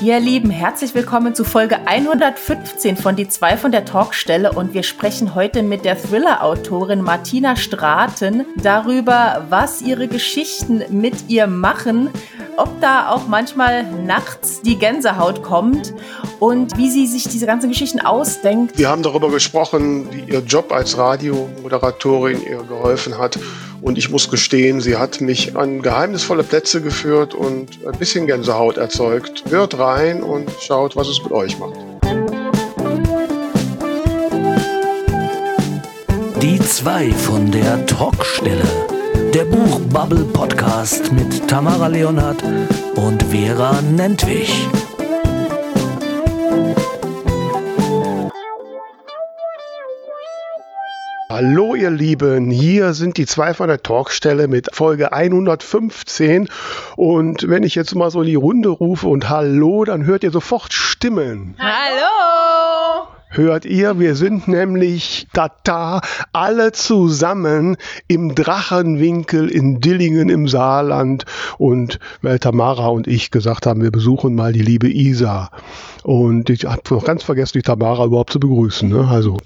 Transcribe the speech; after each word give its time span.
Ihr 0.00 0.18
Lieben, 0.20 0.50
herzlich 0.50 0.94
willkommen 0.94 1.34
zu 1.34 1.44
Folge 1.44 1.86
115 1.86 2.96
von 2.96 3.16
Die 3.16 3.28
zwei 3.28 3.56
von 3.56 3.70
der 3.72 3.84
Talkstelle 3.84 4.52
und 4.52 4.74
wir 4.74 4.82
sprechen 4.82 5.34
heute 5.34 5.62
mit 5.62 5.84
der 5.84 5.96
Thriller-Autorin 5.96 7.00
Martina 7.00 7.56
Straten 7.56 8.44
darüber, 8.56 9.46
was 9.48 9.82
ihre 9.82 10.08
Geschichten 10.08 10.82
mit 10.90 11.28
ihr 11.28 11.46
machen, 11.46 12.10
ob 12.56 12.80
da 12.80 13.08
auch 13.10 13.28
manchmal 13.28 13.84
nachts 13.84 14.62
die 14.62 14.78
Gänsehaut 14.78 15.42
kommt 15.42 15.94
und 16.44 16.76
wie 16.76 16.90
sie 16.90 17.06
sich 17.06 17.26
diese 17.26 17.46
ganzen 17.46 17.70
Geschichten 17.70 18.00
ausdenkt. 18.00 18.76
Wir 18.76 18.90
haben 18.90 19.02
darüber 19.02 19.30
gesprochen, 19.30 20.08
wie 20.10 20.30
ihr 20.30 20.40
Job 20.40 20.72
als 20.72 20.98
Radiomoderatorin 20.98 22.42
ihr 22.42 22.62
geholfen 22.64 23.16
hat 23.16 23.38
und 23.80 23.96
ich 23.96 24.10
muss 24.10 24.28
gestehen, 24.30 24.82
sie 24.82 24.96
hat 24.98 25.22
mich 25.22 25.56
an 25.56 25.80
geheimnisvolle 25.80 26.42
Plätze 26.42 26.82
geführt 26.82 27.34
und 27.34 27.78
ein 27.86 27.98
bisschen 27.98 28.26
Gänsehaut 28.26 28.76
erzeugt. 28.76 29.44
Hört 29.48 29.78
rein 29.78 30.22
und 30.22 30.50
schaut, 30.60 30.96
was 30.96 31.08
es 31.08 31.22
mit 31.22 31.32
euch 31.32 31.58
macht. 31.58 31.78
Die 36.42 36.58
zwei 36.60 37.10
von 37.10 37.50
der 37.50 37.86
Talkstelle. 37.86 38.68
Der 39.32 39.46
Buchbubble 39.46 40.24
Podcast 40.24 41.10
mit 41.10 41.48
Tamara 41.48 41.86
Leonhardt 41.86 42.44
und 42.96 43.22
Vera 43.22 43.80
Nentwich. 43.80 44.68
Hallo 51.30 51.74
ihr 51.74 51.90
Lieben, 51.90 52.50
hier 52.50 52.92
sind 52.92 53.16
die 53.16 53.24
zwei 53.24 53.54
von 53.54 53.68
der 53.68 53.82
Talkstelle 53.82 54.46
mit 54.46 54.68
Folge 54.74 55.14
115 55.14 56.50
und 56.96 57.48
wenn 57.48 57.62
ich 57.62 57.74
jetzt 57.74 57.94
mal 57.94 58.10
so 58.10 58.20
in 58.20 58.26
die 58.26 58.34
Runde 58.34 58.68
rufe 58.68 59.08
und 59.08 59.30
Hallo, 59.30 59.84
dann 59.84 60.04
hört 60.04 60.22
ihr 60.22 60.30
sofort 60.30 60.74
Stimmen. 60.74 61.56
Hallo! 61.58 62.33
Hört 63.36 63.64
ihr. 63.64 63.98
Wir 63.98 64.14
sind 64.14 64.48
nämlich 64.48 65.26
Tata 65.32 66.00
alle 66.32 66.72
zusammen 66.72 67.76
im 68.08 68.34
Drachenwinkel 68.34 69.48
in 69.48 69.80
Dillingen 69.80 70.28
im 70.28 70.48
Saarland 70.48 71.24
und 71.58 71.98
weil 72.22 72.38
Tamara 72.38 72.88
und 72.88 73.06
ich 73.06 73.30
gesagt 73.30 73.66
haben, 73.66 73.82
wir 73.82 73.90
besuchen 73.90 74.34
mal 74.34 74.52
die 74.52 74.62
liebe 74.62 74.88
Isa. 74.88 75.50
Und 76.02 76.50
ich 76.50 76.66
habe 76.66 76.82
noch 76.90 77.04
ganz 77.04 77.22
vergessen, 77.22 77.58
die 77.58 77.62
Tamara 77.62 78.04
überhaupt 78.04 78.30
zu 78.30 78.38
begrüßen. 78.38 78.90
Ne? 78.90 79.08
Also. 79.10 79.38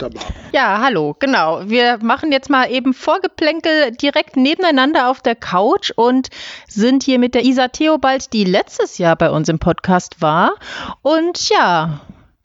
Ja, 0.52 0.80
hallo, 0.82 1.14
genau. 1.18 1.60
Wir 1.66 1.98
machen 2.02 2.32
jetzt 2.32 2.50
mal 2.50 2.68
eben 2.70 2.94
Vorgeplänkel 2.94 3.92
direkt 3.92 4.36
nebeneinander 4.36 5.08
auf 5.08 5.20
der 5.20 5.36
Couch 5.36 5.92
und 5.94 6.28
sind 6.66 7.04
hier 7.04 7.20
mit 7.20 7.36
der 7.36 7.44
Isa 7.44 7.68
Theobald, 7.68 8.32
die 8.32 8.42
letztes 8.42 8.98
Jahr 8.98 9.14
bei 9.14 9.30
uns 9.30 9.48
im 9.48 9.60
Podcast 9.60 10.20
war. 10.20 10.54
Und 11.02 11.48
ja, 11.48 12.00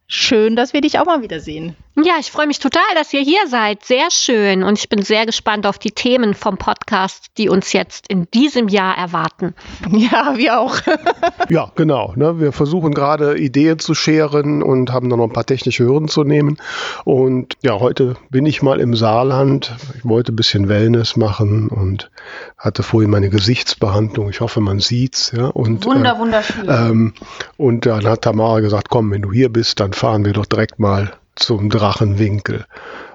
schön, 0.08 0.56
dass 0.56 0.74
wir 0.74 0.82
dich 0.82 1.00
auch 1.00 1.06
mal 1.06 1.22
wiedersehen. 1.22 1.76
Ja, 1.96 2.14
ich 2.20 2.32
freue 2.32 2.48
mich 2.48 2.58
total, 2.58 2.82
dass 2.96 3.14
ihr 3.14 3.22
hier 3.22 3.48
seid. 3.48 3.86
Sehr 3.86 4.10
schön. 4.10 4.64
Und 4.64 4.80
ich 4.80 4.90
bin 4.90 5.04
sehr 5.04 5.28
gespannt 5.28 5.68
auf 5.68 5.78
die 5.78 5.92
Themen 5.92 6.34
vom 6.34 6.58
Podcast, 6.58 7.28
die 7.38 7.50
uns 7.50 7.72
jetzt 7.72 8.08
in 8.08 8.28
diesem 8.34 8.68
Jahr 8.68 8.98
erwarten. 8.98 9.54
Ja, 9.94 10.34
wir 10.38 10.60
auch. 10.60 10.76
ja, 11.50 11.72
genau. 11.76 12.14
Ne? 12.16 12.40
Wir 12.40 12.52
versuchen 12.52 12.94
gerade 12.94 13.38
Ideen 13.38 13.78
zu 13.78 13.94
scheren 13.94 14.64
und 14.64 14.92
haben 14.92 15.10
dann 15.10 15.20
noch 15.20 15.28
ein 15.28 15.34
paar 15.34 15.46
technische 15.46 15.86
Hürden 15.86 16.08
zu 16.08 16.24
nehmen. 16.24 16.58
Und 17.06 17.54
ja, 17.62 17.80
heute 17.80 18.16
bin 18.32 18.46
ich 18.48 18.64
mal 18.64 18.80
im 18.80 18.96
Saarland. 18.96 19.76
Ich 19.96 20.04
wollte 20.04 20.34
ein 20.34 20.36
bisschen 20.36 20.68
Wellness 20.68 21.16
machen 21.16 21.68
und 21.68 22.10
hatte 22.58 22.82
vorhin 22.82 23.12
meine 23.12 23.30
Gesichtsbehandlung. 23.30 24.30
Ich 24.30 24.42
hoffe, 24.42 24.62
man 24.62 24.80
sieht's. 24.80 25.32
Ja? 25.36 25.48
Und, 25.48 25.86
Wunder, 25.86 26.18
wunderschön. 26.18 26.68
Ähm, 26.68 27.14
und 27.58 27.86
dann 27.86 28.06
hat 28.06 28.24
Tamara 28.24 28.62
gesagt, 28.62 28.90
komm, 28.90 29.12
wenn 29.12 29.22
du 29.22 29.32
hier 29.32 29.50
bist, 29.50 29.80
dann 29.80 29.94
fahren 29.94 30.26
wir 30.26 30.34
doch 30.34 30.48
direkt 30.48 30.80
mal 30.80 31.14
zum 31.36 31.70
Drachenwinkel. 31.70 32.66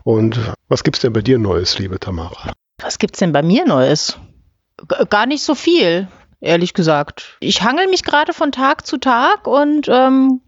Und 0.04 0.38
was 0.68 0.84
gibt's 0.84 1.00
denn 1.00 1.12
bei 1.12 1.22
dir 1.22 1.38
Neues, 1.38 1.78
liebe 1.78 1.98
Tamara? 2.00 2.52
Was 2.80 2.98
gibt's 2.98 3.18
denn 3.18 3.32
bei 3.32 3.42
mir 3.42 3.66
Neues? 3.66 4.18
G 4.88 4.94
gar 5.10 5.26
nicht 5.26 5.42
so 5.42 5.54
viel, 5.54 6.08
ehrlich 6.40 6.74
gesagt. 6.74 7.36
Ich 7.40 7.62
hangel 7.62 7.88
mich 7.88 8.04
gerade 8.04 8.32
von 8.32 8.52
Tag 8.52 8.86
zu 8.86 8.98
Tag 8.98 9.46
und 9.46 9.88
ähm, 9.88 10.40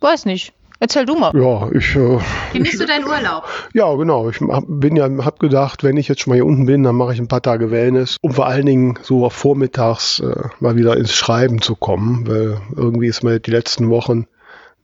weiß 0.00 0.26
nicht. 0.26 0.52
Erzähl 0.80 1.06
du 1.06 1.14
mal. 1.14 1.32
Ja, 1.34 1.70
ich. 1.72 1.96
Äh, 1.96 2.18
Genießt 2.52 2.80
du 2.80 2.86
deinen 2.86 3.06
Urlaub? 3.06 3.44
Ja, 3.72 3.94
genau. 3.94 4.28
Ich 4.28 4.40
hab, 4.40 4.64
bin 4.66 4.96
ja, 4.96 5.08
hab 5.24 5.38
gedacht, 5.38 5.82
wenn 5.82 5.96
ich 5.96 6.08
jetzt 6.08 6.20
schon 6.20 6.32
mal 6.32 6.34
hier 6.34 6.44
unten 6.44 6.66
bin, 6.66 6.82
dann 6.82 6.96
mache 6.96 7.14
ich 7.14 7.20
ein 7.20 7.28
paar 7.28 7.40
Tage 7.40 7.70
Wellness, 7.70 8.18
um 8.20 8.32
vor 8.34 8.46
allen 8.46 8.66
Dingen 8.66 8.98
so 9.00 9.28
vormittags 9.30 10.20
äh, 10.20 10.48
mal 10.60 10.76
wieder 10.76 10.96
ins 10.96 11.14
Schreiben 11.14 11.62
zu 11.62 11.74
kommen, 11.74 12.26
weil 12.26 12.60
irgendwie 12.76 13.06
ist 13.06 13.22
mir 13.22 13.40
die 13.40 13.52
letzten 13.52 13.88
Wochen 13.88 14.26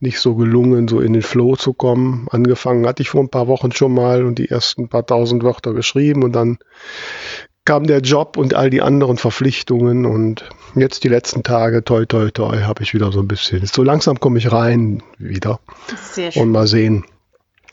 nicht 0.01 0.19
so 0.19 0.35
gelungen, 0.35 0.87
so 0.87 0.99
in 0.99 1.13
den 1.13 1.21
Flow 1.21 1.55
zu 1.55 1.73
kommen. 1.73 2.27
Angefangen 2.31 2.87
hatte 2.87 3.03
ich 3.03 3.09
vor 3.09 3.21
ein 3.21 3.29
paar 3.29 3.47
Wochen 3.47 3.71
schon 3.71 3.93
mal 3.93 4.25
und 4.25 4.39
die 4.39 4.49
ersten 4.49 4.89
paar 4.89 5.05
tausend 5.05 5.43
Wörter 5.43 5.73
geschrieben 5.73 6.23
und 6.23 6.33
dann 6.33 6.57
kam 7.65 7.85
der 7.85 7.99
Job 7.99 8.37
und 8.37 8.55
all 8.55 8.69
die 8.69 8.81
anderen 8.81 9.17
Verpflichtungen 9.17 10.05
und 10.05 10.49
jetzt 10.75 11.03
die 11.03 11.09
letzten 11.09 11.43
Tage, 11.43 11.83
toi, 11.83 12.05
toi, 12.05 12.31
toi, 12.31 12.61
habe 12.63 12.81
ich 12.81 12.93
wieder 12.93 13.11
so 13.11 13.19
ein 13.19 13.27
bisschen. 13.27 13.65
So 13.65 13.83
langsam 13.83 14.19
komme 14.19 14.39
ich 14.39 14.51
rein 14.51 15.03
wieder. 15.19 15.59
Sehr 16.11 16.31
schön. 16.31 16.43
Und 16.43 16.51
mal 16.51 16.65
sehen, 16.65 17.05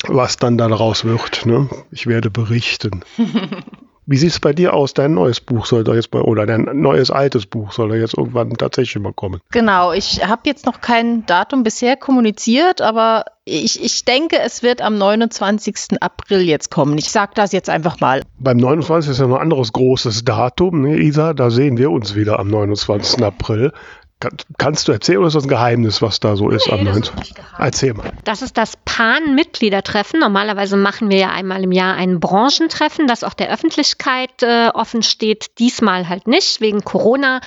was 0.07 0.37
dann 0.37 0.59
daraus 0.59 1.05
wird. 1.05 1.47
Ne? 1.47 1.69
Ich 1.91 2.07
werde 2.07 2.31
berichten. 2.31 3.03
Wie 4.11 4.17
sieht 4.17 4.31
es 4.31 4.41
bei 4.41 4.55
dir 4.55 4.73
aus? 4.73 4.95
Dein 4.95 5.13
neues 5.13 5.39
Buch 5.39 5.67
soll 5.67 5.85
doch 5.85 5.95
jetzt 5.95 6.15
mal, 6.15 6.23
oder 6.23 6.47
dein 6.47 6.63
neues 6.73 7.11
altes 7.11 7.45
Buch 7.45 7.73
soll 7.73 7.91
doch 7.91 7.95
jetzt 7.95 8.17
irgendwann 8.17 8.49
tatsächlich 8.55 9.03
mal 9.03 9.13
kommen. 9.13 9.43
Genau, 9.51 9.93
ich 9.93 10.27
habe 10.27 10.41
jetzt 10.47 10.65
noch 10.65 10.81
kein 10.81 11.27
Datum 11.27 11.63
bisher 11.63 11.95
kommuniziert, 11.95 12.81
aber 12.81 13.27
ich, 13.45 13.85
ich 13.85 14.07
denke, 14.07 14.39
es 14.39 14.63
wird 14.63 14.81
am 14.81 14.97
29. 14.97 16.01
April 16.01 16.41
jetzt 16.41 16.71
kommen. 16.71 16.97
Ich 16.97 17.11
sage 17.11 17.33
das 17.35 17.53
jetzt 17.53 17.69
einfach 17.69 18.01
mal. 18.01 18.23
Beim 18.39 18.57
29. 18.57 19.11
ist 19.11 19.21
ja 19.21 19.27
noch 19.27 19.37
ein 19.37 19.43
anderes 19.43 19.75
großes 19.75 20.25
Datum, 20.25 20.81
ne, 20.81 20.97
Isa? 20.97 21.35
Da 21.35 21.51
sehen 21.51 21.77
wir 21.77 21.91
uns 21.91 22.15
wieder 22.15 22.39
am 22.39 22.49
29. 22.49 23.23
April. 23.23 23.73
Kann, 24.21 24.37
kannst 24.59 24.89
du 24.89 24.93
erzählen 24.93 25.19
oder 25.19 25.29
ist 25.29 25.35
das 25.35 25.45
ein 25.45 25.49
Geheimnis, 25.49 26.03
was 26.03 26.19
da 26.19 26.35
so 26.35 26.51
ist 26.51 26.67
Nee, 26.67 26.73
am 26.73 26.85
das 26.85 26.95
19.? 26.97 27.15
ist 27.15 27.19
nicht 27.19 27.47
Erzähl 27.57 27.95
mal. 27.95 28.13
Das 28.25 28.43
ist 28.43 28.57
das 28.57 28.77
PAN-Mitgliedertreffen. 28.85 30.19
Normalerweise 30.19 30.77
machen 30.77 31.09
wir 31.09 31.19
ja 31.19 31.31
einmal 31.31 31.63
im 31.63 31.71
Jahr 31.71 31.95
ein 31.95 32.19
Branchentreffen, 32.19 33.07
das 33.07 33.23
auch 33.23 33.35
der 33.35 33.51
Öffentlichkeit 33.53 34.43
äh, 34.43 34.71
offen 34.75 35.03
steht. 35.03 35.59
Diesmal 35.59 36.09
halt 36.09 36.27
nicht. 36.27 36.61
Wegen 36.61 36.83
Corona 36.83 37.41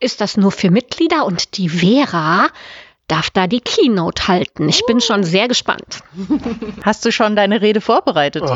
ist 0.00 0.20
das 0.20 0.36
nur 0.36 0.52
für 0.52 0.70
Mitglieder 0.70 1.24
und 1.24 1.56
die 1.56 1.70
Vera 1.70 2.48
darf 3.08 3.30
da 3.30 3.46
die 3.46 3.60
Keynote 3.60 4.28
halten. 4.28 4.68
Ich 4.68 4.84
bin 4.86 5.00
schon 5.00 5.24
sehr 5.24 5.48
gespannt. 5.48 6.02
Hast 6.82 7.04
du 7.04 7.10
schon 7.10 7.34
deine 7.34 7.60
Rede 7.62 7.80
vorbereitet? 7.80 8.44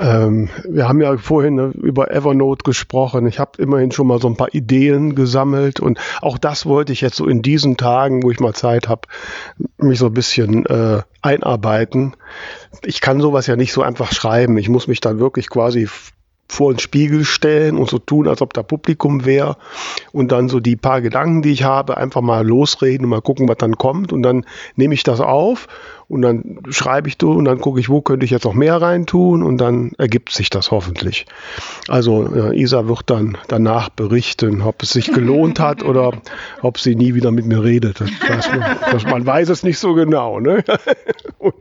Ähm, 0.00 0.48
wir 0.68 0.88
haben 0.88 1.00
ja 1.00 1.16
vorhin 1.16 1.54
ne, 1.54 1.72
über 1.80 2.10
Evernote 2.10 2.64
gesprochen. 2.64 3.26
Ich 3.26 3.38
habe 3.38 3.62
immerhin 3.62 3.92
schon 3.92 4.06
mal 4.06 4.20
so 4.20 4.26
ein 4.26 4.36
paar 4.36 4.52
Ideen 4.52 5.14
gesammelt 5.14 5.80
und 5.80 5.98
auch 6.20 6.38
das 6.38 6.66
wollte 6.66 6.92
ich 6.92 7.02
jetzt 7.02 7.16
so 7.16 7.26
in 7.26 7.42
diesen 7.42 7.76
Tagen, 7.76 8.22
wo 8.22 8.30
ich 8.30 8.40
mal 8.40 8.54
Zeit 8.54 8.88
habe, 8.88 9.02
mich 9.76 9.98
so 9.98 10.06
ein 10.06 10.14
bisschen 10.14 10.66
äh, 10.66 11.02
einarbeiten. 11.20 12.16
Ich 12.84 13.00
kann 13.00 13.20
sowas 13.20 13.46
ja 13.46 13.54
nicht 13.54 13.72
so 13.72 13.82
einfach 13.82 14.12
schreiben. 14.12 14.56
Ich 14.58 14.68
muss 14.68 14.88
mich 14.88 15.00
dann 15.00 15.20
wirklich 15.20 15.48
quasi 15.48 15.88
vor 16.52 16.74
den 16.74 16.78
Spiegel 16.78 17.24
stellen 17.24 17.78
und 17.78 17.88
so 17.88 17.98
tun, 17.98 18.28
als 18.28 18.42
ob 18.42 18.52
da 18.52 18.62
Publikum 18.62 19.24
wäre 19.24 19.56
und 20.12 20.32
dann 20.32 20.50
so 20.50 20.60
die 20.60 20.76
paar 20.76 21.00
Gedanken, 21.00 21.40
die 21.40 21.52
ich 21.52 21.64
habe, 21.64 21.96
einfach 21.96 22.20
mal 22.20 22.46
losreden 22.46 23.06
und 23.06 23.10
mal 23.10 23.22
gucken, 23.22 23.48
was 23.48 23.56
dann 23.56 23.78
kommt. 23.78 24.12
Und 24.12 24.22
dann 24.22 24.44
nehme 24.76 24.92
ich 24.92 25.02
das 25.02 25.20
auf 25.20 25.66
und 26.12 26.20
dann 26.20 26.58
schreibe 26.68 27.08
ich 27.08 27.16
du 27.16 27.32
und 27.32 27.46
dann 27.46 27.58
gucke 27.58 27.80
ich, 27.80 27.88
wo 27.88 28.02
könnte 28.02 28.26
ich 28.26 28.30
jetzt 28.30 28.44
noch 28.44 28.52
mehr 28.52 28.82
reintun 28.82 29.42
und 29.42 29.56
dann 29.56 29.92
ergibt 29.96 30.30
sich 30.30 30.50
das 30.50 30.70
hoffentlich. 30.70 31.24
Also 31.88 32.30
äh, 32.34 32.54
Isa 32.54 32.86
wird 32.86 33.08
dann 33.08 33.38
danach 33.48 33.88
berichten, 33.88 34.60
ob 34.60 34.82
es 34.82 34.90
sich 34.90 35.10
gelohnt 35.10 35.58
hat 35.58 35.82
oder 35.82 36.12
ob 36.60 36.78
sie 36.78 36.96
nie 36.96 37.14
wieder 37.14 37.30
mit 37.30 37.46
mir 37.46 37.64
redet. 37.64 38.02
Das 38.28 38.46
man, 38.50 38.76
das, 38.90 39.04
man 39.04 39.24
weiß 39.24 39.48
es 39.48 39.62
nicht 39.62 39.78
so 39.78 39.94
genau. 39.94 40.38
Ne? 40.38 40.62
Und, 41.38 41.54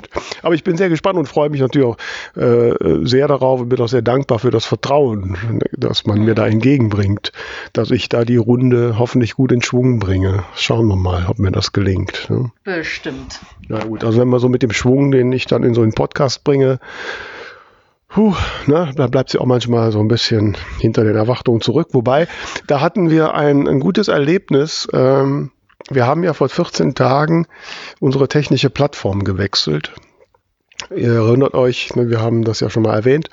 aber 0.43 0.53
ich 0.53 0.63
bin 0.63 0.77
sehr 0.77 0.89
gespannt 0.89 1.17
und 1.17 1.27
freue 1.27 1.49
mich 1.49 1.59
natürlich 1.59 1.87
auch 1.87 1.97
äh, 2.35 2.75
sehr 3.03 3.27
darauf 3.27 3.61
und 3.61 3.69
bin 3.69 3.81
auch 3.81 3.87
sehr 3.87 4.03
dankbar 4.03 4.37
für 4.37 4.51
das 4.51 4.63
Vertrauen, 4.63 5.59
das 5.71 6.05
man 6.05 6.23
mir 6.23 6.35
da 6.35 6.45
entgegenbringt, 6.45 7.31
dass 7.73 7.89
ich 7.89 8.07
da 8.07 8.23
die 8.23 8.37
Runde 8.37 8.99
hoffentlich 8.99 9.33
gut 9.33 9.51
in 9.51 9.63
Schwung 9.63 9.97
bringe. 9.97 10.43
Schauen 10.53 10.87
wir 10.87 10.97
mal, 10.97 11.25
ob 11.27 11.39
mir 11.39 11.51
das 11.51 11.71
gelingt. 11.71 12.29
Ne? 12.29 12.51
Bestimmt. 12.63 13.39
Na 13.69 13.83
gut, 13.83 14.03
also 14.03 14.19
wenn 14.19 14.27
man 14.27 14.40
so 14.41 14.49
mit 14.49 14.63
dem 14.63 14.71
Schwung, 14.71 15.11
den 15.11 15.31
ich 15.31 15.45
dann 15.45 15.63
in 15.63 15.73
so 15.73 15.81
einen 15.81 15.93
Podcast 15.93 16.43
bringe, 16.43 16.79
puh, 18.09 18.35
ne, 18.67 18.91
da 18.95 19.07
bleibt 19.07 19.29
sie 19.29 19.39
auch 19.39 19.45
manchmal 19.45 19.91
so 19.91 19.99
ein 19.99 20.07
bisschen 20.07 20.57
hinter 20.79 21.03
den 21.03 21.15
Erwartungen 21.15 21.61
zurück. 21.61 21.89
Wobei, 21.93 22.27
da 22.67 22.81
hatten 22.81 23.09
wir 23.09 23.33
ein, 23.33 23.67
ein 23.67 23.79
gutes 23.79 24.09
Erlebnis. 24.09 24.87
Ähm, 24.93 25.51
wir 25.89 26.05
haben 26.05 26.23
ja 26.23 26.33
vor 26.33 26.49
14 26.49 26.95
Tagen 26.95 27.47
unsere 27.99 28.27
technische 28.27 28.69
Plattform 28.69 29.23
gewechselt. 29.23 29.93
Ihr 30.89 31.13
erinnert 31.13 31.53
euch, 31.53 31.95
ne, 31.95 32.09
wir 32.09 32.21
haben 32.21 32.43
das 32.43 32.59
ja 32.59 32.69
schon 32.69 32.83
mal 32.83 32.95
erwähnt. 32.95 33.29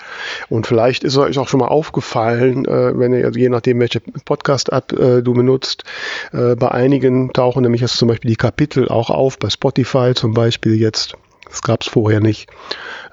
Und 0.48 0.66
vielleicht 0.66 1.04
ist 1.04 1.16
euch 1.16 1.38
auch 1.38 1.48
schon 1.48 1.60
mal 1.60 1.68
aufgefallen, 1.68 2.64
äh, 2.64 2.98
wenn 2.98 3.12
ihr, 3.12 3.30
je 3.34 3.48
nachdem, 3.48 3.80
welche 3.80 4.00
Podcast-App 4.00 4.92
äh, 4.92 5.22
du 5.22 5.32
benutzt, 5.34 5.84
äh, 6.32 6.54
bei 6.56 6.70
einigen 6.70 7.32
tauchen 7.32 7.62
nämlich 7.62 7.80
jetzt 7.80 7.96
zum 7.96 8.08
Beispiel 8.08 8.30
die 8.30 8.36
Kapitel 8.36 8.88
auch 8.88 9.10
auf, 9.10 9.38
bei 9.38 9.50
Spotify 9.50 10.12
zum 10.14 10.34
Beispiel 10.34 10.74
jetzt. 10.74 11.14
Das 11.48 11.62
gab 11.62 11.82
es 11.82 11.88
vorher 11.88 12.20
nicht. 12.20 12.48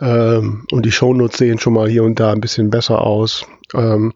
Ähm, 0.01 0.65
und 0.71 0.85
die 0.85 0.91
Shownotes 0.91 1.37
sehen 1.37 1.59
schon 1.59 1.73
mal 1.73 1.87
hier 1.87 2.03
und 2.03 2.19
da 2.19 2.31
ein 2.31 2.41
bisschen 2.41 2.69
besser 2.69 3.01
aus. 3.01 3.45
Ähm, 3.73 4.13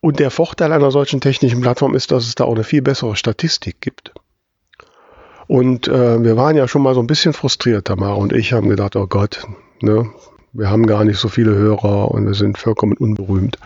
und 0.00 0.18
der 0.18 0.30
Vorteil 0.30 0.72
einer 0.72 0.90
solchen 0.90 1.22
technischen 1.22 1.62
Plattform 1.62 1.94
ist, 1.94 2.12
dass 2.12 2.26
es 2.26 2.34
da 2.34 2.44
auch 2.44 2.54
eine 2.54 2.64
viel 2.64 2.82
bessere 2.82 3.16
Statistik 3.16 3.80
gibt. 3.80 4.12
Und 5.46 5.88
äh, 5.88 6.22
wir 6.22 6.36
waren 6.36 6.56
ja 6.56 6.68
schon 6.68 6.82
mal 6.82 6.94
so 6.94 7.00
ein 7.00 7.06
bisschen 7.06 7.32
frustriert, 7.32 7.86
Tamara 7.86 8.14
und 8.14 8.32
ich 8.32 8.52
haben 8.52 8.68
gedacht, 8.68 8.96
oh 8.96 9.06
Gott, 9.06 9.46
ne, 9.80 10.10
wir 10.52 10.70
haben 10.70 10.86
gar 10.86 11.04
nicht 11.04 11.18
so 11.18 11.28
viele 11.28 11.54
Hörer 11.54 12.10
und 12.10 12.26
wir 12.26 12.34
sind 12.34 12.58
vollkommen 12.58 12.96
unberühmt. 12.96 13.58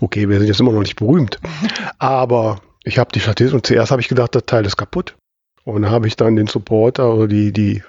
Okay, 0.00 0.28
wir 0.28 0.38
sind 0.38 0.48
jetzt 0.48 0.60
immer 0.60 0.72
noch 0.72 0.80
nicht 0.80 0.96
berühmt, 0.96 1.38
aber 1.98 2.60
ich 2.84 2.98
habe 2.98 3.12
die 3.12 3.20
Statistik 3.20 3.54
und 3.54 3.66
zuerst 3.66 3.90
habe 3.90 4.00
ich 4.00 4.08
gedacht, 4.08 4.34
das 4.34 4.44
Teil 4.46 4.66
ist 4.66 4.76
kaputt. 4.76 5.16
Und 5.64 5.88
habe 5.88 6.06
ich 6.06 6.16
dann 6.16 6.36
den 6.36 6.46
Supporter 6.46 7.14
oder 7.14 7.26
die, 7.26 7.50
die, 7.50 7.82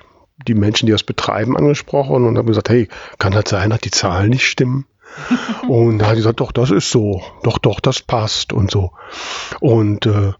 die 0.47 0.53
Menschen, 0.53 0.85
die 0.85 0.93
das 0.93 1.03
betreiben, 1.03 1.57
angesprochen 1.57 2.25
und 2.25 2.37
habe 2.37 2.47
gesagt, 2.47 2.69
hey, 2.69 2.87
kann 3.19 3.33
das 3.33 3.49
sein, 3.49 3.69
dass 3.69 3.81
die 3.81 3.91
Zahlen 3.91 4.29
nicht 4.29 4.47
stimmen? 4.47 4.85
und 5.67 5.99
da 5.99 6.05
hat 6.05 6.13
sie 6.13 6.21
gesagt, 6.21 6.39
doch, 6.39 6.53
das 6.53 6.71
ist 6.71 6.89
so, 6.89 7.21
doch, 7.43 7.57
doch, 7.57 7.81
das 7.81 8.01
passt 8.01 8.53
und 8.53 8.71
so. 8.71 8.91
Und 9.59 10.05
äh, 10.05 10.31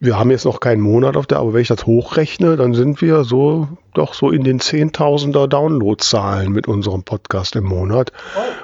wir 0.00 0.18
haben 0.18 0.30
jetzt 0.30 0.44
noch 0.44 0.60
keinen 0.60 0.80
Monat 0.80 1.16
auf 1.16 1.26
der, 1.26 1.38
aber 1.38 1.54
wenn 1.54 1.62
ich 1.62 1.68
das 1.68 1.84
hochrechne, 1.86 2.56
dann 2.56 2.72
sind 2.72 3.00
wir 3.02 3.24
so 3.24 3.68
doch 3.94 4.14
so 4.14 4.30
in 4.30 4.44
den 4.44 4.60
Zehntausender 4.60 5.48
Downloadzahlen 5.48 6.52
mit 6.52 6.68
unserem 6.68 7.02
Podcast 7.02 7.56
im 7.56 7.64
Monat. 7.64 8.12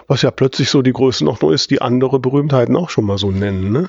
Was 0.07 0.23
ja 0.23 0.31
plötzlich 0.31 0.71
so 0.71 0.83
die 0.83 0.93
Größenordnung 0.93 1.53
ist, 1.53 1.73
die 1.73 1.83
andere 1.83 2.21
Berühmtheiten 2.21 2.77
auch 2.77 2.91
schon 2.91 3.05
mal 3.05 3.19
so 3.19 3.33
nennen, 3.33 3.73
ne? 3.73 3.89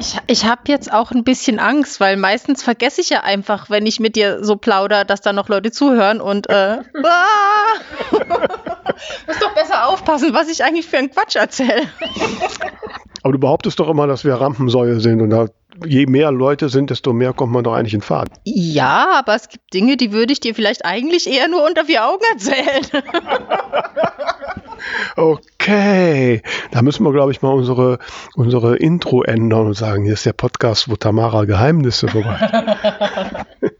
Ich, 0.00 0.16
ich 0.26 0.44
habe 0.46 0.62
jetzt 0.66 0.92
auch 0.92 1.12
ein 1.12 1.22
bisschen 1.22 1.60
Angst, 1.60 2.00
weil 2.00 2.16
meistens 2.16 2.64
vergesse 2.64 3.00
ich 3.00 3.10
ja 3.10 3.20
einfach, 3.20 3.70
wenn 3.70 3.86
ich 3.86 4.00
mit 4.00 4.16
dir 4.16 4.42
so 4.42 4.56
plauder, 4.56 5.04
dass 5.04 5.20
da 5.20 5.32
noch 5.32 5.48
Leute 5.48 5.70
zuhören 5.70 6.20
und 6.20 6.48
äh, 6.48 6.78
muss 9.26 9.38
doch 9.38 9.54
besser 9.54 9.86
aufpassen, 9.88 10.34
was 10.34 10.48
ich 10.48 10.64
eigentlich 10.64 10.86
für 10.86 10.98
einen 10.98 11.10
Quatsch 11.10 11.36
erzähle. 11.36 11.82
Aber 13.22 13.32
du 13.32 13.38
behauptest 13.38 13.78
doch 13.78 13.88
immer, 13.88 14.08
dass 14.08 14.24
wir 14.24 14.34
Rampensäue 14.34 14.98
sind 14.98 15.20
und 15.20 15.30
da 15.30 15.46
je 15.84 16.06
mehr 16.06 16.30
Leute 16.30 16.68
sind, 16.68 16.90
desto 16.90 17.12
mehr 17.12 17.32
kommt 17.32 17.52
man 17.52 17.64
doch 17.64 17.74
eigentlich 17.74 17.94
in 17.94 18.00
Fahrt. 18.00 18.28
Ja, 18.44 19.18
aber 19.18 19.34
es 19.34 19.48
gibt 19.48 19.72
Dinge, 19.74 19.96
die 19.96 20.12
würde 20.12 20.32
ich 20.32 20.40
dir 20.40 20.54
vielleicht 20.54 20.84
eigentlich 20.84 21.30
eher 21.30 21.48
nur 21.48 21.64
unter 21.64 21.84
vier 21.84 22.06
Augen 22.06 22.22
erzählen. 22.32 23.04
okay, 25.16 26.42
da 26.70 26.82
müssen 26.82 27.04
wir, 27.04 27.12
glaube 27.12 27.32
ich, 27.32 27.42
mal 27.42 27.52
unsere, 27.52 27.98
unsere 28.34 28.76
Intro 28.76 29.22
ändern 29.22 29.66
und 29.66 29.74
sagen, 29.74 30.04
hier 30.04 30.14
ist 30.14 30.26
der 30.26 30.32
Podcast, 30.32 30.90
wo 30.90 30.96
Tamara 30.96 31.44
Geheimnisse 31.44 32.08
verwaltet. 32.08 33.46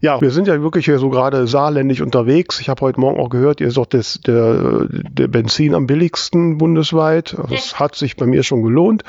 Ja, 0.00 0.20
wir 0.20 0.30
sind 0.30 0.46
ja 0.46 0.62
wirklich 0.62 0.84
hier 0.84 1.00
so 1.00 1.10
gerade 1.10 1.48
saarländisch 1.48 2.00
unterwegs. 2.00 2.60
Ich 2.60 2.68
habe 2.68 2.82
heute 2.82 3.00
Morgen 3.00 3.18
auch 3.18 3.30
gehört, 3.30 3.60
ihr 3.60 3.72
sagt, 3.72 3.94
das, 3.94 4.20
der, 4.20 4.86
der 4.88 5.26
Benzin 5.26 5.74
am 5.74 5.88
billigsten 5.88 6.56
bundesweit. 6.56 7.36
Das 7.50 7.80
hat 7.80 7.96
sich 7.96 8.16
bei 8.16 8.24
mir 8.24 8.44
schon 8.44 8.62
gelohnt. 8.62 9.02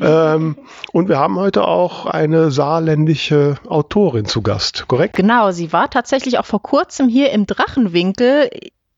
ähm, 0.00 0.56
und 0.92 1.08
wir 1.08 1.18
haben 1.18 1.40
heute 1.40 1.66
auch 1.66 2.06
eine 2.06 2.52
saarländische 2.52 3.56
Autorin 3.66 4.26
zu 4.26 4.42
Gast, 4.42 4.86
korrekt? 4.86 5.16
Genau, 5.16 5.50
sie 5.50 5.72
war 5.72 5.90
tatsächlich 5.90 6.38
auch 6.38 6.46
vor 6.46 6.62
kurzem 6.62 7.08
hier 7.08 7.32
im 7.32 7.46
Drachenwinkel. 7.46 8.48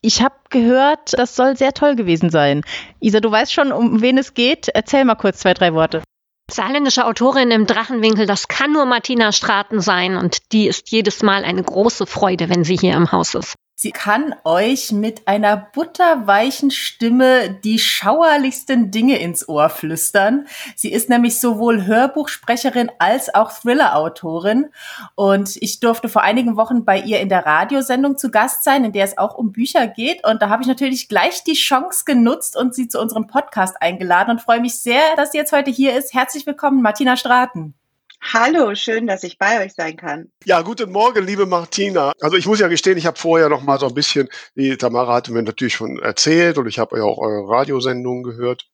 Ich 0.01 0.21
habe 0.21 0.35
gehört, 0.51 1.17
das 1.17 1.35
soll 1.35 1.57
sehr 1.57 1.73
toll 1.73 1.95
gewesen 1.95 2.29
sein. 2.29 2.61
Isa, 2.99 3.19
du 3.19 3.31
weißt 3.31 3.51
schon, 3.51 3.71
um 3.71 4.01
wen 4.01 4.19
es 4.19 4.35
geht. 4.35 4.67
Erzähl 4.67 5.05
mal 5.05 5.15
kurz 5.15 5.39
zwei, 5.39 5.55
drei 5.55 5.73
Worte. 5.73 6.03
Saarländische 6.51 7.05
Autorin 7.05 7.49
im 7.51 7.65
Drachenwinkel, 7.65 8.25
das 8.25 8.47
kann 8.47 8.73
nur 8.73 8.85
Martina 8.85 9.31
Straten 9.31 9.79
sein 9.79 10.17
und 10.17 10.51
die 10.51 10.67
ist 10.67 10.91
jedes 10.91 11.23
Mal 11.23 11.43
eine 11.45 11.63
große 11.63 12.05
Freude, 12.05 12.49
wenn 12.49 12.63
sie 12.63 12.75
hier 12.75 12.95
im 12.95 13.11
Haus 13.11 13.35
ist. 13.35 13.55
Sie 13.81 13.91
kann 13.91 14.35
euch 14.43 14.91
mit 14.91 15.27
einer 15.27 15.57
butterweichen 15.57 16.69
Stimme 16.69 17.49
die 17.63 17.79
schauerlichsten 17.79 18.91
Dinge 18.91 19.17
ins 19.17 19.49
Ohr 19.49 19.69
flüstern. 19.69 20.45
Sie 20.75 20.91
ist 20.91 21.09
nämlich 21.09 21.39
sowohl 21.39 21.87
Hörbuchsprecherin 21.87 22.91
als 22.99 23.33
auch 23.33 23.51
Thriller-Autorin. 23.51 24.67
Und 25.15 25.55
ich 25.55 25.79
durfte 25.79 26.09
vor 26.09 26.21
einigen 26.21 26.57
Wochen 26.57 26.85
bei 26.85 26.99
ihr 26.99 27.21
in 27.21 27.29
der 27.29 27.43
Radiosendung 27.43 28.19
zu 28.19 28.29
Gast 28.29 28.63
sein, 28.63 28.85
in 28.85 28.91
der 28.91 29.05
es 29.05 29.17
auch 29.17 29.33
um 29.33 29.51
Bücher 29.51 29.87
geht. 29.87 30.23
Und 30.27 30.43
da 30.43 30.49
habe 30.49 30.61
ich 30.61 30.67
natürlich 30.67 31.09
gleich 31.09 31.43
die 31.43 31.53
Chance 31.53 32.03
genutzt 32.05 32.55
und 32.55 32.75
sie 32.75 32.87
zu 32.87 33.01
unserem 33.01 33.25
Podcast 33.25 33.81
eingeladen 33.81 34.29
und 34.29 34.41
freue 34.43 34.61
mich 34.61 34.75
sehr, 34.75 35.01
dass 35.15 35.31
sie 35.31 35.39
jetzt 35.39 35.53
heute 35.53 35.71
hier 35.71 35.97
ist. 35.97 36.13
Herzlich 36.13 36.45
willkommen, 36.45 36.83
Martina 36.83 37.17
Straten. 37.17 37.73
Hallo, 38.21 38.75
schön, 38.75 39.07
dass 39.07 39.23
ich 39.23 39.37
bei 39.37 39.65
euch 39.65 39.73
sein 39.73 39.97
kann. 39.97 40.31
Ja, 40.45 40.61
guten 40.61 40.91
Morgen, 40.91 41.25
liebe 41.25 41.47
Martina. 41.47 42.13
Also 42.21 42.37
ich 42.37 42.45
muss 42.45 42.59
ja 42.59 42.67
gestehen, 42.67 42.97
ich 42.97 43.07
habe 43.07 43.17
vorher 43.17 43.49
noch 43.49 43.63
mal 43.63 43.79
so 43.79 43.87
ein 43.87 43.95
bisschen, 43.95 44.29
die 44.55 44.77
Tamara 44.77 45.15
hatte 45.15 45.33
mir 45.33 45.41
natürlich 45.41 45.73
schon 45.73 45.99
erzählt 45.99 46.57
und 46.57 46.67
ich 46.67 46.77
habe 46.77 46.97
ja 46.97 47.03
auch 47.03 47.17
eure 47.17 47.49
Radiosendungen 47.49 48.23
gehört. 48.23 48.67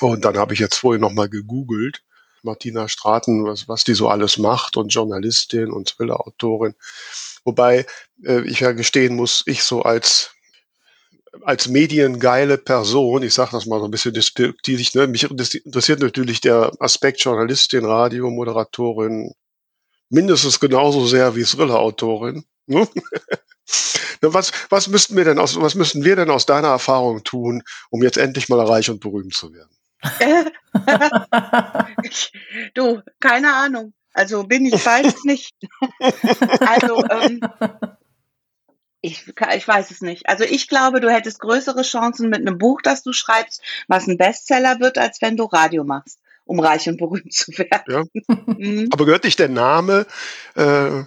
Und 0.00 0.24
dann 0.24 0.38
habe 0.38 0.54
ich 0.54 0.60
jetzt 0.60 0.76
vorher 0.76 1.00
noch 1.00 1.12
mal 1.12 1.28
gegoogelt. 1.28 2.02
Martina 2.42 2.88
Straten, 2.88 3.44
was, 3.44 3.68
was 3.68 3.84
die 3.84 3.94
so 3.94 4.08
alles 4.08 4.38
macht 4.38 4.76
und 4.76 4.88
Journalistin 4.88 5.70
und 5.70 5.88
Thriller-Autorin. 5.88 6.74
Wobei 7.44 7.86
äh, 8.24 8.42
ich 8.42 8.60
ja 8.60 8.72
gestehen 8.72 9.16
muss, 9.16 9.42
ich 9.46 9.62
so 9.62 9.82
als 9.82 10.34
als 11.40 11.68
mediengeile 11.68 12.58
Person, 12.58 13.22
ich 13.22 13.34
sage 13.34 13.50
das 13.52 13.66
mal 13.66 13.78
so 13.78 13.86
ein 13.86 13.90
bisschen 13.90 14.14
despektierlich, 14.14 14.94
ne, 14.94 15.06
mich 15.06 15.24
interessiert 15.24 16.00
natürlich 16.00 16.40
der 16.40 16.72
Aspekt 16.78 17.20
Journalistin, 17.20 17.84
Radio, 17.84 18.30
Moderatorin 18.30 19.32
mindestens 20.10 20.60
genauso 20.60 21.06
sehr 21.06 21.34
wie 21.34 21.44
Thriller-Autorin. 21.44 22.44
Ne? 22.66 22.86
was, 24.20 24.52
was 24.68 24.88
müssten 24.88 25.16
wir 25.16 25.24
denn 25.24 25.38
aus, 25.38 25.60
was 25.60 25.74
müssten 25.74 26.04
wir 26.04 26.16
denn 26.16 26.30
aus 26.30 26.46
deiner 26.46 26.68
Erfahrung 26.68 27.24
tun, 27.24 27.62
um 27.90 28.02
jetzt 28.02 28.18
endlich 28.18 28.48
mal 28.48 28.60
reich 28.60 28.90
und 28.90 29.00
berühmt 29.00 29.34
zu 29.34 29.52
werden? 29.52 29.70
du, 32.74 33.00
keine 33.20 33.54
Ahnung. 33.54 33.94
Also 34.12 34.44
bin 34.44 34.66
ich 34.66 34.84
bald 34.84 35.24
nicht. 35.24 35.54
also 36.60 37.02
ähm, 37.06 37.40
ich, 39.02 39.26
ich 39.56 39.68
weiß 39.68 39.90
es 39.90 40.00
nicht. 40.00 40.28
Also 40.28 40.44
ich 40.44 40.68
glaube, 40.68 41.00
du 41.00 41.10
hättest 41.10 41.40
größere 41.40 41.82
Chancen 41.82 42.30
mit 42.30 42.40
einem 42.40 42.56
Buch, 42.56 42.80
das 42.82 43.02
du 43.02 43.12
schreibst, 43.12 43.60
was 43.88 44.06
ein 44.06 44.16
Bestseller 44.16 44.78
wird, 44.80 44.96
als 44.96 45.20
wenn 45.20 45.36
du 45.36 45.44
Radio 45.44 45.84
machst, 45.84 46.20
um 46.44 46.60
reich 46.60 46.88
und 46.88 46.98
berühmt 46.98 47.32
zu 47.32 47.52
werden. 47.58 47.82
Ja. 47.88 48.04
Mhm. 48.46 48.88
Aber 48.92 49.04
gehört 49.04 49.24
nicht 49.24 49.38
der 49.38 49.48
Name, 49.48 50.06
äh, 50.54 51.02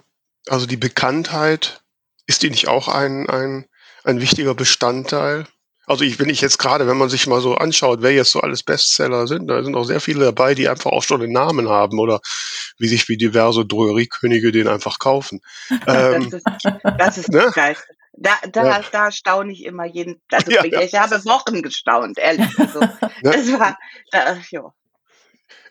also 0.47 0.65
die 0.65 0.77
Bekanntheit, 0.77 1.81
ist 2.27 2.43
die 2.43 2.49
nicht 2.49 2.67
auch 2.67 2.87
ein, 2.87 3.29
ein, 3.29 3.65
ein 4.03 4.19
wichtiger 4.19 4.55
Bestandteil? 4.55 5.45
Also 5.87 6.03
ich, 6.03 6.19
wenn 6.19 6.29
ich 6.29 6.41
jetzt 6.41 6.57
gerade, 6.57 6.87
wenn 6.87 6.97
man 6.97 7.09
sich 7.09 7.27
mal 7.27 7.41
so 7.41 7.55
anschaut, 7.55 8.01
wer 8.01 8.11
jetzt 8.11 8.31
so 8.31 8.41
alles 8.41 8.63
Bestseller 8.63 9.27
sind, 9.27 9.47
da 9.47 9.63
sind 9.63 9.75
auch 9.75 9.83
sehr 9.83 9.99
viele 9.99 10.25
dabei, 10.25 10.55
die 10.55 10.67
einfach 10.67 10.91
auch 10.91 11.03
schon 11.03 11.21
einen 11.21 11.33
Namen 11.33 11.69
haben 11.69 11.99
oder 11.99 12.19
wie 12.77 12.87
sich 12.87 13.07
wie 13.09 13.17
diverse 13.17 13.65
Drogeriekönige 13.65 14.51
den 14.51 14.67
einfach 14.67 14.99
kaufen. 14.99 15.41
Ähm, 15.87 16.31
das 16.31 16.43
ist, 16.43 16.73
das 16.97 17.17
ist 17.17 17.29
ne? 17.29 17.51
geil. 17.53 17.75
Da, 18.17 18.31
da, 18.51 18.65
ja. 18.65 18.83
da 18.91 19.11
staune 19.11 19.51
ich 19.51 19.65
immer 19.65 19.85
jeden, 19.85 20.21
also 20.31 20.51
ja, 20.51 20.63
ich 20.63 20.91
ja. 20.93 21.01
habe 21.01 21.23
Wochen 21.25 21.61
gestaunt, 21.61 22.17
ehrlich. 22.17 22.47
Also, 22.57 22.79
ne? 22.79 22.89
das 23.23 23.51
war, 23.51 23.77
da, 24.11 24.37
ja. 24.49 24.73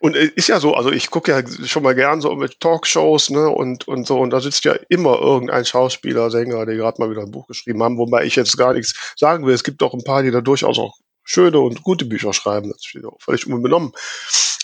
Und 0.01 0.17
äh, 0.17 0.31
ist 0.35 0.49
ja 0.49 0.61
so, 0.61 0.75
also 0.75 0.91
ich 0.91 1.11
gucke 1.11 1.33
ja 1.33 1.67
schon 1.67 1.83
mal 1.83 1.95
gern 1.95 2.21
so 2.21 2.35
mit 2.35 2.61
Talkshows, 2.61 3.31
ne, 3.31 3.49
und, 3.49 3.89
und 3.89 4.07
so, 4.07 4.19
und 4.19 4.31
da 4.31 4.41
sitzt 4.41 4.65
ja 4.65 4.75
immer 4.89 5.19
irgendein 5.21 5.65
Schauspieler, 5.65 6.31
Sänger, 6.31 6.67
die 6.67 6.77
gerade 6.77 7.01
mal 7.01 7.11
wieder 7.11 7.23
ein 7.23 7.31
Buch 7.31 7.47
geschrieben 7.47 7.83
haben, 7.83 7.99
wobei 7.99 8.25
ich 8.25 8.37
jetzt 8.37 8.57
gar 8.57 8.75
nichts 8.75 9.15
sagen 9.17 9.47
will. 9.47 9.55
Es 9.55 9.65
gibt 9.65 9.83
auch 9.83 9.95
ein 9.95 10.05
paar, 10.05 10.23
die 10.23 10.31
da 10.31 10.41
durchaus 10.41 10.79
auch 10.79 10.97
schöne 11.25 11.59
und 11.59 11.83
gute 11.83 12.05
Bücher 12.05 12.33
schreiben, 12.33 12.71
das 12.71 13.05
auch 13.05 13.21
völlig 13.21 13.47
unbenommen. 13.47 13.93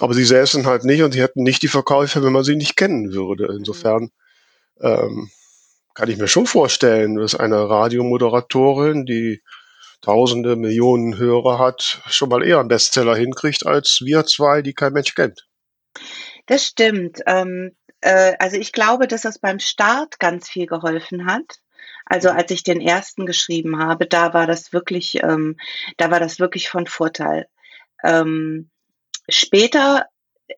Aber 0.00 0.14
sie 0.14 0.24
säßen 0.24 0.66
halt 0.66 0.84
nicht 0.84 1.02
und 1.02 1.12
sie 1.12 1.22
hätten 1.22 1.42
nicht 1.42 1.62
die 1.62 1.68
Verkäufe, 1.68 2.22
wenn 2.22 2.32
man 2.32 2.44
sie 2.44 2.56
nicht 2.56 2.76
kennen 2.76 3.12
würde. 3.12 3.54
Insofern 3.56 4.10
ähm, 4.80 5.30
kann 5.94 6.08
ich 6.08 6.18
mir 6.18 6.28
schon 6.28 6.46
vorstellen, 6.46 7.16
dass 7.16 7.34
eine 7.34 7.68
Radiomoderatorin, 7.68 9.06
die 9.06 9.42
tausende, 10.02 10.56
Millionen 10.56 11.18
Hörer 11.18 11.58
hat, 11.58 12.02
schon 12.06 12.28
mal 12.28 12.42
eher 12.42 12.60
einen 12.60 12.68
Bestseller 12.68 13.16
hinkriegt, 13.16 13.66
als 13.66 14.00
wir 14.04 14.24
zwei, 14.24 14.62
die 14.62 14.74
kein 14.74 14.92
Mensch 14.92 15.14
kennt. 15.14 15.46
Das 16.46 16.64
stimmt. 16.64 17.20
Ähm, 17.26 17.76
äh, 18.00 18.34
also 18.38 18.56
ich 18.56 18.72
glaube, 18.72 19.06
dass 19.06 19.22
das 19.22 19.38
beim 19.38 19.58
Start 19.58 20.18
ganz 20.18 20.48
viel 20.48 20.66
geholfen 20.66 21.26
hat. 21.26 21.58
Also 22.06 22.30
als 22.30 22.50
ich 22.50 22.64
den 22.64 22.80
ersten 22.80 23.26
geschrieben 23.26 23.78
habe, 23.78 24.06
da 24.06 24.34
war 24.34 24.46
das 24.46 24.72
wirklich, 24.72 25.22
ähm, 25.22 25.56
da 25.96 26.10
war 26.10 26.18
das 26.18 26.40
wirklich 26.40 26.68
von 26.68 26.86
Vorteil. 26.86 27.46
Ähm, 28.02 28.70
später 29.28 30.06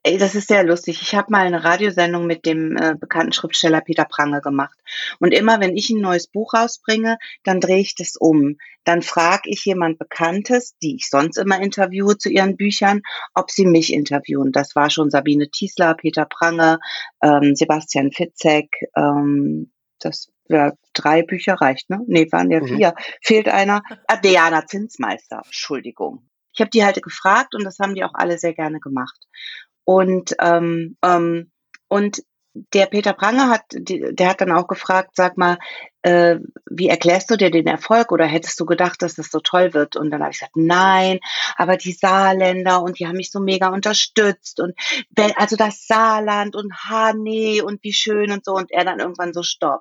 ey, 0.03 0.19
das 0.19 0.35
ist 0.35 0.49
sehr 0.49 0.65
lustig. 0.65 1.01
Ich 1.03 1.15
habe 1.15 1.31
mal 1.31 1.47
eine 1.47 1.65
Radiosendung 1.65 2.27
mit 2.27 2.47
dem 2.47 2.77
äh, 2.77 2.95
bekannten 2.99 3.33
Schriftsteller 3.33 3.81
Peter 3.81 4.05
Prange 4.05 4.41
gemacht. 4.41 4.79
Und 5.19 5.33
immer 5.33 5.61
wenn 5.61 5.77
ich 5.77 5.91
ein 5.91 6.01
neues 6.01 6.27
Buch 6.27 6.55
rausbringe, 6.55 7.19
dann 7.45 7.61
drehe 7.61 7.81
ich 7.81 7.95
das 7.95 8.17
um. 8.17 8.57
Dann 8.85 9.03
frage 9.03 9.51
ich 9.51 9.65
jemand 9.65 9.99
Bekanntes, 9.99 10.77
die 10.83 10.97
ich 10.97 11.09
sonst 11.09 11.37
immer 11.37 11.61
interviewe 11.61 12.19
zu 12.19 12.31
ihren 12.31 12.57
Büchern, 12.57 13.03
ob 13.35 13.51
sie 13.51 13.67
mich 13.67 13.93
interviewen. 13.93 14.53
Das 14.53 14.75
war 14.75 14.91
schon 14.91 15.11
Sabine 15.11 15.51
Tiesler, 15.51 15.95
Peter 15.95 16.27
Prange, 16.27 16.79
ähm, 17.23 17.55
Sebastian 17.55 18.13
Fitzek. 18.13 18.69
Ähm, 18.97 19.73
das 20.01 20.33
ja, 20.49 20.73
drei 20.93 21.23
Bücher 21.23 21.55
reicht, 21.55 21.89
ne? 21.89 22.01
Nee, 22.07 22.31
waren 22.33 22.51
ja 22.51 22.61
mhm. 22.61 22.77
vier. 22.77 22.95
Fehlt 23.23 23.49
einer. 23.49 23.83
Ah, 24.07 24.17
Diana 24.17 24.67
Zinsmeister, 24.67 25.43
Entschuldigung. 25.45 26.29
Ich 26.55 26.61
habe 26.61 26.71
die 26.71 26.85
halt 26.85 27.03
gefragt 27.03 27.55
und 27.55 27.65
das 27.65 27.79
haben 27.79 27.95
die 27.95 28.05
auch 28.05 28.15
alle 28.15 28.39
sehr 28.39 28.53
gerne 28.53 28.79
gemacht. 28.79 29.17
Und, 29.85 30.35
ähm, 30.41 30.97
ähm, 31.03 31.51
und 31.89 32.23
der 32.55 32.87
Peter 32.87 33.15
Pranger 33.15 33.49
hat, 33.49 33.65
der 33.71 34.29
hat 34.29 34.41
dann 34.43 34.53
auch 34.53 34.67
gefragt, 34.69 35.13
sag 35.15 35.39
mal, 35.39 35.59
äh, 36.03 36.37
wie 36.69 36.89
erklärst 36.89 37.31
du 37.31 37.37
dir 37.37 37.51
den 37.51 37.67
Erfolg 37.67 38.13
oder 38.13 38.27
hättest 38.27 38.61
du 38.61 38.67
gedacht, 38.67 39.01
dass 39.01 39.15
das 39.15 39.31
so 39.31 39.41
toll 39.41 39.73
wird? 39.73 39.97
Und 39.97 40.11
dann 40.11 40.21
habe 40.21 40.33
ich 40.33 40.39
gesagt, 40.39 40.57
nein, 40.57 41.19
aber 41.57 41.77
die 41.79 41.93
Saarländer 41.93 42.83
und 42.83 42.99
die 42.99 43.07
haben 43.07 43.17
mich 43.17 43.31
so 43.31 43.41
mega 43.41 43.69
unterstützt 43.69 44.61
und 44.61 44.75
also 45.37 45.57
das 45.57 45.87
Saarland 45.87 46.55
und 46.55 46.75
ha 46.85 47.15
nee 47.15 47.63
und 47.63 47.83
wie 47.83 47.95
schön 47.95 48.31
und 48.33 48.45
so 48.45 48.53
und 48.53 48.71
er 48.71 48.85
dann 48.85 49.01
irgendwann 49.01 49.33
so 49.33 49.43
stopp. 49.43 49.81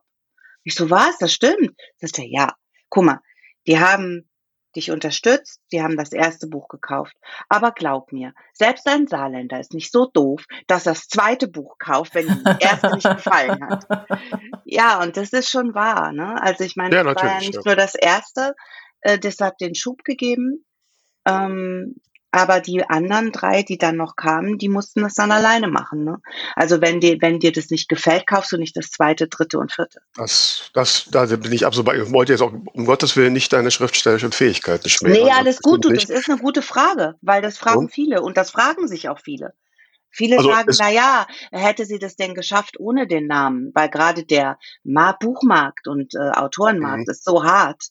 Ich 0.64 0.76
so, 0.76 0.90
was? 0.90 1.18
Das 1.18 1.34
stimmt? 1.34 1.76
Sagt 1.98 2.20
er, 2.20 2.26
ja. 2.26 2.54
Guck 2.90 3.04
mal, 3.04 3.20
die 3.68 3.80
haben 3.80 4.30
dich 4.76 4.92
unterstützt, 4.92 5.62
sie 5.68 5.82
haben 5.82 5.98
das 5.98 6.12
erste 6.12 6.48
Buch 6.48 6.68
gekauft. 6.68 7.16
Aber 7.50 7.72
glaub 7.72 8.12
mir, 8.12 8.34
selbst 8.54 8.88
ein 8.88 9.08
Saarländer 9.08 9.60
ist 9.60 9.74
nicht 9.74 9.92
so 9.92 10.06
doof, 10.06 10.46
dass 10.68 10.84
das 10.84 11.08
zweite 11.08 11.48
Buch 11.48 11.78
kauft, 11.78 12.16
wenn 12.16 12.28
ihm 12.28 12.44
das 12.44 12.60
erste 12.60 12.96
nicht 12.96 13.10
gefallen 13.10 13.60
hat. 13.70 13.86
Ja, 14.64 15.02
und 15.02 15.18
das 15.18 15.34
ist 15.34 15.50
schon 15.50 15.74
wahr. 15.74 16.14
Ne? 16.14 16.42
Also 16.42 16.64
ich 16.64 16.78
meine, 16.78 16.96
ja, 16.96 17.04
das 17.04 17.16
war 17.16 17.26
ja 17.26 17.40
nicht 17.40 17.56
ja. 17.56 17.62
nur 17.66 17.76
das 17.76 17.94
erste, 17.94 18.56
äh, 19.02 19.20
das 19.20 19.40
hat 19.40 19.60
den 19.60 19.76
Schub 19.76 20.06
gegeben. 20.06 20.66
Ähm, 21.26 21.96
aber 22.32 22.62
die 22.62 22.84
anderen 22.90 23.32
drei, 23.32 23.62
die 23.62 23.78
dann 23.78 23.98
noch 23.98 24.16
kamen, 24.16 24.58
die 24.58 24.70
mussten 24.70 25.02
das 25.02 25.16
dann 25.16 25.32
alleine 25.32 25.68
machen. 25.68 26.04
Ne? 26.04 26.20
Also 26.56 26.82
wenn 26.82 27.02
dir, 27.02 27.18
wenn 27.22 27.40
dir 27.40 27.52
das 27.52 27.70
nicht 27.70 27.90
gefällt, 27.90 28.26
kaufst 28.26 28.52
du 28.54 28.58
nicht 28.58 28.76
das 28.78 28.90
zweite, 28.90 29.28
dritte 29.28 29.60
und 29.60 29.72
vierte. 29.72 30.00
Das, 30.16 30.72
das, 30.74 31.08
da 31.12 31.26
bin 31.26 31.52
ich 31.52 31.66
absolut 31.66 31.86
bei. 31.86 31.98
Ich 31.98 32.12
wollte 32.12 32.32
jetzt 32.32 32.42
auch 32.42 32.54
um 32.54 32.86
Gottes 32.86 33.16
Willen 33.18 33.34
nicht 33.34 33.52
deine 33.52 33.70
schriftstellerischen 33.70 34.32
Fähigkeiten 34.32 34.90
schmälern. 34.90 35.26
Nee, 35.26 35.32
alles 35.32 35.58
also, 35.58 35.70
gut, 35.70 35.86
du, 35.86 35.90
das 35.94 36.06
ist 36.06 36.30
eine 36.30 36.40
gute 36.40 36.62
Frage, 36.62 37.16
weil 37.22 37.42
das 37.42 37.58
fragen 37.58 37.80
und? 37.80 37.94
viele 37.94 38.22
und 38.22 38.38
das 38.38 38.52
fragen 38.52 38.88
sich 38.88 39.10
auch 39.10 39.20
viele. 39.20 39.54
Viele 40.10 40.38
also 40.38 40.50
sagen, 40.50 40.76
na 40.80 40.90
ja, 40.90 41.28
hätte 41.52 41.86
sie 41.86 41.98
das 41.98 42.16
denn 42.16 42.34
geschafft 42.36 42.80
ohne 42.80 43.08
den 43.08 43.28
Namen? 43.28 43.72
Weil 43.74 43.90
gerade 43.90 44.26
der 44.26 44.58
Buchmarkt 44.84 45.88
und 45.88 46.14
äh, 46.16 46.32
Autorenmarkt 46.32 47.08
mhm. 47.08 47.12
ist 47.12 47.24
so 47.24 47.44
hart. 47.44 47.86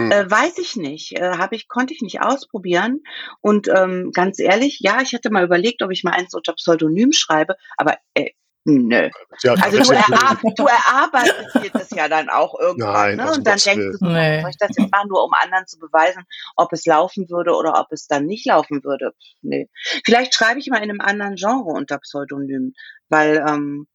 Hm. 0.00 0.12
Äh, 0.12 0.30
weiß 0.30 0.58
ich 0.58 0.76
nicht, 0.76 1.12
äh, 1.12 1.36
habe 1.38 1.56
ich 1.56 1.68
konnte 1.68 1.94
ich 1.94 2.00
nicht 2.00 2.22
ausprobieren 2.22 3.00
und 3.40 3.68
ähm, 3.68 4.10
ganz 4.14 4.38
ehrlich, 4.38 4.78
ja, 4.80 5.00
ich 5.02 5.12
hatte 5.12 5.30
mal 5.30 5.44
überlegt, 5.44 5.82
ob 5.82 5.90
ich 5.90 6.04
mal 6.04 6.12
eins 6.12 6.34
unter 6.34 6.54
Pseudonym 6.54 7.12
schreibe, 7.12 7.56
aber 7.76 7.96
äh, 8.14 8.30
Nö. 8.64 9.08
Ja, 9.42 9.54
also 9.54 9.78
du, 9.78 9.90
erar 9.90 10.38
du, 10.42 10.66
erarbeitest 10.66 11.54
dir 11.54 11.70
das 11.72 11.90
ja 11.92 12.08
dann 12.08 12.28
auch 12.28 12.54
irgendwann, 12.60 13.16
Nein, 13.16 13.16
ne? 13.16 13.32
Und 13.32 13.46
dann 13.46 13.58
denkst 13.58 13.98
du, 13.98 14.06
nee. 14.06 14.42
soll 14.42 14.50
ich 14.50 14.58
das 14.58 14.76
jetzt 14.76 14.92
machen, 14.92 15.08
nur 15.08 15.24
um 15.24 15.32
anderen 15.32 15.66
zu 15.66 15.78
beweisen, 15.78 16.24
ob 16.56 16.70
es 16.74 16.84
laufen 16.84 17.30
würde 17.30 17.54
oder 17.54 17.80
ob 17.80 17.86
es 17.90 18.06
dann 18.06 18.26
nicht 18.26 18.44
laufen 18.44 18.84
würde? 18.84 19.14
Nee. 19.40 19.70
Vielleicht 20.04 20.34
schreibe 20.34 20.60
ich 20.60 20.68
mal 20.68 20.82
in 20.82 20.90
einem 20.90 21.00
anderen 21.00 21.36
Genre 21.36 21.70
unter 21.70 21.98
Pseudonym, 21.98 22.74
weil 23.08 23.42
ähm, 23.48 23.86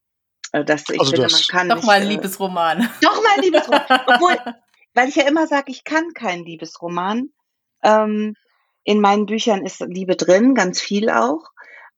äh, 0.50 0.64
das, 0.64 0.82
ich 0.90 0.98
also 0.98 1.12
finde, 1.12 1.28
man 1.30 1.40
kann. 1.48 1.68
Doch 1.68 1.76
nicht, 1.76 1.86
mal 1.86 2.00
ein 2.00 2.02
äh, 2.02 2.08
Liebesroman. 2.08 2.90
Doch 3.02 3.22
mal 3.22 3.34
ein 3.36 3.42
Liebesroman. 3.42 3.84
Obwohl, 4.06 4.36
weil 4.96 5.10
ich 5.10 5.16
ja 5.16 5.28
immer 5.28 5.46
sage, 5.46 5.70
ich 5.70 5.84
kann 5.84 6.14
keinen 6.14 6.44
Liebesroman. 6.44 7.28
Ähm, 7.82 8.34
in 8.82 9.00
meinen 9.00 9.26
Büchern 9.26 9.64
ist 9.64 9.80
Liebe 9.80 10.16
drin, 10.16 10.54
ganz 10.54 10.80
viel 10.80 11.10
auch. 11.10 11.50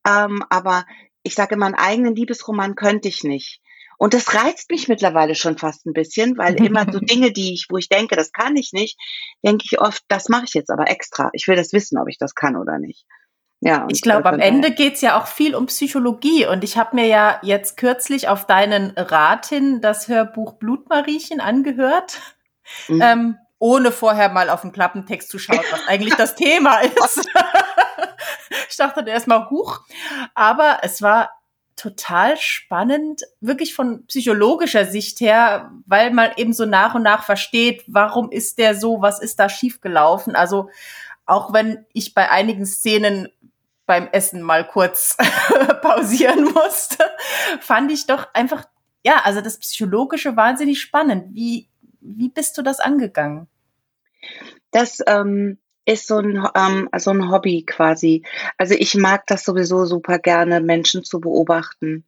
Ähm, 0.06 0.42
aber 0.50 0.84
ich 1.22 1.34
sage 1.34 1.54
immer, 1.54 1.66
einen 1.66 1.74
eigenen 1.76 2.16
Liebesroman 2.16 2.74
könnte 2.74 3.08
ich 3.08 3.22
nicht. 3.22 3.60
Und 3.98 4.14
das 4.14 4.34
reizt 4.34 4.70
mich 4.70 4.88
mittlerweile 4.88 5.34
schon 5.34 5.58
fast 5.58 5.86
ein 5.86 5.92
bisschen, 5.92 6.36
weil 6.38 6.54
immer 6.64 6.90
so 6.90 6.98
Dinge, 7.00 7.32
die 7.32 7.54
ich, 7.54 7.66
wo 7.68 7.76
ich 7.76 7.88
denke, 7.88 8.16
das 8.16 8.32
kann 8.32 8.56
ich 8.56 8.72
nicht, 8.72 8.98
denke 9.44 9.64
ich 9.70 9.80
oft, 9.80 10.02
das 10.08 10.28
mache 10.28 10.44
ich 10.46 10.54
jetzt 10.54 10.70
aber 10.70 10.88
extra. 10.88 11.30
Ich 11.32 11.46
will 11.46 11.56
das 11.56 11.72
wissen, 11.72 11.98
ob 11.98 12.08
ich 12.08 12.18
das 12.18 12.34
kann 12.34 12.56
oder 12.56 12.78
nicht. 12.78 13.04
Ja, 13.60 13.86
ich 13.90 14.02
glaube, 14.02 14.28
am 14.28 14.38
Ende 14.38 14.72
geht's 14.72 15.00
ja 15.00 15.20
auch 15.20 15.26
viel 15.26 15.56
um 15.56 15.66
Psychologie. 15.66 16.46
Und 16.46 16.62
ich 16.62 16.76
habe 16.76 16.94
mir 16.94 17.06
ja 17.06 17.40
jetzt 17.42 17.76
kürzlich 17.76 18.28
auf 18.28 18.46
deinen 18.46 18.90
Rat 18.90 19.46
hin 19.46 19.80
das 19.80 20.06
Hörbuch 20.08 20.54
Blutmariechen 20.54 21.40
angehört 21.40 22.37
mhm. 22.88 23.02
ähm, 23.02 23.38
ohne 23.58 23.90
vorher 23.90 24.28
mal 24.28 24.50
auf 24.50 24.62
den 24.62 24.72
Klappentext 24.72 25.30
zu 25.30 25.38
schauen, 25.38 25.60
was 25.70 25.86
eigentlich 25.88 26.14
das 26.14 26.34
Thema 26.36 26.78
ist. 26.80 27.28
ich 28.68 28.76
dachte 28.76 29.04
erst 29.08 29.26
mal 29.26 29.50
huch. 29.50 29.80
Aber 30.34 30.78
es 30.82 31.02
war 31.02 31.30
total 31.78 32.36
spannend, 32.36 33.22
wirklich 33.40 33.74
von 33.74 34.04
psychologischer 34.06 34.84
Sicht 34.84 35.20
her, 35.20 35.70
weil 35.86 36.12
man 36.12 36.32
eben 36.36 36.52
so 36.52 36.66
nach 36.66 36.94
und 36.94 37.02
nach 37.02 37.24
versteht, 37.24 37.84
warum 37.86 38.30
ist 38.30 38.58
der 38.58 38.74
so, 38.74 39.00
was 39.00 39.20
ist 39.20 39.38
da 39.38 39.48
schiefgelaufen. 39.48 40.34
Also 40.34 40.70
auch 41.24 41.52
wenn 41.52 41.86
ich 41.92 42.14
bei 42.14 42.30
einigen 42.30 42.66
Szenen 42.66 43.28
beim 43.86 44.08
Essen 44.08 44.42
mal 44.42 44.66
kurz 44.66 45.16
pausieren 45.82 46.44
musste, 46.52 47.04
fand 47.60 47.92
ich 47.92 48.06
doch 48.06 48.26
einfach, 48.34 48.64
ja, 49.04 49.22
also 49.24 49.40
das 49.40 49.58
Psychologische 49.58 50.36
wahnsinnig 50.36 50.80
spannend. 50.80 51.34
Wie, 51.34 51.68
wie 52.16 52.28
bist 52.28 52.56
du 52.58 52.62
das 52.62 52.80
angegangen? 52.80 53.48
Das 54.70 54.98
ähm, 55.06 55.58
ist 55.84 56.06
so 56.06 56.18
ein, 56.18 56.46
ähm, 56.54 56.88
so 56.98 57.10
ein 57.10 57.30
Hobby 57.30 57.64
quasi. 57.64 58.24
Also 58.56 58.74
ich 58.74 58.94
mag 58.94 59.26
das 59.26 59.44
sowieso 59.44 59.84
super 59.84 60.18
gerne, 60.18 60.60
Menschen 60.60 61.04
zu 61.04 61.20
beobachten 61.20 62.04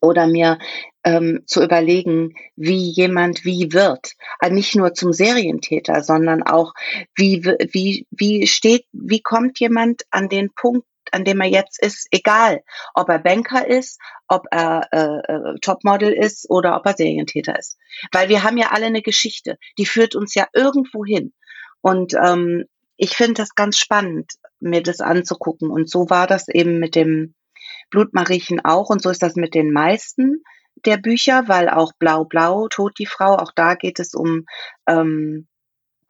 oder 0.00 0.26
mir 0.26 0.58
ähm, 1.04 1.42
zu 1.46 1.62
überlegen, 1.62 2.34
wie 2.56 2.90
jemand 2.90 3.44
wie 3.44 3.72
wird. 3.72 4.12
Also 4.38 4.54
nicht 4.54 4.74
nur 4.76 4.94
zum 4.94 5.12
Serientäter, 5.12 6.02
sondern 6.02 6.42
auch, 6.42 6.74
wie, 7.14 7.44
wie, 7.44 8.06
wie 8.10 8.46
steht, 8.46 8.84
wie 8.92 9.20
kommt 9.20 9.58
jemand 9.60 10.02
an 10.10 10.28
den 10.28 10.52
Punkt, 10.52 10.86
an 11.12 11.24
dem 11.24 11.40
er 11.40 11.48
jetzt 11.48 11.82
ist, 11.82 12.06
egal, 12.10 12.62
ob 12.94 13.08
er 13.08 13.18
Banker 13.18 13.66
ist, 13.66 13.98
ob 14.28 14.46
er 14.50 14.88
äh, 14.92 15.32
äh, 15.32 15.58
Topmodel 15.60 16.12
ist 16.12 16.48
oder 16.48 16.76
ob 16.76 16.86
er 16.86 16.96
Serientäter 16.96 17.58
ist. 17.58 17.78
Weil 18.12 18.28
wir 18.28 18.42
haben 18.42 18.56
ja 18.56 18.68
alle 18.70 18.86
eine 18.86 19.02
Geschichte, 19.02 19.58
die 19.78 19.86
führt 19.86 20.14
uns 20.14 20.34
ja 20.34 20.46
irgendwo 20.52 21.04
hin. 21.04 21.32
Und 21.80 22.14
ähm, 22.14 22.64
ich 22.96 23.16
finde 23.16 23.34
das 23.34 23.54
ganz 23.54 23.78
spannend, 23.78 24.32
mir 24.60 24.82
das 24.82 25.00
anzugucken. 25.00 25.70
Und 25.70 25.88
so 25.88 26.10
war 26.10 26.26
das 26.26 26.48
eben 26.48 26.78
mit 26.78 26.94
dem 26.94 27.34
Blutmariechen 27.90 28.60
auch. 28.64 28.90
Und 28.90 29.02
so 29.02 29.10
ist 29.10 29.22
das 29.22 29.36
mit 29.36 29.54
den 29.54 29.72
meisten 29.72 30.42
der 30.84 30.96
Bücher, 30.96 31.44
weil 31.46 31.68
auch 31.68 31.92
Blau 31.98 32.24
Blau, 32.24 32.68
Tod 32.68 32.98
die 32.98 33.06
Frau, 33.06 33.36
auch 33.36 33.52
da 33.54 33.74
geht 33.74 33.98
es 33.98 34.14
um, 34.14 34.46
ähm, 34.86 35.46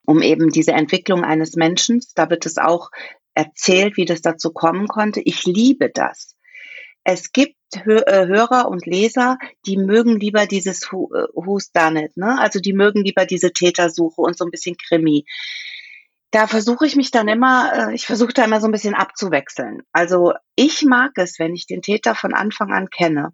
um 0.05 0.23
eben 0.23 0.51
diese 0.51 0.73
Entwicklung 0.73 1.25
eines 1.25 1.57
Menschen. 1.57 2.01
Da 2.15 2.31
wird 2.31 2.47
es 2.47 2.59
auch 2.59 2.91
erzählt, 3.35 3.97
wie 3.97 4.05
das 4.05 4.23
dazu 4.23 4.53
kommen 4.53 4.87
konnte. 4.89 5.21
Ich 5.21 5.45
liebe 5.45 5.91
das. 5.93 6.37
Es 7.05 7.33
gibt 7.33 7.57
äh, 7.73 8.27
Hörer 8.27 8.69
und 8.69 8.87
Leser, 8.87 9.39
die 9.67 9.77
mögen 9.77 10.19
lieber 10.19 10.47
dieses 10.47 10.85
äh, 10.85 10.97
Who's 11.35 11.73
Done 11.73 12.05
It, 12.05 12.17
ne? 12.17 12.39
Also 12.39 12.61
die 12.61 12.73
mögen 12.73 13.03
lieber 13.03 13.27
diese 13.27 13.53
Tätersuche 13.53 14.21
und 14.21 14.37
so 14.37 14.45
ein 14.45 14.51
bisschen 14.51 14.77
Krimi. 14.77 15.25
Da 16.31 16.47
versuche 16.47 16.87
ich 16.87 16.97
mich 16.97 17.11
dann 17.11 17.29
immer, 17.29 17.73
äh, 17.91 17.95
ich 17.95 18.07
versuche 18.07 18.33
da 18.33 18.45
immer 18.45 18.61
so 18.61 18.69
ein 18.69 18.73
bisschen 18.73 18.95
abzuwechseln. 18.95 19.83
Also 19.93 20.35
ich 20.57 20.83
mag 20.83 21.13
es, 21.17 21.39
wenn 21.39 21.55
ich 21.55 21.67
den 21.67 21.83
Täter 21.83 22.15
von 22.15 22.35
Anfang 22.35 22.73
an 22.73 22.91
kenne. 22.91 23.31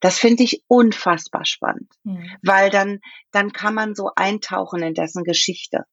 Das 0.00 0.18
finde 0.18 0.44
ich 0.44 0.62
unfassbar 0.68 1.44
spannend, 1.44 1.92
mhm. 2.04 2.30
weil 2.42 2.70
dann, 2.70 3.00
dann 3.32 3.52
kann 3.52 3.74
man 3.74 3.96
so 3.96 4.10
eintauchen 4.14 4.80
in 4.80 4.94
dessen 4.94 5.24
Geschichte. 5.24 5.84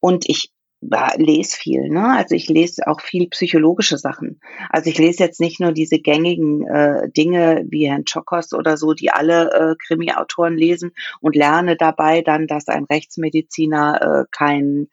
Und 0.00 0.28
ich 0.28 0.50
lese 0.82 1.56
viel, 1.56 1.88
ne? 1.88 2.16
Also 2.16 2.34
ich 2.34 2.48
lese 2.48 2.86
auch 2.88 3.00
viel 3.00 3.28
psychologische 3.28 3.98
Sachen. 3.98 4.40
Also 4.68 4.90
ich 4.90 4.98
lese 4.98 5.22
jetzt 5.22 5.40
nicht 5.40 5.60
nur 5.60 5.72
diese 5.72 5.98
gängigen 6.00 6.66
äh, 6.66 7.08
Dinge 7.10 7.64
wie 7.68 7.88
Herrn 7.88 8.04
Chokos 8.04 8.52
oder 8.52 8.76
so, 8.76 8.92
die 8.92 9.10
alle 9.10 9.50
äh, 9.52 9.74
Krimi-Autoren 9.86 10.56
lesen 10.56 10.92
und 11.20 11.36
lerne 11.36 11.76
dabei 11.76 12.22
dann, 12.22 12.46
dass 12.46 12.68
ein 12.68 12.84
Rechtsmediziner 12.84 14.24
äh, 14.24 14.24
kein 14.32 14.88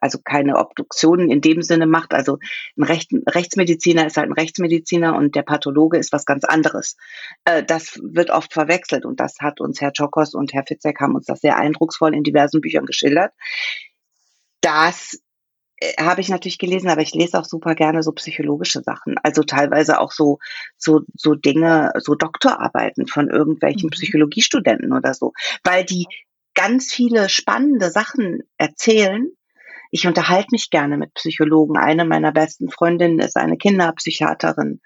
also 0.00 0.18
keine 0.22 0.56
Obduktionen 0.56 1.30
in 1.30 1.40
dem 1.40 1.62
Sinne 1.62 1.86
macht. 1.86 2.14
Also 2.14 2.38
ein 2.76 2.84
Recht, 2.84 3.10
Rechtsmediziner 3.12 4.06
ist 4.06 4.16
halt 4.16 4.28
ein 4.28 4.34
Rechtsmediziner 4.34 5.16
und 5.16 5.34
der 5.34 5.42
Pathologe 5.42 5.98
ist 5.98 6.12
was 6.12 6.26
ganz 6.26 6.44
anderes. 6.44 6.96
Äh, 7.44 7.64
das 7.64 7.98
wird 8.02 8.30
oft 8.30 8.52
verwechselt 8.52 9.04
und 9.04 9.18
das 9.18 9.38
hat 9.40 9.60
uns 9.60 9.80
Herr 9.80 9.92
Chokos 9.96 10.34
und 10.34 10.52
Herr 10.52 10.64
Fitzek 10.64 11.00
haben 11.00 11.16
uns 11.16 11.26
das 11.26 11.40
sehr 11.40 11.56
eindrucksvoll 11.56 12.14
in 12.14 12.22
diversen 12.22 12.60
Büchern 12.60 12.86
geschildert. 12.86 13.32
Das 14.60 15.14
äh, 15.14 15.29
habe 15.98 16.20
ich 16.20 16.28
natürlich 16.28 16.58
gelesen, 16.58 16.90
aber 16.90 17.00
ich 17.00 17.14
lese 17.14 17.38
auch 17.38 17.44
super 17.44 17.74
gerne 17.74 18.02
so 18.02 18.12
psychologische 18.12 18.82
Sachen. 18.82 19.16
Also 19.22 19.42
teilweise 19.42 20.00
auch 20.00 20.12
so, 20.12 20.38
so, 20.76 21.00
so 21.14 21.34
Dinge, 21.34 21.92
so 21.98 22.14
Doktorarbeiten 22.14 23.06
von 23.06 23.28
irgendwelchen 23.28 23.86
mhm. 23.86 23.90
Psychologiestudenten 23.90 24.92
oder 24.92 25.14
so, 25.14 25.32
weil 25.64 25.84
die 25.84 26.06
ganz 26.54 26.92
viele 26.92 27.28
spannende 27.28 27.90
Sachen 27.90 28.42
erzählen. 28.58 29.30
Ich 29.90 30.06
unterhalte 30.06 30.48
mich 30.52 30.70
gerne 30.70 30.98
mit 30.98 31.14
Psychologen. 31.14 31.76
Eine 31.76 32.04
meiner 32.04 32.32
besten 32.32 32.70
Freundinnen 32.70 33.18
ist 33.18 33.36
eine 33.36 33.56
Kinderpsychiaterin. 33.56 34.80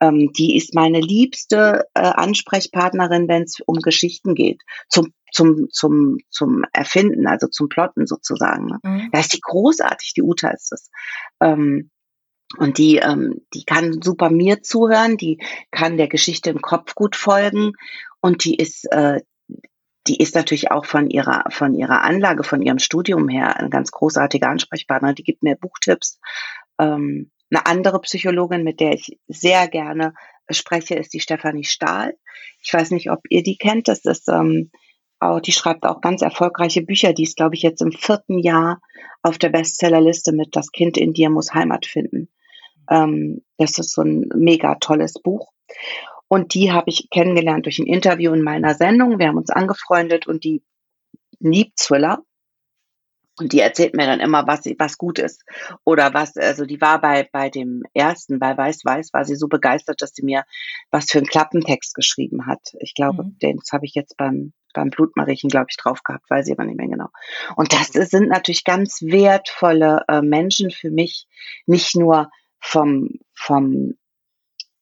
Ähm, 0.00 0.32
die 0.32 0.56
ist 0.56 0.74
meine 0.74 1.00
liebste 1.00 1.84
äh, 1.94 2.00
Ansprechpartnerin, 2.00 3.28
wenn 3.28 3.42
es 3.42 3.60
um 3.66 3.76
Geschichten 3.80 4.34
geht. 4.34 4.62
Zum 4.88 5.12
zum, 5.32 5.68
zum, 5.70 6.18
zum 6.30 6.64
Erfinden, 6.72 7.26
also 7.26 7.48
zum 7.48 7.68
Plotten 7.68 8.06
sozusagen. 8.06 8.66
Ne? 8.66 8.78
Mhm. 8.82 9.08
Da 9.12 9.20
ist 9.20 9.32
die 9.32 9.40
großartig, 9.40 10.14
die 10.14 10.22
Uta 10.22 10.48
ist 10.48 10.72
es. 10.72 10.90
Ähm, 11.40 11.90
und 12.56 12.78
die, 12.78 12.96
ähm, 12.96 13.42
die 13.52 13.64
kann 13.64 14.00
super 14.00 14.30
mir 14.30 14.62
zuhören, 14.62 15.18
die 15.18 15.38
kann 15.70 15.98
der 15.98 16.08
Geschichte 16.08 16.50
im 16.50 16.62
Kopf 16.62 16.94
gut 16.94 17.14
folgen 17.14 17.72
und 18.20 18.44
die 18.44 18.56
ist, 18.56 18.90
äh, 18.90 19.20
die 20.06 20.16
ist 20.16 20.34
natürlich 20.34 20.70
auch 20.70 20.86
von 20.86 21.10
ihrer, 21.10 21.44
von 21.50 21.74
ihrer 21.74 22.02
Anlage, 22.02 22.42
von 22.42 22.62
ihrem 22.62 22.78
Studium 22.78 23.28
her 23.28 23.58
eine 23.58 23.68
ganz 23.68 23.90
großartige 23.90 24.48
Ansprechpartnerin. 24.48 25.16
Die 25.16 25.24
gibt 25.24 25.42
mir 25.42 25.56
Buchtipps. 25.56 26.18
Ähm, 26.78 27.30
eine 27.50 27.66
andere 27.66 28.00
Psychologin, 28.00 28.64
mit 28.64 28.80
der 28.80 28.92
ich 28.92 29.18
sehr 29.26 29.68
gerne 29.68 30.14
spreche, 30.50 30.94
ist 30.94 31.12
die 31.14 31.20
Stefanie 31.20 31.64
Stahl. 31.64 32.16
Ich 32.62 32.72
weiß 32.72 32.90
nicht, 32.90 33.10
ob 33.10 33.20
ihr 33.28 33.42
die 33.42 33.56
kennt. 33.56 33.88
Das 33.88 34.04
ist, 34.04 34.28
ähm, 34.28 34.70
auch, 35.20 35.40
die 35.40 35.52
schreibt 35.52 35.84
auch 35.84 36.00
ganz 36.00 36.22
erfolgreiche 36.22 36.82
Bücher. 36.82 37.12
Die 37.12 37.24
ist, 37.24 37.36
glaube 37.36 37.54
ich, 37.54 37.62
jetzt 37.62 37.82
im 37.82 37.92
vierten 37.92 38.38
Jahr 38.38 38.80
auf 39.22 39.38
der 39.38 39.48
Bestsellerliste 39.48 40.32
mit 40.32 40.54
Das 40.54 40.70
Kind 40.70 40.96
in 40.96 41.12
dir 41.12 41.30
muss 41.30 41.54
Heimat 41.54 41.86
finden. 41.86 42.28
Ähm, 42.90 43.42
das 43.56 43.78
ist 43.78 43.92
so 43.92 44.02
ein 44.02 44.28
mega 44.34 44.76
tolles 44.76 45.14
Buch. 45.14 45.52
Und 46.28 46.54
die 46.54 46.72
habe 46.72 46.90
ich 46.90 47.08
kennengelernt 47.10 47.66
durch 47.66 47.78
ein 47.78 47.86
Interview 47.86 48.32
in 48.32 48.42
meiner 48.42 48.74
Sendung. 48.74 49.18
Wir 49.18 49.28
haben 49.28 49.38
uns 49.38 49.50
angefreundet 49.50 50.26
und 50.26 50.44
die 50.44 50.62
liebt 51.40 51.78
Thriller. 51.78 52.22
Und 53.38 53.52
die 53.52 53.60
erzählt 53.60 53.94
mir 53.94 54.06
dann 54.06 54.20
immer, 54.20 54.46
was, 54.46 54.64
was 54.78 54.98
gut 54.98 55.18
ist. 55.18 55.44
Oder 55.84 56.14
was, 56.14 56.36
also 56.36 56.64
die 56.64 56.80
war 56.80 57.00
bei, 57.00 57.28
bei 57.30 57.50
dem 57.50 57.82
ersten, 57.94 58.38
bei 58.38 58.56
Weiß 58.56 58.84
Weiß, 58.84 59.12
war 59.12 59.24
sie 59.24 59.36
so 59.36 59.48
begeistert, 59.48 60.02
dass 60.02 60.14
sie 60.14 60.24
mir 60.24 60.44
was 60.90 61.10
für 61.10 61.18
einen 61.18 61.26
Klappentext 61.26 61.94
geschrieben 61.94 62.46
hat. 62.46 62.74
Ich 62.80 62.94
glaube, 62.94 63.24
mhm. 63.24 63.38
den 63.38 63.60
habe 63.72 63.86
ich 63.86 63.94
jetzt 63.94 64.16
beim, 64.16 64.52
beim 64.74 64.90
Blutmariechen, 64.90 65.50
glaube 65.50 65.66
ich, 65.70 65.76
drauf 65.76 66.02
gehabt, 66.02 66.28
weiß 66.30 66.46
ich 66.46 66.52
aber 66.52 66.64
nicht 66.64 66.78
mehr 66.78 66.88
genau. 66.88 67.08
Und 67.56 67.72
das 67.72 67.88
sind 67.88 68.28
natürlich 68.28 68.64
ganz 68.64 69.02
wertvolle 69.02 70.04
äh, 70.08 70.20
Menschen 70.20 70.70
für 70.70 70.90
mich, 70.90 71.26
nicht 71.66 71.96
nur 71.96 72.30
vom, 72.60 73.18
vom 73.34 73.94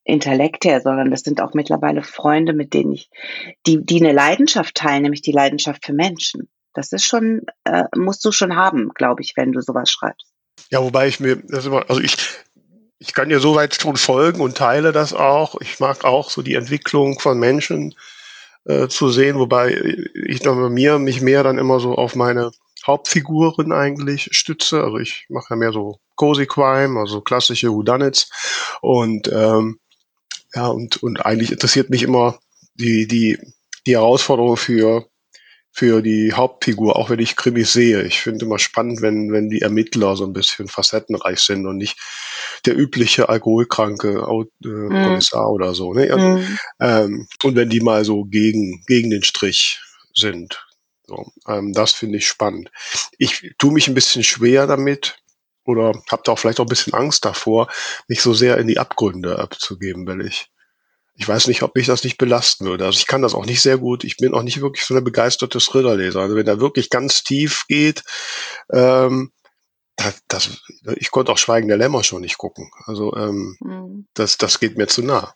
Intellekt 0.05 0.65
her, 0.65 0.81
sondern 0.81 1.11
das 1.11 1.23
sind 1.23 1.41
auch 1.41 1.53
mittlerweile 1.53 2.03
Freunde, 2.03 2.53
mit 2.53 2.75
denen 2.75 2.93
ich, 2.93 3.11
die, 3.67 3.85
die 3.85 4.01
eine 4.01 4.13
Leidenschaft 4.13 4.75
teilen, 4.77 5.03
nämlich 5.03 5.23
die 5.23 5.33
Leidenschaft 5.33 5.85
für 5.85 5.93
Menschen. 5.93 6.49
Das 6.77 6.93
ist 6.93 7.05
schon, 7.05 7.47
äh, 7.65 7.85
musst 7.97 8.23
du 8.25 8.33
schon 8.33 8.55
haben, 8.55 8.91
glaube 8.91 9.23
ich, 9.23 9.33
wenn 9.35 9.53
du 9.53 9.63
sowas 9.63 9.91
schreibst. 9.91 10.27
Ja, 10.71 10.83
wobei 10.83 11.09
ich 11.09 11.21
mir, 11.21 11.43
immer, 11.49 11.89
also 11.89 12.03
ich, 12.03 12.17
ich 12.99 13.15
kann 13.15 13.31
dir 13.31 13.41
soweit 13.41 13.81
schon 13.81 13.97
folgen 13.97 14.43
und 14.43 14.59
teile 14.59 14.93
das 14.93 15.15
auch. 15.15 15.59
Ich 15.63 15.81
mag 15.81 16.05
auch 16.05 16.29
so 16.29 16.43
die 16.43 16.55
Entwicklung 16.55 17.19
von 17.19 17.39
Menschen 17.39 17.95
äh, 18.67 18.89
zu 18.89 19.09
sehen, 19.09 19.39
wobei 19.39 19.71
ich 20.27 20.41
dann 20.41 20.61
bei 20.61 20.69
mir 20.69 20.99
mich 20.99 21.23
mehr 21.23 21.43
dann 21.43 21.57
immer 21.57 21.81
so 21.81 21.95
auf 21.95 22.15
meine 22.15 22.51
Hauptfiguren 22.87 23.73
eigentlich 23.73 24.29
stütze. 24.33 24.85
Also 24.85 24.99
ich 24.99 25.27
mache 25.31 25.47
ja 25.51 25.57
mehr 25.57 25.73
so 25.73 25.99
Cozy 26.17 26.47
Crime, 26.47 27.01
also 27.01 27.23
klassische 27.23 27.73
Whodunits 27.73 28.31
und 28.83 29.29
ähm, 29.29 29.81
ja 30.55 30.67
und 30.67 31.03
und 31.03 31.25
eigentlich 31.25 31.53
interessiert 31.53 31.89
mich 31.89 32.03
immer 32.03 32.39
die 32.75 33.07
die 33.07 33.39
die 33.87 33.95
Herausforderung 33.95 34.57
für 34.57 35.07
für 35.77 36.01
die 36.01 36.33
Hauptfigur, 36.33 36.97
auch 36.97 37.11
wenn 37.11 37.19
ich 37.19 37.37
Krimis 37.37 37.75
sehe. 37.75 38.03
Ich 38.05 38.23
finde 38.23 38.47
immer 38.47 38.59
spannend, 38.59 39.03
wenn, 39.03 39.31
wenn 39.31 39.51
die 39.51 39.61
Ermittler 39.61 40.17
so 40.17 40.25
ein 40.25 40.33
bisschen 40.33 40.69
facettenreich 40.69 41.41
sind 41.41 41.67
und 41.67 41.77
nicht 41.77 41.99
der 42.65 42.79
übliche 42.79 43.29
alkoholkranke 43.29 44.13
äh. 44.13 44.47
Kommissar 44.63 45.51
oder 45.51 45.75
so. 45.75 45.93
Ne? 45.93 46.07
Mm. 46.17 46.59
Ähm, 46.81 47.29
und 47.43 47.57
wenn 47.57 47.69
die 47.69 47.81
mal 47.81 48.07
so 48.07 48.25
gegen, 48.25 48.83
gegen 48.87 49.11
den 49.11 49.23
Strich 49.23 49.83
sind. 50.15 50.67
So, 51.07 51.31
ähm, 51.47 51.75
das 51.75 51.93
finde 51.93 52.17
ich 52.17 52.27
spannend. 52.27 52.71
Ich 53.19 53.53
tue 53.59 53.71
mich 53.71 53.87
ein 53.87 53.95
bisschen 53.95 54.25
schwer 54.25 54.67
damit 54.67 55.19
oder 55.67 55.93
habe 56.11 56.23
da 56.25 56.33
auch 56.33 56.39
vielleicht 56.39 56.59
auch 56.59 56.65
ein 56.65 56.71
bisschen 56.71 56.95
Angst 56.95 57.27
davor, 57.27 57.69
mich 58.09 58.23
so 58.23 58.33
sehr 58.33 58.57
in 58.57 58.67
die 58.67 58.79
Abgründe 58.79 59.39
abzugeben, 59.39 60.07
weil 60.07 60.23
ich 60.23 60.49
ich 61.17 61.27
weiß 61.27 61.47
nicht, 61.49 61.63
ob 61.63 61.75
mich 61.75 61.87
das 61.87 62.05
nicht 62.05 62.19
belasten 62.19 62.67
würde. 62.67 62.85
Also 62.85 62.99
ich 62.99 63.07
kann 63.07 63.23
das 63.23 63.35
auch 63.35 63.47
nicht 63.47 63.63
sehr 63.63 63.79
gut. 63.79 64.05
Ich 64.05 64.19
bin 64.19 64.35
auch 64.35 64.43
nicht 64.43 64.61
wirklich 64.61 64.85
so 64.85 64.95
eine 64.95 65.03
begeisterte 65.03 65.59
Thrillerleser. 65.59 66.21
Also 66.21 66.37
wenn 66.37 66.47
er 66.47 66.61
wirklich 66.61 66.91
ganz 66.91 67.23
tief 67.23 67.65
geht, 67.69 68.05
ähm, 68.71 69.33
das, 69.97 70.23
das, 70.29 70.63
ich 70.97 71.11
konnte 71.11 71.33
auch 71.33 71.39
Schweigen 71.39 71.69
der 71.69 71.79
Lämmer 71.79 72.05
schon 72.05 72.21
nicht 72.21 72.37
gucken. 72.37 72.71
Also 72.85 73.17
ähm, 73.17 73.57
mhm. 73.61 74.07
das, 74.13 74.37
das 74.37 74.61
geht 74.61 74.77
mir 74.77 74.89
zu 74.89 75.03
nah. 75.03 75.35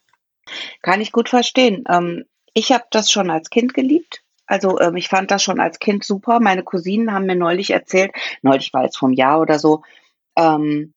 Kann 0.82 1.00
ich 1.00 1.12
gut 1.12 1.30
verstehen. 1.30 1.84
Ähm, 1.88 2.24
ich 2.52 2.72
habe 2.72 2.84
das 2.90 3.10
schon 3.10 3.30
als 3.30 3.48
Kind 3.48 3.72
geliebt. 3.72 4.22
Also 4.46 4.78
ähm, 4.80 4.96
ich 4.96 5.08
fand 5.08 5.30
das 5.30 5.42
schon 5.42 5.60
als 5.60 5.78
Kind 5.78 6.04
super. 6.04 6.40
Meine 6.40 6.62
Cousinen 6.62 7.14
haben 7.14 7.24
mir 7.24 7.36
neulich 7.36 7.70
erzählt, 7.70 8.12
neulich 8.42 8.74
war 8.74 8.84
es 8.84 8.96
vom 8.96 9.12
Jahr 9.12 9.40
oder 9.40 9.58
so, 9.58 9.82
ähm, 10.36 10.92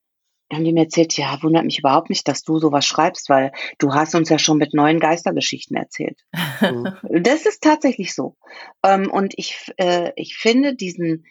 haben 0.56 0.64
die 0.64 0.74
mir 0.74 0.84
erzählt, 0.84 1.16
ja, 1.18 1.38
wundert 1.42 1.66
mich 1.66 1.80
überhaupt 1.80 2.10
nicht, 2.10 2.28
dass 2.28 2.44
du 2.44 2.60
sowas 2.60 2.86
schreibst, 2.86 3.30
weil 3.30 3.52
du 3.80 3.94
hast 3.94 4.16
uns 4.16 4.30
ja 4.30 4.40
schon 4.40 4.58
mit 4.58 4.74
neuen 4.74 5.00
Geistergeschichten 5.00 5.76
erzählt. 5.76 6.20
Mhm. 6.62 6.94
das 7.24 7.46
ist 7.46 7.62
tatsächlich 7.62 8.14
so. 8.14 8.36
Ähm, 8.84 9.10
und 9.12 9.34
ich, 9.38 9.72
äh, 9.78 10.12
ich 10.16 10.36
finde 10.36 10.76
diesen, 10.76 11.26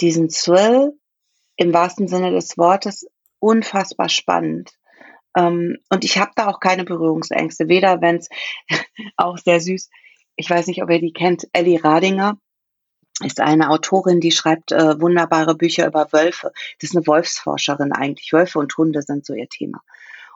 diesen 0.00 0.28
Thrill 0.28 0.92
im 1.56 1.72
wahrsten 1.72 2.08
Sinne 2.08 2.30
des 2.30 2.56
Wortes 2.58 3.06
unfassbar 3.38 4.08
spannend. 4.08 4.70
Ähm, 5.36 5.78
und 5.90 6.04
ich 6.04 6.18
habe 6.18 6.32
da 6.36 6.48
auch 6.48 6.60
keine 6.60 6.84
Berührungsängste, 6.84 7.68
weder 7.68 8.00
wenn 8.00 8.16
es 8.16 8.28
auch 9.16 9.38
sehr 9.38 9.60
süß, 9.60 9.90
ich 10.36 10.48
weiß 10.48 10.66
nicht, 10.66 10.82
ob 10.82 10.90
ihr 10.90 11.00
die 11.00 11.12
kennt, 11.12 11.46
Ellie 11.52 11.82
Radinger 11.82 12.38
ist 13.20 13.40
eine 13.40 13.70
Autorin, 13.70 14.20
die 14.20 14.32
schreibt 14.32 14.72
äh, 14.72 15.00
wunderbare 15.00 15.54
Bücher 15.54 15.86
über 15.86 16.12
Wölfe. 16.12 16.52
Das 16.80 16.90
ist 16.90 16.96
eine 16.96 17.06
Wolfsforscherin 17.06 17.92
eigentlich. 17.92 18.32
Wölfe 18.32 18.58
und 18.58 18.76
Hunde 18.76 19.02
sind 19.02 19.26
so 19.26 19.34
ihr 19.34 19.48
Thema. 19.48 19.82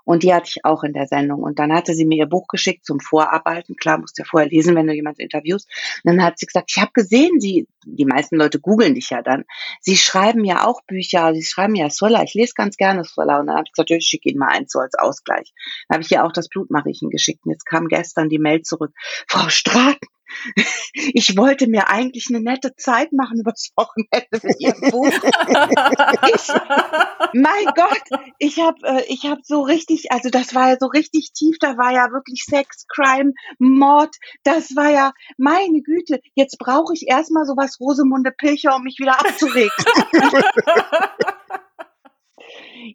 Und 0.07 0.23
die 0.23 0.33
hatte 0.33 0.49
ich 0.49 0.65
auch 0.65 0.85
in 0.85 0.93
der 0.93 1.09
Sendung. 1.09 1.43
Und 1.43 1.59
dann 1.59 1.73
hatte 1.73 1.93
sie 1.93 2.05
mir 2.05 2.17
ihr 2.17 2.27
Buch 2.27 2.47
geschickt 2.47 2.87
zum 2.87 3.01
Vorarbeiten. 3.01 3.75
Klar, 3.75 3.99
musst 3.99 4.17
du 4.17 4.23
ja 4.23 4.29
vorher 4.31 4.49
lesen, 4.49 4.77
wenn 4.77 4.87
du 4.87 4.95
jemanden 4.95 5.21
interviewst. 5.21 5.69
Und 6.05 6.13
dann 6.13 6.23
hat 6.23 6.39
sie 6.39 6.47
gesagt, 6.47 6.71
ich 6.71 6.81
habe 6.81 6.93
gesehen, 6.95 7.41
sie, 7.41 7.67
die 7.85 8.05
meisten 8.05 8.37
Leute 8.37 8.61
googeln 8.61 8.95
dich 8.95 9.11
ja 9.11 9.21
dann. 9.21 9.45
Sie 9.81 9.97
schreiben 9.97 10.45
ja 10.45 10.65
auch 10.65 10.81
Bücher, 10.87 11.35
sie 11.35 11.43
schreiben 11.43 11.75
ja 11.75 11.89
Thriller. 11.89 12.23
Ich 12.23 12.35
lese 12.35 12.53
ganz 12.55 12.77
gerne 12.77 13.03
Thriller. 13.03 13.41
Und 13.41 13.49
dann 13.49 13.57
habe 13.57 13.65
ich 13.67 13.73
gesagt, 13.73 13.91
ich 13.91 14.07
schicke 14.07 14.29
Ihnen 14.29 14.39
mal 14.39 14.51
eins 14.51 14.71
so 14.71 14.79
als 14.79 14.95
Ausgleich. 14.95 15.53
Dann 15.89 15.97
habe 15.97 16.05
ich 16.05 16.13
ihr 16.13 16.25
auch 16.25 16.33
das 16.33 16.49
Blutmariechen 16.49 17.11
geschickt. 17.11 17.45
Und 17.45 17.51
jetzt 17.51 17.67
kam 17.67 17.89
gestern 17.89 18.29
die 18.29 18.39
Mail 18.39 18.63
zurück. 18.63 18.93
Frau 19.27 19.49
Straten, 19.49 20.07
ich 20.95 21.37
wollte 21.37 21.67
mir 21.67 21.89
eigentlich 21.89 22.27
eine 22.29 22.41
nette 22.41 22.75
Zeit 22.77 23.13
machen 23.13 23.41
übers 23.41 23.71
Wochenende 23.77 24.41
mit 24.43 24.61
ihrem 24.61 24.91
Buch. 24.91 25.07
ich, 26.35 26.49
mein 27.33 27.67
Gott, 27.75 28.03
ich 28.39 28.59
habe 28.61 28.79
äh, 28.85 29.05
ich 29.09 29.25
hab 29.25 29.45
so 29.45 29.63
richtig, 29.63 30.13
also 30.13 30.31
das 30.31 30.55
war 30.55 30.71
ja 30.71 30.77
so 30.79 30.87
richtig 30.87 31.33
tief, 31.33 31.57
da 31.61 31.77
war 31.77 31.93
ja 31.93 32.11
wirklich 32.13 32.45
Sex, 32.45 32.87
Crime, 32.89 33.33
Mord, 33.59 34.17
das 34.43 34.77
war 34.77 34.91
ja, 34.91 35.13
meine 35.37 35.83
Güte, 35.83 36.21
jetzt 36.35 36.59
brauche 36.59 36.95
ich 36.95 37.09
erstmal 37.09 37.45
sowas 37.45 37.79
Rosemunde 37.81 38.33
Pilcher, 38.33 38.77
um 38.77 38.83
mich 38.83 38.99
wieder 38.99 39.19
abzuregen. 39.21 39.71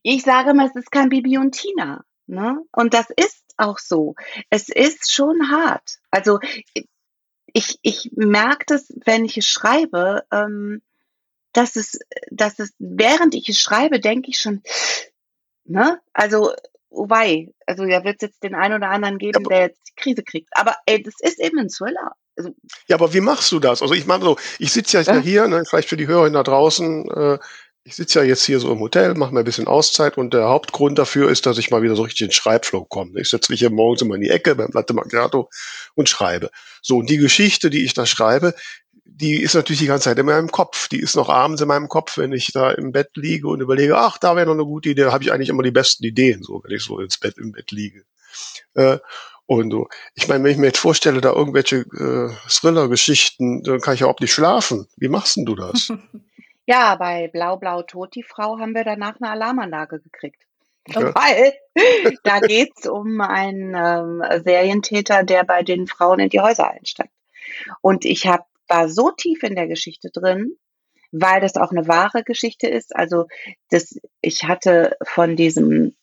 ich 0.03 0.23
sage 0.23 0.53
mal, 0.53 0.67
es 0.67 0.75
ist 0.75 0.91
kein 0.91 1.09
Bibi 1.09 1.37
und 1.37 1.51
Tina. 1.51 2.03
Ne? 2.27 2.63
Und 2.71 2.93
das 2.93 3.07
ist 3.17 3.43
auch 3.57 3.77
so. 3.77 4.15
Es 4.49 4.69
ist 4.69 5.11
schon 5.11 5.51
hart. 5.51 5.99
Also 6.11 6.39
ich, 7.53 7.79
ich 7.81 8.11
merke 8.13 8.65
das, 8.67 8.93
wenn 9.05 9.25
ich 9.25 9.37
es 9.37 9.47
schreibe, 9.47 10.23
ähm, 10.31 10.81
dass 11.53 11.75
es, 11.75 11.99
dass 12.29 12.59
es, 12.59 12.73
während 12.79 13.35
ich 13.35 13.49
es 13.49 13.59
schreibe, 13.59 13.99
denke 13.99 14.29
ich 14.29 14.39
schon, 14.39 14.61
ne? 15.65 15.99
Also, 16.13 16.53
wobei, 16.89 17.49
also 17.65 17.83
ja, 17.83 18.03
wird 18.03 18.21
es 18.21 18.29
jetzt 18.29 18.43
den 18.43 18.55
einen 18.55 18.75
oder 18.75 18.89
anderen 18.89 19.17
geben, 19.17 19.43
der 19.45 19.61
jetzt 19.61 19.81
die 19.87 19.95
Krise 19.95 20.23
kriegt. 20.23 20.49
Aber 20.51 20.75
ey, 20.85 21.01
das 21.01 21.15
ist 21.19 21.39
eben 21.39 21.59
ein 21.59 21.69
Thriller. 21.69 22.13
Also, 22.37 22.55
ja, 22.87 22.95
aber 22.95 23.13
wie 23.13 23.21
machst 23.21 23.51
du 23.51 23.59
das? 23.59 23.81
Also 23.81 23.93
ich 23.93 24.05
meine 24.05 24.23
so, 24.23 24.37
ich 24.59 24.71
sitze 24.71 25.01
ja 25.01 25.19
hier, 25.19 25.47
ne, 25.47 25.63
vielleicht 25.67 25.89
für 25.89 25.97
die 25.97 26.07
Hörer 26.07 26.29
da 26.29 26.43
draußen, 26.43 27.09
äh, 27.09 27.39
ich 27.83 27.95
sitze 27.95 28.19
ja 28.19 28.25
jetzt 28.25 28.45
hier 28.45 28.59
so 28.59 28.71
im 28.71 28.79
Hotel, 28.79 29.15
mache 29.15 29.33
mir 29.33 29.39
ein 29.39 29.45
bisschen 29.45 29.67
Auszeit 29.67 30.17
und 30.17 30.33
der 30.33 30.47
Hauptgrund 30.47 30.99
dafür 30.99 31.29
ist, 31.29 31.45
dass 31.45 31.57
ich 31.57 31.71
mal 31.71 31.81
wieder 31.81 31.95
so 31.95 32.03
richtig 32.03 32.21
in 32.21 32.31
Schreibflow 32.31 32.85
komme. 32.85 33.19
Ich 33.19 33.29
setze 33.29 33.51
mich 33.51 33.59
hier 33.59 33.71
morgens 33.71 34.01
immer 34.01 34.15
in 34.15 34.21
die 34.21 34.29
Ecke 34.29 34.55
beim 34.55 34.69
Latte 34.71 34.93
Macchiato 34.93 35.49
und 35.95 36.07
schreibe. 36.07 36.51
So, 36.81 36.97
und 36.97 37.09
die 37.09 37.17
Geschichte, 37.17 37.69
die 37.69 37.83
ich 37.83 37.93
da 37.93 38.05
schreibe, 38.05 38.53
die 39.03 39.41
ist 39.41 39.55
natürlich 39.55 39.79
die 39.79 39.87
ganze 39.87 40.05
Zeit 40.05 40.19
in 40.19 40.25
meinem 40.25 40.51
Kopf. 40.51 40.87
Die 40.89 40.99
ist 40.99 41.15
noch 41.15 41.29
abends 41.29 41.61
in 41.61 41.67
meinem 41.67 41.87
Kopf, 41.87 42.17
wenn 42.17 42.31
ich 42.31 42.51
da 42.53 42.71
im 42.71 42.91
Bett 42.91 43.09
liege 43.15 43.47
und 43.47 43.61
überlege, 43.61 43.97
ach, 43.97 44.17
da 44.17 44.35
wäre 44.35 44.45
noch 44.45 44.53
eine 44.53 44.65
gute 44.65 44.89
Idee. 44.89 45.03
Da 45.03 45.11
habe 45.11 45.23
ich 45.23 45.31
eigentlich 45.31 45.49
immer 45.49 45.63
die 45.63 45.71
besten 45.71 46.03
Ideen, 46.03 46.43
so 46.43 46.61
wenn 46.63 46.75
ich 46.75 46.83
so 46.83 46.99
ins 46.99 47.17
Bett 47.17 47.37
im 47.37 47.51
Bett 47.51 47.71
liege. 47.71 48.03
Äh, 48.75 48.99
und 49.47 49.71
so. 49.71 49.89
Ich 50.15 50.27
meine, 50.27 50.43
wenn 50.43 50.51
ich 50.51 50.57
mir 50.57 50.67
jetzt 50.67 50.79
vorstelle, 50.79 51.19
da 51.19 51.33
irgendwelche 51.33 51.77
äh, 51.77 52.33
Thriller-Geschichten, 52.47 53.63
dann 53.63 53.81
kann 53.81 53.95
ich 53.95 53.99
ja 54.01 54.07
auch 54.07 54.19
nicht 54.19 54.33
schlafen. 54.33 54.87
Wie 54.95 55.09
machst 55.09 55.35
denn 55.35 55.45
du 55.45 55.55
das? 55.55 55.91
Ja, 56.71 56.95
bei 56.95 57.27
Blau 57.27 57.57
Blau 57.57 57.81
Tot 57.81 58.15
die 58.15 58.23
Frau 58.23 58.57
haben 58.57 58.73
wir 58.73 58.85
danach 58.85 59.19
eine 59.19 59.29
Alarmanlage 59.29 59.99
gekriegt. 59.99 60.41
Ja. 60.87 61.01
Weil 61.15 61.53
da 62.23 62.39
geht's 62.39 62.87
um 62.87 63.19
einen 63.19 63.75
ähm, 63.75 64.23
Serientäter, 64.41 65.25
der 65.25 65.43
bei 65.43 65.63
den 65.63 65.85
Frauen 65.87 66.21
in 66.21 66.29
die 66.29 66.39
Häuser 66.39 66.71
einsteigt. 66.71 67.11
Und 67.81 68.05
ich 68.05 68.25
hab, 68.25 68.47
war 68.69 68.87
so 68.87 69.11
tief 69.11 69.43
in 69.43 69.55
der 69.55 69.67
Geschichte 69.67 70.11
drin, 70.11 70.55
weil 71.11 71.41
das 71.41 71.57
auch 71.57 71.71
eine 71.71 71.89
wahre 71.89 72.23
Geschichte 72.23 72.69
ist. 72.69 72.95
Also 72.95 73.25
das, 73.69 73.99
ich 74.21 74.45
hatte 74.45 74.95
von 75.03 75.35
diesem 75.35 75.97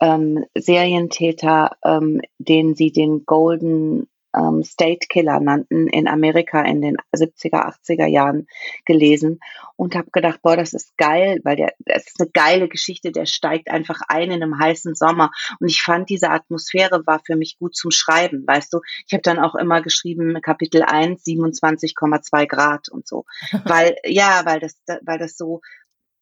ähm, 0.00 0.44
Serientäter, 0.56 1.76
ähm, 1.84 2.20
den 2.38 2.74
sie 2.74 2.90
den 2.90 3.26
Golden 3.26 4.10
ähm, 4.36 4.62
State 4.62 5.06
Killer 5.08 5.40
nannten, 5.40 5.88
in 5.88 6.08
Amerika 6.08 6.62
in 6.62 6.82
den 6.82 6.96
70er, 7.14 7.74
80er 7.84 8.06
Jahren 8.06 8.46
gelesen 8.84 9.40
und 9.76 9.94
habe 9.94 10.10
gedacht, 10.10 10.40
boah, 10.42 10.56
das 10.56 10.72
ist 10.72 10.96
geil, 10.96 11.40
weil 11.44 11.56
der, 11.56 11.72
das 11.80 12.06
ist 12.06 12.20
eine 12.20 12.30
geile 12.30 12.68
Geschichte, 12.68 13.12
der 13.12 13.26
steigt 13.26 13.70
einfach 13.70 14.00
ein 14.08 14.30
in 14.30 14.42
einem 14.42 14.58
heißen 14.58 14.94
Sommer 14.94 15.30
und 15.58 15.68
ich 15.68 15.82
fand 15.82 16.10
diese 16.10 16.30
Atmosphäre 16.30 17.06
war 17.06 17.20
für 17.24 17.36
mich 17.36 17.58
gut 17.58 17.74
zum 17.74 17.90
Schreiben, 17.90 18.46
weißt 18.46 18.72
du. 18.72 18.80
Ich 19.06 19.12
habe 19.12 19.22
dann 19.22 19.38
auch 19.38 19.54
immer 19.54 19.82
geschrieben, 19.82 20.40
Kapitel 20.42 20.82
1, 20.82 21.24
27,2 21.24 22.46
Grad 22.46 22.88
und 22.88 23.06
so, 23.06 23.24
weil, 23.64 23.96
ja, 24.04 24.42
weil 24.44 24.60
das, 24.60 24.76
weil 25.02 25.18
das 25.18 25.36
so 25.36 25.60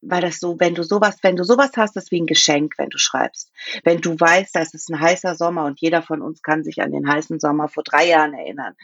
weil 0.00 0.20
das 0.20 0.38
so, 0.38 0.58
wenn 0.60 0.74
du 0.74 0.82
sowas, 0.84 1.16
wenn 1.22 1.36
du 1.36 1.44
sowas 1.44 1.72
hast, 1.76 1.96
ist 1.96 2.10
wie 2.12 2.20
ein 2.20 2.26
Geschenk, 2.26 2.74
wenn 2.78 2.88
du 2.88 2.98
schreibst. 2.98 3.50
Wenn 3.84 4.00
du 4.00 4.18
weißt, 4.18 4.54
das 4.54 4.74
ist 4.74 4.90
ein 4.90 5.00
heißer 5.00 5.34
Sommer 5.34 5.64
und 5.64 5.80
jeder 5.80 6.02
von 6.02 6.22
uns 6.22 6.42
kann 6.42 6.62
sich 6.62 6.80
an 6.80 6.92
den 6.92 7.08
heißen 7.08 7.40
Sommer 7.40 7.68
vor 7.68 7.82
drei 7.82 8.06
Jahren 8.06 8.34
erinnern. 8.34 8.74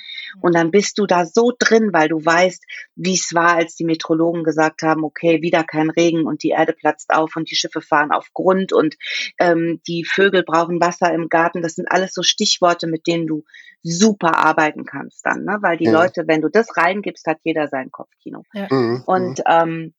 Und 0.41 0.55
dann 0.55 0.71
bist 0.71 0.99
du 0.99 1.07
da 1.07 1.25
so 1.25 1.53
drin, 1.57 1.91
weil 1.93 2.09
du 2.09 2.25
weißt, 2.25 2.65
wie 2.97 3.15
es 3.15 3.33
war, 3.33 3.55
als 3.55 3.77
die 3.77 3.85
Metrologen 3.85 4.43
gesagt 4.43 4.83
haben, 4.83 5.05
okay, 5.05 5.41
wieder 5.41 5.63
kein 5.63 5.91
Regen 5.91 6.27
und 6.27 6.43
die 6.43 6.51
Erde 6.51 6.73
platzt 6.73 7.11
auf 7.15 7.37
und 7.37 7.51
die 7.51 7.57
Schiffe 7.57 7.81
fahren 7.81 8.11
auf 8.11 8.33
Grund 8.33 8.73
und 8.73 8.97
ähm, 9.39 9.81
die 9.87 10.05
Vögel 10.05 10.43
brauchen 10.43 10.81
Wasser 10.81 11.13
im 11.13 11.29
Garten. 11.29 11.63
Das 11.63 11.75
sind 11.75 11.91
alles 11.91 12.13
so 12.13 12.23
Stichworte, 12.23 12.87
mit 12.87 13.07
denen 13.07 13.27
du 13.27 13.45
super 13.83 14.37
arbeiten 14.37 14.85
kannst 14.85 15.25
dann, 15.27 15.45
ne? 15.45 15.59
Weil 15.61 15.77
die 15.77 15.85
ja. 15.85 15.93
Leute, 15.93 16.25
wenn 16.27 16.41
du 16.41 16.49
das 16.49 16.77
reingibst, 16.77 17.27
hat 17.27 17.39
jeder 17.45 17.69
sein 17.69 17.91
Kopfkino. 17.93 18.43
Ja. 18.55 18.67
Mhm. 18.71 19.03
Und 19.05 19.43
ähm, 19.47 19.93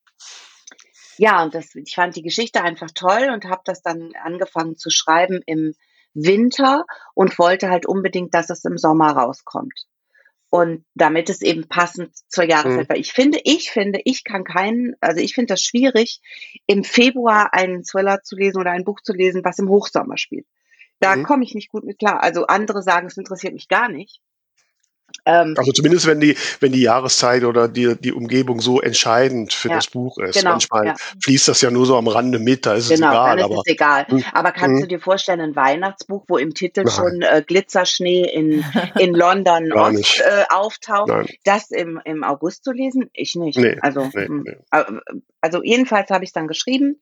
ja, 1.17 1.43
und 1.43 1.56
das, 1.56 1.73
ich 1.75 1.95
fand 1.95 2.15
die 2.15 2.23
Geschichte 2.23 2.62
einfach 2.62 2.89
toll 2.93 3.30
und 3.34 3.45
habe 3.45 3.62
das 3.65 3.82
dann 3.82 4.12
angefangen 4.21 4.78
zu 4.78 4.89
schreiben 4.89 5.41
im 5.45 5.73
Winter 6.13 6.86
und 7.13 7.38
wollte 7.38 7.69
halt 7.69 7.86
unbedingt, 7.86 8.34
dass 8.34 8.49
es 8.49 8.65
im 8.65 8.78
Sommer 8.78 9.12
rauskommt. 9.12 9.86
Und 10.49 10.86
damit 10.93 11.30
es 11.30 11.41
eben 11.41 11.67
passend 11.67 12.15
zur 12.30 12.45
Jahreszeit 12.45 12.88
mhm. 12.88 12.89
war. 12.89 12.97
Ich 12.97 13.12
finde, 13.12 13.39
ich 13.43 13.71
finde, 13.71 13.99
ich 14.06 14.23
kann 14.23 14.45
keinen, 14.45 14.95
also 15.01 15.19
ich 15.19 15.34
finde 15.34 15.54
das 15.54 15.62
schwierig, 15.62 16.21
im 16.65 16.84
Februar 16.84 17.54
einen 17.54 17.84
Thriller 17.84 18.21
zu 18.23 18.38
lesen 18.38 18.60
oder 18.60 18.71
ein 18.71 18.86
Buch 18.86 19.01
zu 19.01 19.12
lesen, 19.12 19.43
was 19.43 19.60
im 19.60 19.67
Hochsommer 19.67 20.17
spielt. 20.17 20.47
Da 20.99 21.15
mhm. 21.15 21.23
komme 21.23 21.43
ich 21.43 21.56
nicht 21.56 21.69
gut 21.69 21.84
mit 21.84 21.99
klar. 21.99 22.23
Also 22.23 22.45
andere 22.47 22.84
sagen, 22.84 23.08
es 23.08 23.17
interessiert 23.17 23.54
mich 23.54 23.67
gar 23.67 23.89
nicht. 23.89 24.21
Ähm, 25.25 25.56
also 25.58 25.71
zumindest 25.71 26.06
wenn 26.06 26.19
die, 26.19 26.38
wenn 26.60 26.71
die 26.71 26.82
Jahreszeit 26.82 27.43
oder 27.43 27.67
die, 27.67 27.95
die 27.99 28.13
Umgebung 28.13 28.62
so 28.62 28.82
entscheidend 28.82 29.54
für 29.54 29.69
ja, 29.69 29.75
das 29.75 29.88
Buch 29.88 30.17
ist. 30.19 30.38
Genau, 30.38 30.51
Manchmal 30.51 30.88
ja. 30.88 30.95
fließt 31.23 31.47
das 31.47 31.62
ja 31.62 31.71
nur 31.71 31.86
so 31.86 31.97
am 31.97 32.08
Rande 32.08 32.39
mit, 32.39 32.65
da 32.65 32.75
ist 32.75 32.89
genau, 32.89 33.08
es 33.08 33.13
egal. 33.13 33.30
Dann 33.30 33.39
ist 33.39 33.45
aber, 33.45 33.56
es 33.56 33.71
egal. 33.71 34.06
Mh, 34.10 34.23
aber 34.34 34.51
kannst 34.51 34.75
mh. 34.75 34.82
du 34.82 34.88
dir 34.88 34.99
vorstellen, 34.99 35.41
ein 35.41 35.56
Weihnachtsbuch, 35.56 36.25
wo 36.28 36.38
im 36.38 36.54
Titel 36.54 36.84
Nein. 36.84 36.93
schon 36.93 37.21
äh, 37.21 37.43
Glitzerschnee 37.45 38.23
in, 38.23 38.63
in 38.99 39.13
London 39.13 39.71
Ost 39.73 40.21
äh, 40.21 40.45
auftaucht, 40.49 41.10
Nein. 41.10 41.28
das 41.43 41.71
im, 41.71 41.99
im 42.06 42.23
August 42.23 42.63
zu 42.63 42.71
lesen? 42.71 43.10
Ich 43.13 43.36
nicht. 43.36 43.58
Nee, 43.58 43.78
also, 43.82 44.10
nee, 44.13 44.28
hm. 44.28 44.43
nee. 44.45 44.58
also 45.41 45.63
jedenfalls 45.63 46.10
habe 46.10 46.23
ich 46.23 46.30
es 46.30 46.34
dann 46.34 46.47
geschrieben 46.47 47.01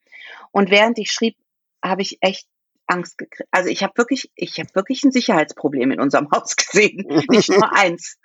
und 0.52 0.72
während 0.72 0.98
ich 0.98 1.12
schrieb, 1.12 1.36
habe 1.84 2.02
ich 2.02 2.18
echt 2.22 2.48
Angst 2.94 3.18
gekriegt. 3.18 3.50
Also 3.52 3.70
ich 3.70 3.84
habe 3.84 3.94
wirklich, 3.98 4.32
ich 4.36 4.60
habe 4.60 4.70
wirklich 4.74 5.04
ein 5.04 5.12
Sicherheitsproblem 5.12 5.92
in 5.92 6.00
unserem 6.00 6.30
Haus 6.32 6.56
gesehen, 6.56 7.06
nicht 7.30 7.50
nur 7.50 7.74
eins. 7.74 8.18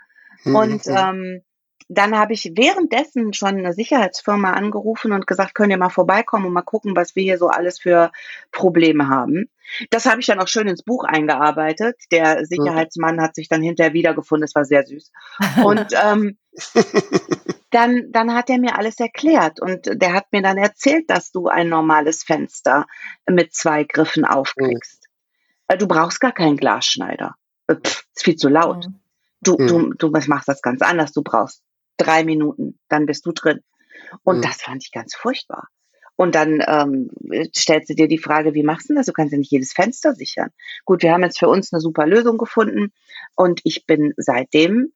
Mhm, 0.45 0.57
und 0.57 0.83
ähm, 0.87 1.43
dann 1.88 2.16
habe 2.16 2.35
ich 2.35 2.53
währenddessen 2.55 3.33
schon 3.33 3.57
eine 3.57 3.72
Sicherheitsfirma 3.72 4.53
angerufen 4.53 5.12
und 5.12 5.27
gesagt, 5.27 5.55
könnt 5.55 5.70
ihr 5.70 5.79
mal 5.79 5.88
vorbeikommen 5.88 6.44
und 6.46 6.53
mal 6.53 6.62
gucken, 6.62 6.94
was 6.94 7.16
wir 7.16 7.22
hier 7.22 7.38
so 7.38 7.48
alles 7.48 7.81
für 7.81 8.12
Probleme 8.53 9.09
haben. 9.09 9.48
Das 9.90 10.07
habe 10.07 10.20
ich 10.20 10.27
dann 10.27 10.40
auch 10.40 10.48
schön 10.48 10.68
ins 10.68 10.83
Buch 10.83 11.05
eingearbeitet. 11.05 11.96
Der 12.12 12.44
Sicherheitsmann 12.44 13.20
hat 13.20 13.35
sich 13.35 13.48
dann 13.48 13.62
hinterher 13.62 13.94
wiedergefunden. 13.94 14.42
Das 14.42 14.55
war 14.55 14.64
sehr 14.64 14.85
süß. 14.85 15.12
Und 15.64 15.87
ähm, 16.03 16.37
dann, 17.70 18.12
dann 18.12 18.35
hat 18.35 18.51
er 18.51 18.59
mir 18.59 18.79
alles 18.79 18.98
erklärt 18.98 19.61
und 19.61 19.87
der 20.01 20.12
hat 20.14 20.33
mir 20.33 20.42
dann 20.42 20.57
erzählt, 20.57 21.09
dass 21.11 21.31
du 21.31 21.48
ein 21.48 21.68
normales 21.68 22.24
Fenster 22.24 22.87
mit 23.29 23.55
zwei 23.55 23.85
Griffen 23.85 24.24
aufkriegst. 24.24 25.07
Mhm. 25.70 25.79
Du 25.79 25.87
brauchst 25.87 26.20
gar 26.20 26.33
keinen 26.33 26.57
Glasschneider. 26.57 27.35
Äh, 27.66 27.77
pff, 27.77 28.05
ist 28.14 28.24
viel 28.24 28.37
zu 28.37 28.48
laut. 28.48 28.87
Mhm. 28.87 29.01
Du, 29.40 29.57
du, 29.57 29.94
du 29.94 30.11
machst 30.11 30.48
das 30.48 30.62
ganz 30.62 30.83
anders. 30.83 31.12
Du 31.12 31.22
brauchst 31.22 31.62
drei 31.99 32.25
Minuten, 32.25 32.79
dann 32.89 33.07
bist 33.07 33.27
du 33.27 33.33
drin. 33.33 33.61
Und 34.23 34.39
mhm. 34.39 34.43
das 34.43 34.63
fand 34.63 34.83
ich 34.85 34.93
ganz 34.93 35.15
furchtbar. 35.15 35.69
Und 36.17 36.35
dann 36.35 36.65
ähm, 36.67 37.11
stellst 37.57 37.91
du 37.91 37.95
dir 37.95 38.09
die 38.09 38.19
Frage, 38.19 38.53
wie 38.55 38.65
machst 38.65 38.91
du 38.91 38.95
das? 38.95 39.07
Du 39.07 39.13
kannst 39.13 39.33
ja 39.33 39.39
nicht 39.39 39.53
jedes 39.53 39.73
Fenster 39.73 40.15
sichern. 40.15 40.51
Gut, 40.85 41.03
wir 41.03 41.13
haben 41.13 41.23
jetzt 41.23 41.39
für 41.39 41.49
uns 41.49 41.73
eine 41.73 41.81
super 41.81 42.07
Lösung 42.07 42.39
gefunden 42.39 42.93
und 43.37 43.61
ich 43.63 43.87
bin 43.87 44.15
seitdem 44.17 44.93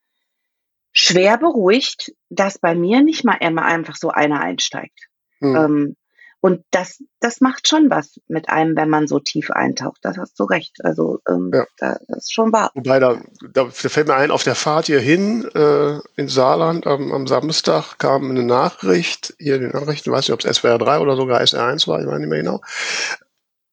schwer 0.93 1.39
beruhigt, 1.39 2.13
dass 2.29 2.59
bei 2.59 2.75
mir 2.75 3.03
nicht 3.03 3.25
mal 3.25 3.37
immer 3.41 3.65
einfach 3.65 3.95
so 3.97 4.09
einer 4.09 4.41
einsteigt. 4.41 5.09
Mhm. 5.39 5.57
Ähm, 5.57 5.97
und 6.45 6.65
das, 6.73 7.01
das 7.21 7.41
macht 7.41 7.69
schon 7.69 7.89
was 7.89 8.21
mit 8.27 8.49
einem, 8.49 8.77
wenn 8.77 8.91
man 8.91 9.07
so 9.07 9.21
tief 9.21 9.53
eintaucht. 9.53 10.01
Das 10.03 10.19
hast 10.19 10.41
du 10.41 10.43
recht. 10.43 10.85
Also 10.85 11.21
ähm, 11.29 11.53
ja. 11.55 11.67
das 11.79 12.01
ist 12.09 12.35
schon 12.35 12.53
wahr. 12.53 12.73
Wobei, 12.75 12.99
da, 12.99 13.23
da, 13.53 13.71
fällt 13.71 14.09
mir 14.09 14.17
ein, 14.17 14.33
auf 14.33 14.43
der 14.43 14.57
Fahrt 14.57 14.87
hierhin 14.87 15.49
äh, 15.55 16.01
in 16.17 16.27
Saarland 16.27 16.85
am, 16.89 17.13
am 17.13 17.29
Samstag 17.29 17.97
kam 18.01 18.29
eine 18.29 18.43
Nachricht, 18.43 19.37
hier 19.39 19.55
in 19.55 19.63
den 19.63 19.71
Nachrichten, 19.71 20.11
weiß 20.11 20.27
nicht, 20.27 20.33
ob 20.33 20.45
es 20.45 20.57
SWR 20.57 20.79
3 20.79 20.99
oder 20.99 21.15
sogar 21.15 21.41
SR1 21.41 21.87
war, 21.87 22.01
ich 22.01 22.09
weiß 22.09 22.19
nicht 22.19 22.29
mehr 22.29 22.43
genau. 22.43 22.61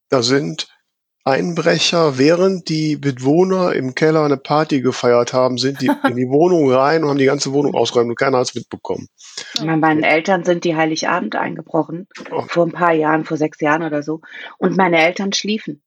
Da 0.09 0.21
sind 0.21 0.67
Einbrecher, 1.29 2.17
während 2.17 2.69
die 2.69 2.95
Bewohner 2.95 3.73
im 3.73 3.95
Keller 3.95 4.23
eine 4.23 4.37
Party 4.37 4.81
gefeiert 4.81 5.33
haben, 5.33 5.57
sind 5.57 5.81
die 5.81 5.91
in 6.07 6.15
die 6.15 6.29
Wohnung 6.29 6.71
rein 6.71 7.03
und 7.03 7.09
haben 7.09 7.17
die 7.17 7.25
ganze 7.25 7.53
Wohnung 7.53 7.75
ausgeräumt 7.75 8.09
und 8.09 8.15
keiner 8.17 8.37
hat 8.37 8.47
es 8.47 8.55
mitbekommen. 8.55 9.07
Bei 9.59 9.77
meinen 9.77 10.03
Eltern 10.03 10.43
sind 10.43 10.63
die 10.63 10.75
Heiligabend 10.75 11.35
eingebrochen, 11.35 12.07
oh. 12.31 12.41
vor 12.47 12.65
ein 12.65 12.71
paar 12.71 12.93
Jahren, 12.93 13.25
vor 13.25 13.37
sechs 13.37 13.59
Jahren 13.61 13.83
oder 13.83 14.03
so. 14.03 14.21
Und 14.57 14.77
meine 14.77 14.97
Eltern 14.97 15.33
schliefen. 15.33 15.81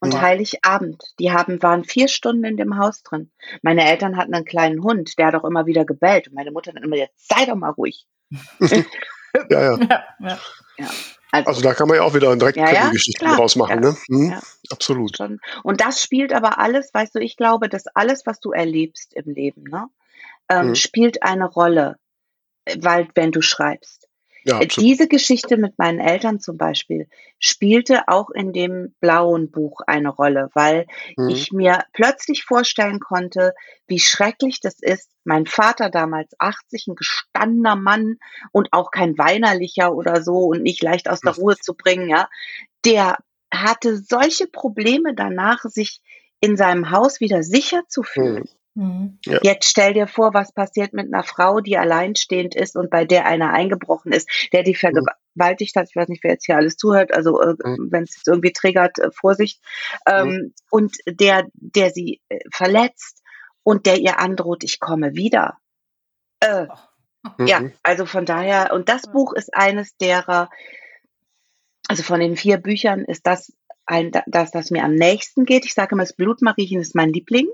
Und 0.00 0.12
ja. 0.12 0.20
Heiligabend, 0.20 1.02
die 1.18 1.32
haben, 1.32 1.62
waren 1.62 1.84
vier 1.84 2.08
Stunden 2.08 2.44
in 2.44 2.56
dem 2.58 2.76
Haus 2.76 3.02
drin. 3.02 3.30
Meine 3.62 3.88
Eltern 3.88 4.16
hatten 4.18 4.34
einen 4.34 4.44
kleinen 4.44 4.82
Hund, 4.82 5.18
der 5.18 5.28
hat 5.28 5.34
auch 5.34 5.44
immer 5.44 5.64
wieder 5.66 5.86
gebellt. 5.86 6.28
Und 6.28 6.34
meine 6.34 6.50
Mutter 6.50 6.72
hat 6.72 6.82
immer 6.82 6.96
gesagt, 6.96 7.12
sei 7.16 7.46
doch 7.46 7.56
mal 7.56 7.70
ruhig. 7.70 8.06
ja, 8.60 8.84
ja. 9.50 9.78
ja. 9.78 10.04
ja. 10.20 10.38
Also, 11.30 11.48
also, 11.48 11.62
da 11.62 11.74
kann 11.74 11.88
man 11.88 11.96
ja 11.96 12.02
auch 12.02 12.14
wieder 12.14 12.34
direkt 12.36 12.56
ja, 12.56 12.72
ja, 12.72 12.90
Geschichten 12.90 13.24
klar, 13.24 13.36
draus 13.36 13.56
machen, 13.56 13.82
ja, 13.82 13.90
ne? 13.90 13.96
Hm, 14.06 14.30
ja. 14.30 14.40
Absolut. 14.70 15.16
Schon. 15.16 15.40
Und 15.64 15.80
das 15.80 16.00
spielt 16.00 16.32
aber 16.32 16.58
alles, 16.58 16.94
weißt 16.94 17.16
du, 17.16 17.18
ich 17.18 17.36
glaube, 17.36 17.68
dass 17.68 17.86
alles, 17.88 18.24
was 18.24 18.38
du 18.38 18.52
erlebst 18.52 19.14
im 19.14 19.32
Leben, 19.32 19.64
ne, 19.64 19.88
ähm, 20.48 20.68
mhm. 20.68 20.74
spielt 20.76 21.22
eine 21.22 21.46
Rolle, 21.46 21.96
äh, 22.64 22.76
weil 22.80 23.08
wenn 23.14 23.32
du 23.32 23.40
schreibst. 23.40 24.03
Ja, 24.44 24.60
äh, 24.60 24.66
Diese 24.66 25.08
Geschichte 25.08 25.56
mit 25.56 25.78
meinen 25.78 26.00
Eltern 26.00 26.38
zum 26.38 26.58
Beispiel 26.58 27.08
spielte 27.38 28.08
auch 28.08 28.30
in 28.30 28.52
dem 28.52 28.94
blauen 29.00 29.50
Buch 29.50 29.80
eine 29.86 30.10
Rolle, 30.10 30.50
weil 30.52 30.86
mhm. 31.16 31.30
ich 31.30 31.50
mir 31.50 31.84
plötzlich 31.92 32.44
vorstellen 32.44 33.00
konnte, 33.00 33.54
wie 33.86 33.98
schrecklich 33.98 34.60
das 34.60 34.80
ist. 34.80 35.10
Mein 35.24 35.46
Vater 35.46 35.88
damals 35.88 36.34
80, 36.38 36.88
ein 36.88 36.94
gestandener 36.94 37.76
Mann 37.76 38.18
und 38.52 38.72
auch 38.72 38.90
kein 38.90 39.16
weinerlicher 39.16 39.94
oder 39.94 40.22
so 40.22 40.36
und 40.40 40.62
nicht 40.62 40.82
leicht 40.82 41.08
aus 41.08 41.20
der 41.20 41.34
Ruhe 41.34 41.56
zu 41.56 41.74
bringen, 41.74 42.10
ja, 42.10 42.28
der 42.84 43.16
hatte 43.52 43.96
solche 43.96 44.46
Probleme 44.46 45.14
danach, 45.14 45.62
sich 45.62 46.02
in 46.40 46.56
seinem 46.58 46.90
Haus 46.90 47.20
wieder 47.20 47.42
sicher 47.42 47.82
zu 47.88 48.02
fühlen. 48.02 48.42
Mhm. 48.42 48.63
Mhm. 48.74 49.18
Ja. 49.24 49.38
Jetzt 49.42 49.68
stell 49.68 49.94
dir 49.94 50.06
vor, 50.06 50.34
was 50.34 50.52
passiert 50.52 50.92
mit 50.92 51.06
einer 51.06 51.22
Frau, 51.22 51.60
die 51.60 51.78
alleinstehend 51.78 52.54
ist 52.54 52.76
und 52.76 52.90
bei 52.90 53.04
der 53.04 53.26
einer 53.26 53.52
eingebrochen 53.52 54.12
ist, 54.12 54.28
der 54.52 54.62
die 54.62 54.72
mhm. 54.72 54.76
vergewaltigt 54.76 55.76
hat. 55.76 55.88
Ich 55.88 55.96
weiß 55.96 56.08
nicht, 56.08 56.24
wer 56.24 56.32
jetzt 56.32 56.46
hier 56.46 56.56
alles 56.56 56.76
zuhört. 56.76 57.14
Also 57.14 57.40
äh, 57.40 57.54
mhm. 57.62 57.88
wenn 57.90 58.02
es 58.02 58.16
jetzt 58.16 58.28
irgendwie 58.28 58.52
triggert, 58.52 58.98
äh, 58.98 59.10
Vorsicht. 59.12 59.60
Ähm, 60.06 60.28
mhm. 60.28 60.54
Und 60.70 60.96
der, 61.06 61.46
der 61.54 61.90
sie 61.90 62.20
äh, 62.28 62.40
verletzt 62.52 63.22
und 63.62 63.86
der 63.86 63.98
ihr 63.98 64.18
androht, 64.18 64.64
ich 64.64 64.80
komme 64.80 65.14
wieder. 65.14 65.58
Äh. 66.40 66.66
Ja, 67.38 67.62
also 67.82 68.04
von 68.04 68.26
daher, 68.26 68.74
und 68.74 68.90
das 68.90 69.10
Buch 69.10 69.32
ist 69.32 69.54
eines 69.54 69.96
derer, 69.96 70.50
also 71.88 72.02
von 72.02 72.20
den 72.20 72.36
vier 72.36 72.58
Büchern 72.58 73.04
ist 73.06 73.26
das 73.26 73.50
ein, 73.86 74.12
das, 74.26 74.50
das 74.50 74.70
mir 74.70 74.84
am 74.84 74.94
nächsten 74.94 75.46
geht. 75.46 75.64
Ich 75.64 75.72
sage 75.72 75.94
immer, 75.94 76.02
das 76.02 76.16
Blutmariechen 76.16 76.82
ist 76.82 76.94
mein 76.94 77.14
Liebling, 77.14 77.48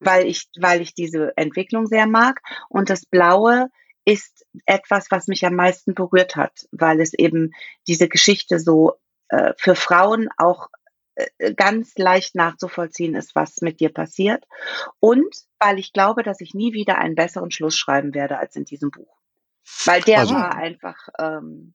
weil 0.00 0.26
ich, 0.26 0.48
weil 0.58 0.80
ich 0.80 0.94
diese 0.94 1.32
Entwicklung 1.36 1.86
sehr 1.86 2.06
mag. 2.06 2.40
Und 2.68 2.90
das 2.90 3.06
Blaue 3.06 3.68
ist 4.04 4.46
etwas, 4.66 5.10
was 5.10 5.28
mich 5.28 5.44
am 5.46 5.54
meisten 5.54 5.94
berührt 5.94 6.36
hat, 6.36 6.66
weil 6.72 7.00
es 7.00 7.14
eben 7.14 7.52
diese 7.86 8.08
Geschichte 8.08 8.58
so 8.58 8.94
äh, 9.28 9.52
für 9.56 9.74
Frauen 9.74 10.28
auch 10.36 10.68
äh, 11.14 11.54
ganz 11.54 11.96
leicht 11.96 12.34
nachzuvollziehen 12.34 13.14
ist, 13.14 13.34
was 13.34 13.60
mit 13.60 13.80
dir 13.80 13.92
passiert. 13.92 14.44
Und 15.00 15.34
weil 15.58 15.78
ich 15.78 15.92
glaube, 15.92 16.22
dass 16.22 16.40
ich 16.40 16.54
nie 16.54 16.72
wieder 16.72 16.98
einen 16.98 17.14
besseren 17.14 17.50
Schluss 17.50 17.76
schreiben 17.76 18.14
werde 18.14 18.38
als 18.38 18.56
in 18.56 18.64
diesem 18.64 18.90
Buch. 18.90 19.16
Weil 19.84 20.02
der 20.02 20.20
also, 20.20 20.34
war 20.34 20.56
einfach. 20.56 20.96
Ähm, 21.18 21.74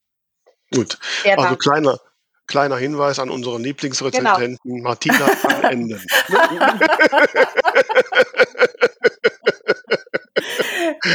gut. 0.74 0.98
Also 1.24 1.44
war, 1.44 1.58
kleiner, 1.58 2.00
kleiner 2.48 2.78
Hinweis 2.78 3.20
an 3.20 3.30
unseren 3.30 3.64
Lieblingsrezententen 3.64 4.58
genau. 4.64 4.84
Martina 4.84 5.28
van 5.44 5.64
Enden. 5.64 6.06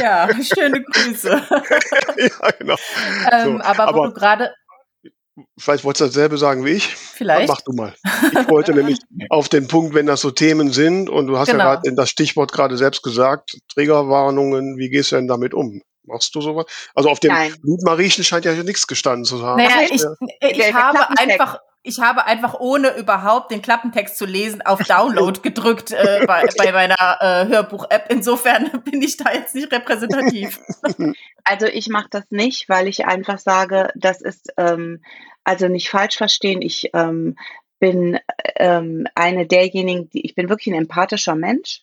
ja, 0.01 0.29
schöne 0.43 0.83
Grüße. 0.83 1.29
ja, 2.17 2.51
genau. 2.57 2.75
Ähm, 3.31 3.57
so, 3.57 3.63
aber, 3.63 3.87
aber 3.87 3.99
wo 3.99 4.05
du 4.07 4.13
gerade 4.13 4.53
Vielleicht 5.57 5.83
wolltest 5.83 6.01
du 6.01 6.05
dasselbe 6.05 6.37
sagen 6.37 6.65
wie 6.65 6.71
ich. 6.71 6.95
Vielleicht. 6.95 7.47
Mach 7.47 7.61
du 7.61 7.71
mal. 7.71 7.95
Ich 8.03 8.49
wollte 8.49 8.73
nämlich 8.73 8.99
auf 9.29 9.47
den 9.47 9.67
Punkt, 9.67 9.93
wenn 9.93 10.05
das 10.05 10.21
so 10.21 10.31
Themen 10.31 10.71
sind, 10.71 11.09
und 11.09 11.27
du 11.27 11.37
hast 11.37 11.49
genau. 11.49 11.63
ja 11.63 11.75
gerade 11.75 11.95
das 11.95 12.09
Stichwort 12.09 12.51
gerade 12.51 12.77
selbst 12.77 13.01
gesagt, 13.01 13.57
Triggerwarnungen, 13.73 14.77
wie 14.77 14.89
gehst 14.89 15.11
du 15.11 15.15
denn 15.15 15.27
damit 15.27 15.53
um? 15.53 15.81
Machst 16.03 16.35
du 16.35 16.41
sowas? 16.41 16.65
Also 16.95 17.09
auf 17.09 17.19
dem 17.19 17.33
Blutmariechen 17.61 18.23
scheint 18.23 18.45
ja 18.45 18.53
nichts 18.53 18.87
gestanden 18.87 19.23
zu 19.23 19.41
haben. 19.41 19.63
Naja, 19.63 19.87
ich, 19.89 20.03
ich, 20.41 20.59
ich 20.59 20.73
habe 20.73 21.09
einfach, 21.17 21.59
ich 21.83 21.99
habe 21.99 22.25
einfach 22.25 22.59
ohne 22.59 22.95
überhaupt 22.95 23.51
den 23.51 23.61
Klappentext 23.61 24.17
zu 24.17 24.25
lesen 24.25 24.61
auf 24.61 24.79
Download 24.83 25.39
gedrückt 25.43 25.91
äh, 25.91 26.25
bei, 26.27 26.47
bei 26.57 26.71
meiner 26.71 27.17
äh, 27.19 27.47
Hörbuch-App. 27.47 28.05
Insofern 28.09 28.69
bin 28.83 29.01
ich 29.01 29.17
da 29.17 29.31
jetzt 29.33 29.55
nicht 29.55 29.71
repräsentativ. 29.71 30.59
Also 31.43 31.65
ich 31.65 31.87
mache 31.87 32.07
das 32.11 32.29
nicht, 32.29 32.69
weil 32.69 32.87
ich 32.87 33.07
einfach 33.07 33.39
sage, 33.39 33.91
das 33.95 34.21
ist 34.21 34.53
ähm, 34.57 35.01
also 35.43 35.67
nicht 35.67 35.89
falsch 35.89 36.15
verstehen. 36.15 36.61
Ich 36.61 36.91
ähm, 36.93 37.35
bin 37.79 38.19
ähm, 38.57 39.07
eine 39.15 39.47
derjenigen, 39.47 40.07
die 40.11 40.23
ich 40.23 40.35
bin 40.35 40.49
wirklich 40.49 40.71
ein 40.71 40.81
empathischer 40.81 41.33
Mensch. 41.33 41.81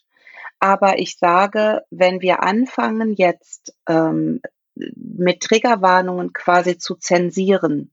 Aber 0.60 1.00
ich 1.00 1.18
sage, 1.18 1.82
wenn 1.90 2.20
wir 2.20 2.44
anfangen 2.44 3.14
jetzt 3.14 3.74
ähm, 3.88 4.40
mit 4.76 5.40
Triggerwarnungen 5.40 6.32
quasi 6.32 6.78
zu 6.78 6.94
zensieren, 6.94 7.90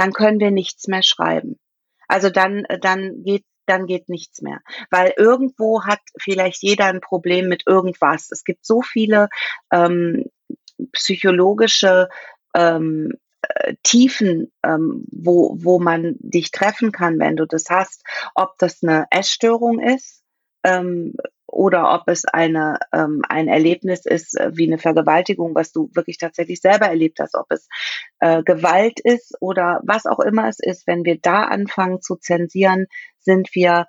dann 0.00 0.14
können 0.14 0.40
wir 0.40 0.50
nichts 0.50 0.88
mehr 0.88 1.02
schreiben. 1.02 1.58
Also 2.08 2.30
dann, 2.30 2.64
dann 2.80 3.22
geht 3.22 3.44
dann 3.66 3.86
geht 3.86 4.08
nichts 4.08 4.40
mehr. 4.40 4.60
Weil 4.90 5.12
irgendwo 5.16 5.84
hat 5.84 6.00
vielleicht 6.18 6.62
jeder 6.62 6.86
ein 6.86 7.00
Problem 7.00 7.48
mit 7.48 7.64
irgendwas. 7.66 8.30
Es 8.32 8.42
gibt 8.42 8.64
so 8.66 8.82
viele 8.82 9.28
ähm, 9.70 10.24
psychologische 10.92 12.08
ähm, 12.54 13.12
äh, 13.42 13.74
Tiefen, 13.84 14.50
ähm, 14.64 15.04
wo, 15.12 15.54
wo 15.60 15.78
man 15.78 16.16
dich 16.18 16.50
treffen 16.50 16.92
kann, 16.92 17.20
wenn 17.20 17.36
du 17.36 17.46
das 17.46 17.66
hast. 17.68 18.02
Ob 18.34 18.58
das 18.58 18.82
eine 18.82 19.06
Essstörung 19.10 19.78
ist, 19.78 20.24
ähm, 20.64 21.14
oder 21.50 21.92
ob 21.92 22.02
es 22.06 22.24
eine, 22.24 22.78
ähm, 22.92 23.22
ein 23.28 23.48
Erlebnis 23.48 24.06
ist 24.06 24.38
äh, 24.38 24.50
wie 24.54 24.66
eine 24.66 24.78
Vergewaltigung, 24.78 25.54
was 25.54 25.72
du 25.72 25.90
wirklich 25.94 26.18
tatsächlich 26.18 26.60
selber 26.60 26.86
erlebt 26.86 27.18
hast, 27.20 27.34
ob 27.34 27.46
es 27.50 27.68
äh, 28.20 28.42
Gewalt 28.42 29.00
ist 29.00 29.34
oder 29.40 29.80
was 29.84 30.06
auch 30.06 30.20
immer 30.20 30.48
es 30.48 30.58
ist, 30.60 30.86
wenn 30.86 31.04
wir 31.04 31.18
da 31.20 31.44
anfangen 31.44 32.00
zu 32.00 32.16
zensieren, 32.16 32.86
sind 33.18 33.54
wir 33.54 33.86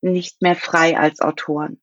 nicht 0.00 0.42
mehr 0.42 0.56
frei 0.56 0.96
als 0.98 1.20
Autoren 1.20 1.80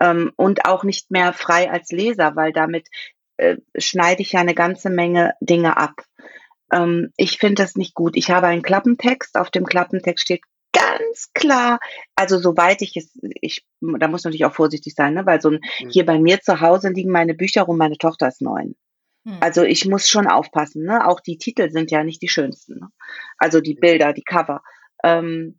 ähm, 0.00 0.32
und 0.36 0.64
auch 0.64 0.84
nicht 0.84 1.10
mehr 1.10 1.32
frei 1.32 1.70
als 1.70 1.90
Leser, 1.90 2.36
weil 2.36 2.52
damit 2.52 2.88
äh, 3.36 3.56
schneide 3.76 4.22
ich 4.22 4.32
ja 4.32 4.40
eine 4.40 4.54
ganze 4.54 4.90
Menge 4.90 5.34
Dinge 5.40 5.76
ab. 5.76 6.02
Ähm, 6.72 7.12
ich 7.16 7.38
finde 7.38 7.62
das 7.62 7.74
nicht 7.74 7.94
gut. 7.94 8.16
Ich 8.16 8.30
habe 8.30 8.46
einen 8.46 8.62
Klappentext. 8.62 9.36
Auf 9.36 9.50
dem 9.50 9.64
Klappentext 9.64 10.24
steht 10.24 10.42
ganz 10.72 11.32
klar, 11.34 11.78
also 12.14 12.38
soweit 12.38 12.82
ich 12.82 12.96
es, 12.96 13.18
ich, 13.40 13.64
da 13.80 14.08
muss 14.08 14.24
man 14.24 14.30
natürlich 14.30 14.44
auch 14.44 14.54
vorsichtig 14.54 14.94
sein, 14.94 15.14
ne? 15.14 15.26
weil 15.26 15.40
so 15.40 15.50
ein, 15.50 15.60
mhm. 15.80 15.90
hier 15.90 16.06
bei 16.06 16.18
mir 16.18 16.40
zu 16.40 16.60
Hause 16.60 16.90
liegen 16.90 17.10
meine 17.10 17.34
Bücher 17.34 17.62
rum, 17.62 17.76
meine 17.76 17.98
Tochter 17.98 18.28
ist 18.28 18.42
neun. 18.42 18.76
Mhm. 19.24 19.38
Also 19.40 19.62
ich 19.62 19.86
muss 19.86 20.08
schon 20.08 20.26
aufpassen, 20.26 20.84
ne? 20.84 21.06
Auch 21.06 21.20
die 21.20 21.38
Titel 21.38 21.70
sind 21.70 21.90
ja 21.90 22.04
nicht 22.04 22.22
die 22.22 22.28
schönsten. 22.28 22.80
Ne? 22.80 22.88
Also 23.36 23.60
die 23.60 23.74
Bilder, 23.74 24.12
die 24.12 24.22
Cover. 24.22 24.62
Ähm, 25.04 25.58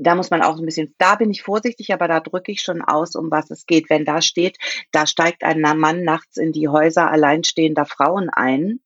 da 0.00 0.14
muss 0.14 0.30
man 0.30 0.42
auch 0.42 0.56
ein 0.58 0.64
bisschen, 0.64 0.94
da 0.98 1.16
bin 1.16 1.30
ich 1.30 1.42
vorsichtig, 1.42 1.92
aber 1.92 2.06
da 2.06 2.20
drücke 2.20 2.52
ich 2.52 2.62
schon 2.62 2.82
aus, 2.82 3.16
um 3.16 3.32
was 3.32 3.50
es 3.50 3.66
geht. 3.66 3.90
Wenn 3.90 4.04
da 4.04 4.22
steht, 4.22 4.56
da 4.92 5.06
steigt 5.06 5.42
ein 5.42 5.60
Mann 5.60 6.04
nachts 6.04 6.36
in 6.36 6.52
die 6.52 6.68
Häuser 6.68 7.10
alleinstehender 7.10 7.84
Frauen 7.84 8.30
ein, 8.30 8.80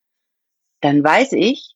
dann 0.80 1.04
weiß 1.04 1.32
ich, 1.32 1.71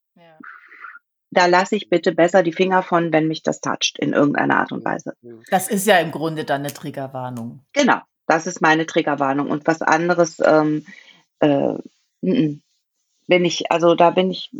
da 1.36 1.44
lasse 1.44 1.76
ich 1.76 1.90
bitte 1.90 2.12
besser 2.12 2.42
die 2.42 2.52
Finger 2.52 2.82
von, 2.82 3.12
wenn 3.12 3.28
mich 3.28 3.42
das 3.42 3.60
toucht 3.60 3.98
in 3.98 4.14
irgendeiner 4.14 4.56
Art 4.58 4.72
und 4.72 4.84
Weise. 4.86 5.14
Das 5.50 5.68
ist 5.68 5.86
ja 5.86 5.98
im 5.98 6.10
Grunde 6.10 6.44
dann 6.44 6.62
eine 6.62 6.72
Triggerwarnung. 6.72 7.60
Genau, 7.74 8.00
das 8.26 8.46
ist 8.46 8.62
meine 8.62 8.86
Triggerwarnung. 8.86 9.50
Und 9.50 9.66
was 9.66 9.82
anderes 9.82 10.40
ähm, 10.42 10.86
äh, 11.40 11.74
bin 12.22 13.44
ich, 13.44 13.70
also 13.70 13.94
da 13.94 14.10
bin 14.10 14.30
ich, 14.30 14.50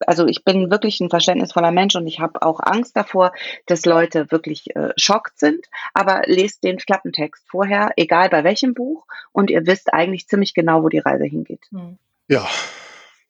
also 0.00 0.26
ich 0.26 0.44
bin 0.44 0.68
wirklich 0.68 0.98
ein 0.98 1.10
verständnisvoller 1.10 1.70
Mensch 1.70 1.94
und 1.94 2.08
ich 2.08 2.18
habe 2.18 2.42
auch 2.42 2.58
Angst 2.58 2.96
davor, 2.96 3.32
dass 3.66 3.84
Leute 3.84 4.32
wirklich 4.32 4.74
äh, 4.74 4.92
schockt 4.96 5.38
sind. 5.38 5.66
Aber 5.94 6.22
lest 6.26 6.64
den 6.64 6.78
Klappentext 6.78 7.48
vorher, 7.48 7.92
egal 7.94 8.30
bei 8.30 8.42
welchem 8.42 8.74
Buch, 8.74 9.06
und 9.30 9.48
ihr 9.48 9.64
wisst 9.64 9.94
eigentlich 9.94 10.26
ziemlich 10.26 10.54
genau, 10.54 10.82
wo 10.82 10.88
die 10.88 10.98
Reise 10.98 11.24
hingeht. 11.24 11.66
Hm. 11.70 11.98
Ja, 12.26 12.48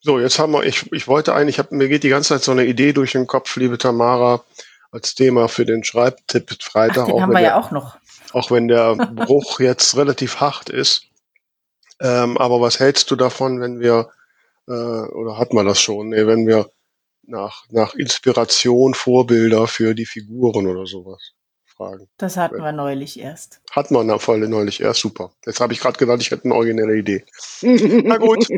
so, 0.02 0.18
jetzt 0.18 0.38
haben 0.40 0.52
wir, 0.52 0.64
ich, 0.64 0.90
ich 0.92 1.06
wollte 1.06 1.32
eigentlich, 1.32 1.60
hab, 1.60 1.70
mir 1.70 1.88
geht 1.88 2.02
die 2.02 2.08
ganze 2.08 2.30
Zeit 2.30 2.42
so 2.42 2.50
eine 2.50 2.66
Idee 2.66 2.92
durch 2.92 3.12
den 3.12 3.28
Kopf, 3.28 3.56
liebe 3.56 3.78
Tamara, 3.78 4.44
als 4.90 5.14
Thema 5.14 5.48
für 5.48 5.64
den 5.64 5.84
Schreibtipp 5.84 6.60
Freitag. 6.60 7.04
Ach, 7.04 7.06
den 7.06 7.22
haben 7.22 7.30
wir 7.30 7.38
der, 7.38 7.48
ja 7.50 7.60
auch 7.60 7.70
noch. 7.70 7.96
Auch 8.32 8.50
wenn 8.50 8.66
der 8.66 8.96
Bruch 9.26 9.60
jetzt 9.60 9.96
relativ 9.96 10.40
hart 10.40 10.70
ist. 10.70 11.06
Ähm, 12.00 12.36
aber 12.36 12.60
was 12.60 12.80
hältst 12.80 13.12
du 13.12 13.16
davon, 13.16 13.60
wenn 13.60 13.78
wir, 13.78 14.10
äh, 14.66 14.72
oder 14.72 15.38
hat 15.38 15.52
man 15.52 15.66
das 15.66 15.80
schon, 15.80 16.08
nee, 16.08 16.26
wenn 16.26 16.48
wir 16.48 16.68
nach, 17.22 17.64
nach 17.70 17.94
Inspiration, 17.94 18.94
Vorbilder 18.94 19.68
für 19.68 19.94
die 19.94 20.06
Figuren 20.06 20.66
oder 20.66 20.84
sowas 20.84 21.32
fragen? 21.64 22.08
Das 22.18 22.36
hatten 22.36 22.56
wir 22.56 22.72
neulich 22.72 23.20
erst. 23.20 23.60
Hat 23.70 23.92
man 23.92 24.10
auf 24.10 24.28
alle 24.28 24.48
neulich 24.48 24.80
erst, 24.80 25.00
super. 25.00 25.30
Jetzt 25.46 25.60
habe 25.60 25.72
ich 25.72 25.80
gerade 25.80 25.96
gedacht, 25.96 26.20
ich 26.20 26.32
hätte 26.32 26.46
eine 26.46 26.54
originelle 26.54 26.96
Idee. 26.96 27.24
Na 27.62 28.16
gut, 28.16 28.48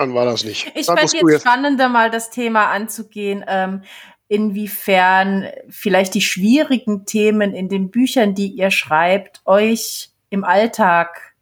dann 0.00 0.14
war 0.14 0.24
das 0.24 0.44
nicht. 0.44 0.72
Ich 0.74 0.86
fände 0.86 1.02
jetzt, 1.02 1.14
jetzt 1.14 1.42
spannender, 1.42 1.88
mal 1.90 2.10
das 2.10 2.30
Thema 2.30 2.70
anzugehen, 2.70 3.44
ähm, 3.46 3.82
inwiefern 4.28 5.48
vielleicht 5.68 6.14
die 6.14 6.22
schwierigen 6.22 7.04
Themen 7.04 7.52
in 7.52 7.68
den 7.68 7.90
Büchern, 7.90 8.34
die 8.34 8.48
ihr 8.48 8.70
schreibt, 8.70 9.42
euch 9.44 10.10
im 10.30 10.44
Alltag 10.44 11.34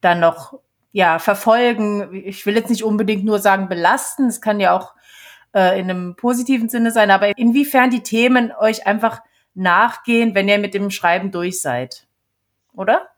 dann 0.00 0.20
noch 0.20 0.60
ja 0.92 1.18
verfolgen. 1.18 2.14
Ich 2.14 2.46
will 2.46 2.54
jetzt 2.54 2.70
nicht 2.70 2.84
unbedingt 2.84 3.24
nur 3.24 3.40
sagen 3.40 3.68
belasten, 3.68 4.26
es 4.26 4.40
kann 4.40 4.60
ja 4.60 4.76
auch 4.76 4.94
äh, 5.52 5.80
in 5.80 5.90
einem 5.90 6.14
positiven 6.14 6.68
Sinne 6.68 6.92
sein, 6.92 7.10
aber 7.10 7.36
inwiefern 7.36 7.90
die 7.90 8.02
Themen 8.02 8.52
euch 8.60 8.86
einfach 8.86 9.22
nachgehen, 9.54 10.36
wenn 10.36 10.48
ihr 10.48 10.58
mit 10.58 10.74
dem 10.74 10.90
Schreiben 10.90 11.32
durch 11.32 11.60
seid, 11.60 12.06
oder? 12.74 13.08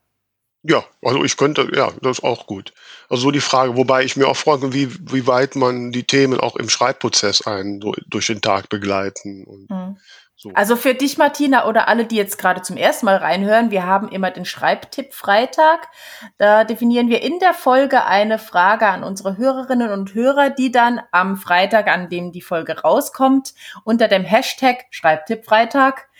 Ja, 0.62 0.84
also 1.02 1.24
ich 1.24 1.38
könnte, 1.38 1.70
ja, 1.74 1.90
das 2.02 2.18
ist 2.18 2.24
auch 2.24 2.46
gut. 2.46 2.74
Also 3.08 3.22
so 3.22 3.30
die 3.30 3.40
Frage, 3.40 3.76
wobei 3.76 4.04
ich 4.04 4.16
mir 4.16 4.28
auch 4.28 4.36
frage, 4.36 4.74
wie, 4.74 4.92
wie 5.10 5.26
weit 5.26 5.56
man 5.56 5.90
die 5.90 6.04
Themen 6.04 6.38
auch 6.38 6.56
im 6.56 6.68
Schreibprozess 6.68 7.46
einen 7.46 7.80
durch 7.80 8.26
den 8.26 8.42
Tag 8.42 8.68
begleiten. 8.68 9.44
Und 9.44 9.70
mhm. 9.70 9.96
so. 10.36 10.50
Also 10.52 10.76
für 10.76 10.92
dich, 10.92 11.16
Martina, 11.16 11.66
oder 11.66 11.88
alle, 11.88 12.04
die 12.04 12.16
jetzt 12.16 12.36
gerade 12.36 12.60
zum 12.60 12.76
ersten 12.76 13.06
Mal 13.06 13.16
reinhören, 13.16 13.70
wir 13.70 13.86
haben 13.86 14.10
immer 14.10 14.30
den 14.30 14.44
Schreibtipp 14.44 15.14
Freitag. 15.14 15.88
Da 16.36 16.64
definieren 16.64 17.08
wir 17.08 17.22
in 17.22 17.38
der 17.38 17.54
Folge 17.54 18.04
eine 18.04 18.38
Frage 18.38 18.86
an 18.86 19.02
unsere 19.02 19.38
Hörerinnen 19.38 19.90
und 19.90 20.12
Hörer, 20.12 20.50
die 20.50 20.70
dann 20.70 21.00
am 21.10 21.38
Freitag, 21.38 21.88
an 21.88 22.10
dem 22.10 22.32
die 22.32 22.42
Folge 22.42 22.78
rauskommt, 22.78 23.54
unter 23.84 24.08
dem 24.08 24.24
Hashtag 24.24 24.84
Schreibtipp 24.90 25.46
Freitag 25.46 26.10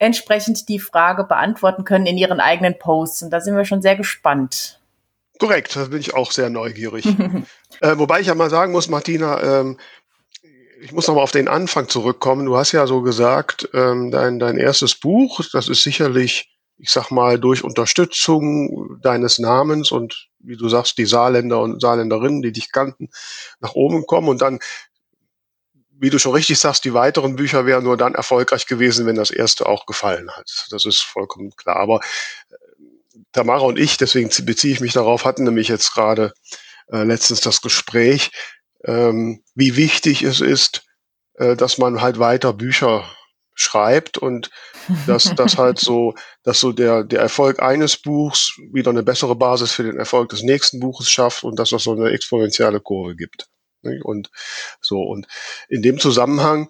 entsprechend 0.00 0.68
die 0.68 0.80
Frage 0.80 1.24
beantworten 1.24 1.84
können 1.84 2.06
in 2.06 2.16
ihren 2.16 2.40
eigenen 2.40 2.76
Posts. 2.78 3.24
Und 3.24 3.30
da 3.30 3.40
sind 3.40 3.56
wir 3.56 3.64
schon 3.64 3.82
sehr 3.82 3.96
gespannt. 3.96 4.80
Korrekt, 5.38 5.76
da 5.76 5.84
bin 5.84 6.00
ich 6.00 6.14
auch 6.14 6.32
sehr 6.32 6.50
neugierig. 6.50 7.06
äh, 7.80 7.96
wobei 7.96 8.20
ich 8.20 8.26
ja 8.26 8.34
mal 8.34 8.50
sagen 8.50 8.72
muss, 8.72 8.88
Martina, 8.88 9.60
ähm, 9.60 9.78
ich 10.80 10.92
muss 10.92 11.06
noch 11.06 11.14
mal 11.14 11.22
auf 11.22 11.32
den 11.32 11.48
Anfang 11.48 11.88
zurückkommen. 11.88 12.46
Du 12.46 12.56
hast 12.56 12.72
ja 12.72 12.86
so 12.86 13.02
gesagt, 13.02 13.68
ähm, 13.74 14.10
dein, 14.10 14.38
dein 14.38 14.56
erstes 14.56 14.94
Buch, 14.94 15.40
das 15.52 15.68
ist 15.68 15.82
sicherlich, 15.82 16.50
ich 16.78 16.90
sag 16.90 17.10
mal, 17.10 17.38
durch 17.38 17.62
Unterstützung 17.62 18.98
deines 19.02 19.38
Namens 19.38 19.92
und 19.92 20.28
wie 20.38 20.56
du 20.56 20.70
sagst, 20.70 20.96
die 20.96 21.04
Saarländer 21.04 21.60
und 21.60 21.82
Saarländerinnen, 21.82 22.40
die 22.40 22.52
dich 22.52 22.72
kannten, 22.72 23.10
nach 23.60 23.74
oben 23.74 24.06
kommen 24.06 24.28
und 24.28 24.40
dann, 24.40 24.60
wie 26.00 26.08
du 26.08 26.18
schon 26.18 26.32
richtig 26.32 26.58
sagst, 26.58 26.84
die 26.84 26.94
weiteren 26.94 27.36
Bücher 27.36 27.66
wären 27.66 27.84
nur 27.84 27.98
dann 27.98 28.14
erfolgreich 28.14 28.66
gewesen, 28.66 29.04
wenn 29.04 29.16
das 29.16 29.30
erste 29.30 29.66
auch 29.66 29.84
gefallen 29.84 30.30
hat. 30.30 30.66
Das 30.70 30.86
ist 30.86 31.02
vollkommen 31.02 31.54
klar. 31.56 31.76
Aber 31.76 32.00
äh, 32.48 32.54
Tamara 33.32 33.60
und 33.60 33.78
ich, 33.78 33.98
deswegen 33.98 34.30
beziehe 34.46 34.72
ich 34.72 34.80
mich 34.80 34.94
darauf, 34.94 35.26
hatten 35.26 35.44
nämlich 35.44 35.68
jetzt 35.68 35.92
gerade 35.92 36.32
äh, 36.90 37.04
letztens 37.04 37.42
das 37.42 37.60
Gespräch, 37.60 38.30
ähm, 38.84 39.42
wie 39.54 39.76
wichtig 39.76 40.22
es 40.22 40.40
ist, 40.40 40.84
äh, 41.34 41.54
dass 41.54 41.76
man 41.76 42.00
halt 42.00 42.18
weiter 42.18 42.54
Bücher 42.54 43.04
schreibt 43.54 44.16
und 44.16 44.50
dass 45.06 45.24
das 45.36 45.58
halt 45.58 45.78
so, 45.78 46.14
dass 46.44 46.60
so 46.60 46.72
der, 46.72 47.04
der 47.04 47.20
Erfolg 47.20 47.60
eines 47.60 47.98
Buchs 47.98 48.54
wieder 48.72 48.90
eine 48.90 49.02
bessere 49.02 49.36
Basis 49.36 49.72
für 49.72 49.82
den 49.82 49.98
Erfolg 49.98 50.30
des 50.30 50.42
nächsten 50.42 50.80
Buches 50.80 51.10
schafft 51.10 51.44
und 51.44 51.58
dass 51.58 51.70
das 51.70 51.82
so 51.82 51.92
eine 51.92 52.08
exponentielle 52.10 52.80
Kurve 52.80 53.16
gibt. 53.16 53.50
Und 53.82 54.30
so, 54.80 55.00
und 55.02 55.26
in 55.68 55.82
dem 55.82 55.98
Zusammenhang 55.98 56.68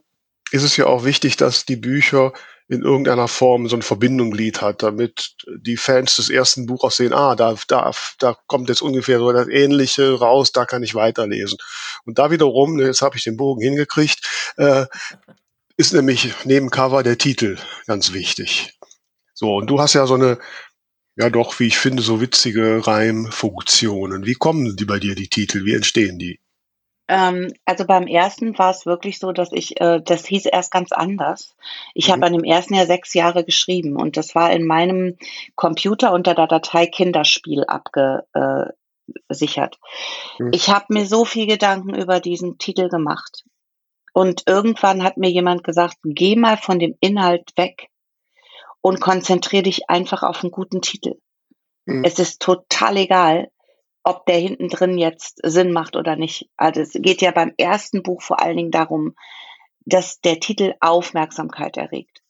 ist 0.52 0.62
es 0.62 0.76
ja 0.76 0.86
auch 0.86 1.04
wichtig, 1.04 1.36
dass 1.36 1.64
die 1.64 1.76
Bücher 1.76 2.32
in 2.68 2.82
irgendeiner 2.82 3.26
Form 3.26 3.68
so 3.68 3.74
ein 3.74 3.82
Verbindungsglied 3.82 4.60
hat, 4.60 4.84
damit 4.84 5.34
die 5.48 5.76
Fans 5.76 6.16
des 6.16 6.30
ersten 6.30 6.66
Buches 6.66 6.96
sehen, 6.96 7.12
ah, 7.12 7.34
da, 7.34 7.56
da, 7.66 7.90
da 8.20 8.36
kommt 8.46 8.68
jetzt 8.68 8.80
ungefähr 8.80 9.18
so 9.18 9.32
das 9.32 9.48
Ähnliche 9.48 10.12
raus, 10.16 10.52
da 10.52 10.64
kann 10.66 10.84
ich 10.84 10.94
weiterlesen. 10.94 11.58
Und 12.04 12.20
da 12.20 12.30
wiederum, 12.30 12.76
ne, 12.76 12.84
jetzt 12.84 13.02
habe 13.02 13.16
ich 13.16 13.24
den 13.24 13.36
Bogen 13.36 13.60
hingekriegt, 13.60 14.52
äh, 14.56 14.86
ist 15.76 15.92
nämlich 15.94 16.32
neben 16.44 16.70
Cover 16.70 17.02
der 17.02 17.18
Titel 17.18 17.58
ganz 17.86 18.12
wichtig. 18.12 18.78
So, 19.34 19.56
und 19.56 19.66
du 19.66 19.80
hast 19.80 19.94
ja 19.94 20.06
so 20.06 20.14
eine, 20.14 20.38
ja 21.16 21.28
doch, 21.28 21.58
wie 21.58 21.66
ich 21.66 21.78
finde, 21.78 22.04
so 22.04 22.20
witzige 22.20 22.86
Reimfunktionen. 22.86 24.26
Wie 24.26 24.34
kommen 24.34 24.76
die 24.76 24.84
bei 24.84 25.00
dir, 25.00 25.16
die 25.16 25.28
Titel? 25.28 25.64
Wie 25.64 25.74
entstehen 25.74 26.20
die? 26.20 26.38
Ähm, 27.10 27.52
also 27.64 27.86
beim 27.86 28.06
ersten 28.06 28.56
war 28.56 28.70
es 28.70 28.86
wirklich 28.86 29.18
so, 29.18 29.32
dass 29.32 29.50
ich, 29.50 29.80
äh, 29.80 30.00
das 30.00 30.24
hieß 30.26 30.46
erst 30.46 30.70
ganz 30.70 30.92
anders. 30.92 31.56
Ich 31.92 32.06
mhm. 32.06 32.12
habe 32.12 32.26
an 32.26 32.34
dem 32.34 32.44
ersten 32.44 32.74
Jahr 32.74 32.86
sechs 32.86 33.14
Jahre 33.14 33.44
geschrieben 33.44 33.96
und 33.96 34.16
das 34.16 34.36
war 34.36 34.52
in 34.52 34.64
meinem 34.64 35.16
Computer 35.56 36.12
unter 36.12 36.36
der 36.36 36.46
Datei 36.46 36.86
Kinderspiel 36.86 37.64
abgesichert. 37.64 39.80
Mhm. 40.38 40.50
Ich 40.52 40.70
habe 40.70 40.84
mir 40.90 41.04
so 41.04 41.24
viel 41.24 41.48
Gedanken 41.48 41.96
über 41.96 42.20
diesen 42.20 42.58
Titel 42.58 42.88
gemacht. 42.88 43.42
Und 44.12 44.44
irgendwann 44.46 45.02
hat 45.02 45.16
mir 45.16 45.30
jemand 45.30 45.64
gesagt, 45.64 45.96
geh 46.04 46.36
mal 46.36 46.58
von 46.58 46.78
dem 46.78 46.94
Inhalt 47.00 47.50
weg 47.56 47.88
und 48.80 49.00
konzentriere 49.00 49.64
dich 49.64 49.90
einfach 49.90 50.22
auf 50.22 50.44
einen 50.44 50.52
guten 50.52 50.80
Titel. 50.80 51.16
Mhm. 51.86 52.04
Es 52.04 52.20
ist 52.20 52.40
total 52.40 52.98
egal, 52.98 53.50
ob 54.02 54.26
der 54.26 54.38
hinten 54.38 54.68
drin 54.68 54.98
jetzt 54.98 55.40
Sinn 55.42 55.72
macht 55.72 55.96
oder 55.96 56.16
nicht. 56.16 56.48
Also 56.56 56.80
es 56.80 56.92
geht 56.92 57.22
ja 57.22 57.32
beim 57.32 57.52
ersten 57.58 58.02
Buch 58.02 58.22
vor 58.22 58.40
allen 58.40 58.56
Dingen 58.56 58.70
darum, 58.70 59.14
dass 59.84 60.20
der 60.20 60.40
Titel 60.40 60.74
Aufmerksamkeit 60.80 61.76
erregt. 61.76 62.22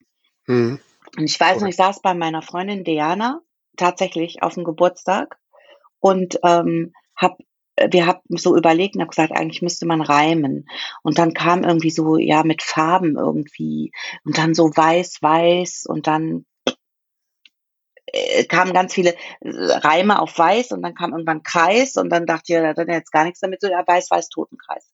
Mhm. 0.47 0.81
Und 1.17 1.25
ich 1.25 1.39
weiß 1.39 1.61
noch, 1.61 1.69
ich 1.69 1.77
saß 1.77 2.03
bei 2.03 2.15
meiner 2.15 2.43
Freundin 2.43 2.85
Diana 2.85 3.41
tatsächlich 3.77 4.43
auf 4.43 4.55
dem 4.55 4.65
Geburtstag 4.65 5.39
und 5.99 6.39
ähm, 6.45 6.93
hab, 7.17 7.39
wir 7.77 8.07
haben 8.07 8.21
so 8.29 8.57
überlegt 8.57 8.95
und 8.95 9.01
habe 9.01 9.11
gesagt, 9.11 9.33
eigentlich 9.33 9.63
müsste 9.63 9.87
man 9.87 10.01
reimen. 10.01 10.69
Und 11.03 11.19
dann 11.19 11.35
kam 11.35 11.65
irgendwie 11.65 11.91
so, 11.91 12.17
ja, 12.17 12.43
mit 12.43 12.63
Farben 12.63 13.17
irgendwie 13.17 13.93
und 14.25 14.39
dann 14.39 14.55
so 14.55 14.65
weiß, 14.65 15.19
weiß 15.21 15.87
und 15.89 16.07
dann 16.07 16.45
äh, 18.13 18.45
kamen 18.45 18.73
ganz 18.73 18.95
viele 18.95 19.15
äh, 19.41 19.49
Reime 19.51 20.21
auf 20.21 20.37
weiß 20.37 20.73
und 20.73 20.83
dann 20.83 20.95
kam 20.95 21.13
irgendwann 21.13 21.43
Kreis 21.43 21.97
und 21.97 22.11
dann 22.11 22.27
dachte 22.27 22.45
ich, 22.47 22.51
ja, 22.51 22.75
dann 22.75 22.89
jetzt 22.89 23.13
gar 23.13 23.25
nichts 23.25 23.41
damit, 23.41 23.61
so 23.61 23.69
ja, 23.69 23.83
weiß, 23.87 24.11
weiß, 24.11 24.29
Totenkreis. 24.29 24.91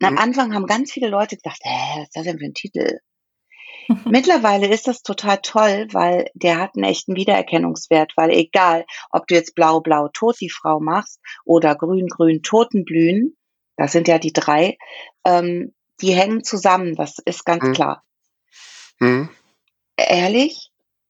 Und 0.00 0.10
mhm. 0.10 0.16
am 0.16 0.22
Anfang 0.22 0.54
haben 0.54 0.66
ganz 0.66 0.92
viele 0.92 1.08
Leute 1.08 1.36
gedacht, 1.36 1.60
hä, 1.62 2.00
was 2.00 2.04
ist 2.04 2.16
das 2.16 2.24
denn 2.24 2.38
für 2.38 2.46
ein 2.46 2.54
Titel? 2.54 2.98
Mittlerweile 4.04 4.68
ist 4.68 4.88
das 4.88 5.02
total 5.02 5.38
toll, 5.42 5.86
weil 5.92 6.30
der 6.34 6.58
hat 6.58 6.74
einen 6.74 6.84
echten 6.84 7.16
Wiedererkennungswert, 7.16 8.12
weil 8.16 8.30
egal, 8.30 8.84
ob 9.10 9.26
du 9.26 9.34
jetzt 9.34 9.54
blau, 9.54 9.80
blau, 9.80 10.08
tot 10.08 10.36
die 10.40 10.50
Frau 10.50 10.80
machst 10.80 11.20
oder 11.44 11.74
grün, 11.74 12.08
grün, 12.08 12.42
Totenblühen, 12.42 13.36
das 13.76 13.92
sind 13.92 14.08
ja 14.08 14.18
die 14.18 14.32
drei, 14.32 14.76
ähm, 15.24 15.74
die 16.00 16.14
hängen 16.14 16.44
zusammen, 16.44 16.94
das 16.94 17.18
ist 17.24 17.44
ganz 17.44 17.62
mhm. 17.62 17.72
klar. 17.72 18.02
Mhm. 18.98 19.28
Ehrlich? 19.96 20.65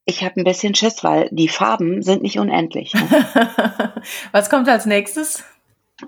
Ich 0.09 0.23
habe 0.23 0.41
ein 0.41 0.45
bisschen 0.45 0.77
Schiss, 0.77 1.03
weil 1.03 1.29
die 1.33 1.49
Farben 1.49 2.01
sind 2.01 2.23
nicht 2.23 2.39
unendlich. 2.39 2.95
Ne? 2.95 3.93
Was 4.33 4.49
kommt 4.49 4.69
als 4.69 4.87
nächstes? 4.87 5.43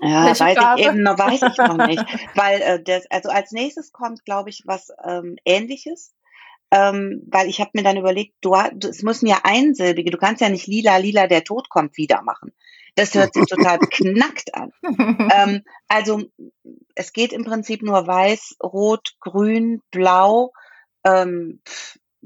Ja, 0.01 0.25
Welche 0.25 0.39
weiß 0.45 0.57
Farbe? 0.57 0.81
ich 0.81 0.87
eben 0.87 1.03
noch, 1.03 1.19
weiß 1.19 1.41
ich 1.41 1.57
noch 1.57 1.85
nicht. 1.85 2.03
Weil 2.35 2.61
äh, 2.61 2.81
das, 2.81 3.09
also 3.09 3.29
als 3.29 3.51
nächstes 3.51 3.91
kommt, 3.91 4.23
glaube 4.23 4.49
ich, 4.49 4.63
was 4.65 4.93
ähm, 5.03 5.35
ähnliches. 5.45 6.13
Ähm, 6.71 7.23
weil 7.25 7.49
ich 7.49 7.59
habe 7.59 7.71
mir 7.73 7.81
dann 7.81 7.97
überlegt, 7.97 8.35
du, 8.41 8.53
es 8.87 9.01
müssen 9.01 9.25
ja 9.25 9.39
einsilbige, 9.43 10.11
du 10.11 10.19
kannst 10.19 10.39
ja 10.39 10.49
nicht 10.49 10.67
lila, 10.67 10.97
lila, 10.97 11.25
der 11.25 11.43
Tod 11.43 11.67
kommt 11.67 11.97
wieder 11.97 12.21
machen. 12.21 12.53
Das 12.93 13.15
hört 13.15 13.33
sich 13.33 13.45
total 13.45 13.79
knackt 13.89 14.53
an. 14.53 14.71
Ähm, 14.83 15.63
also 15.87 16.21
es 16.93 17.11
geht 17.11 17.33
im 17.33 17.43
Prinzip 17.43 17.81
nur 17.81 18.05
weiß, 18.05 18.57
rot, 18.61 19.15
grün, 19.19 19.81
blau, 19.89 20.53
ähm, 21.03 21.59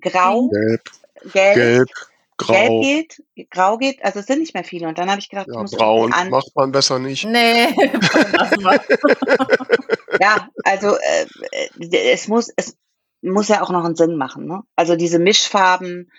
grau. 0.01 0.49
Gelb 0.49 0.91
gelb, 1.31 1.55
gelb 1.55 1.89
grau. 2.38 2.81
Gelb 2.81 2.81
geht, 2.81 3.23
grau 3.49 3.77
geht, 3.77 4.03
also 4.03 4.19
es 4.19 4.25
sind 4.25 4.39
nicht 4.39 4.53
mehr 4.53 4.63
viele. 4.63 4.88
Und 4.88 4.97
dann 4.97 5.09
habe 5.09 5.19
ich 5.19 5.29
gedacht, 5.29 5.47
ja, 5.51 5.63
braun 5.63 6.13
an 6.13 6.29
macht 6.29 6.55
man 6.55 6.71
besser 6.71 6.99
nicht. 6.99 7.25
Nee, 7.25 7.67
ja, 10.19 10.49
also 10.63 10.95
äh, 10.95 12.12
es 12.12 12.27
muss, 12.27 12.51
es 12.55 12.77
muss 13.21 13.47
ja 13.47 13.62
auch 13.62 13.69
noch 13.69 13.86
einen 13.86 13.95
Sinn 13.95 14.17
machen. 14.17 14.45
Ne? 14.45 14.62
Also 14.75 14.95
diese 14.95 15.19
Mischfarben 15.19 16.12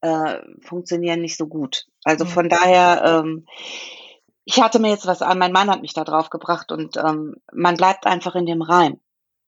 äh, 0.00 0.36
funktionieren 0.60 1.20
nicht 1.20 1.36
so 1.36 1.46
gut. 1.46 1.86
Also 2.04 2.24
von 2.24 2.48
daher, 2.48 3.02
ähm, 3.04 3.46
ich 4.44 4.60
hatte 4.60 4.80
mir 4.80 4.90
jetzt 4.90 5.06
was 5.06 5.22
an, 5.22 5.38
mein 5.38 5.52
Mann 5.52 5.70
hat 5.70 5.82
mich 5.82 5.94
da 5.94 6.04
drauf 6.04 6.30
gebracht 6.30 6.72
und 6.72 6.96
ähm, 6.96 7.36
man 7.52 7.76
bleibt 7.76 8.06
einfach 8.06 8.34
in 8.34 8.46
dem 8.46 8.62
Reim. 8.62 8.98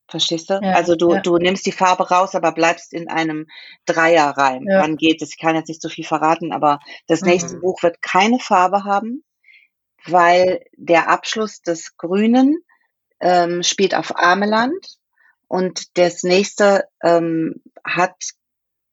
Verstehst 0.08 0.50
du? 0.50 0.60
Ja, 0.62 0.72
also 0.72 0.96
du, 0.96 1.14
ja. 1.14 1.20
du 1.20 1.38
nimmst 1.38 1.64
die 1.66 1.72
Farbe 1.72 2.08
raus, 2.08 2.34
aber 2.34 2.52
bleibst 2.52 2.92
in 2.92 3.08
einem 3.08 3.46
Dreierreim. 3.86 4.66
Ja. 4.68 4.82
Wann 4.82 4.96
geht 4.96 5.22
es? 5.22 5.30
Ich 5.30 5.38
kann 5.38 5.56
jetzt 5.56 5.68
nicht 5.68 5.80
so 5.80 5.88
viel 5.88 6.04
verraten, 6.04 6.52
aber 6.52 6.80
das 7.06 7.22
mhm. 7.22 7.28
nächste 7.28 7.56
Buch 7.56 7.82
wird 7.82 8.02
keine 8.02 8.38
Farbe 8.38 8.84
haben, 8.84 9.24
weil 10.06 10.60
der 10.76 11.08
Abschluss 11.08 11.62
des 11.62 11.96
Grünen 11.96 12.58
ähm, 13.20 13.62
spielt 13.62 13.94
auf 13.94 14.16
Ameland 14.16 14.98
und 15.48 15.96
das 15.96 16.22
nächste 16.22 16.84
ähm, 17.02 17.62
hat 17.84 18.14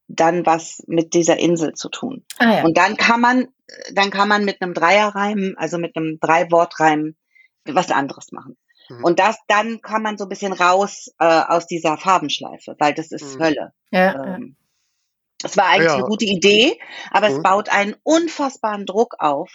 dann 0.08 0.46
was 0.46 0.84
mit 0.88 1.14
dieser 1.14 1.38
Insel 1.38 1.74
zu 1.74 1.90
tun. 1.90 2.26
Ah, 2.38 2.58
ja. 2.58 2.64
Und 2.64 2.78
dann 2.78 2.98
kann 2.98 3.22
man, 3.22 3.48
dann 3.94 4.12
kann 4.12 4.28
man 4.28 4.46
mit 4.46 4.62
einem 4.62 4.74
Dreierreim, 4.74 5.56
also 5.58 5.78
mit 5.78 5.96
einem 5.96 6.20
Drei-Wort-Reim 6.20 7.16
was 7.66 7.92
anderes 7.92 8.32
machen. 8.32 8.58
Mhm. 8.92 9.04
Und 9.04 9.20
das, 9.20 9.38
dann 9.48 9.82
kann 9.82 10.02
man 10.02 10.18
so 10.18 10.26
ein 10.26 10.30
bisschen 10.30 10.54
raus 10.54 11.12
äh, 11.20 11.26
aus 11.26 11.68
dieser 11.68 11.98
Farbenschleife, 11.98 12.76
weil 12.80 12.94
das 12.94 13.12
ist 13.12 13.38
mhm. 13.38 13.44
Hölle. 13.44 13.74
Ja, 13.92 14.36
ähm, 14.36 14.56
das 15.40 15.58
war 15.58 15.68
eigentlich 15.68 15.88
ja. 15.88 15.96
eine 15.96 16.04
gute 16.04 16.26
Idee, 16.26 16.78
aber 17.10 17.30
mhm. 17.30 17.36
es 17.36 17.42
baut 17.42 17.70
einen 17.70 17.96
unfassbaren 18.04 18.86
Druck 18.86 19.16
auf. 19.20 19.52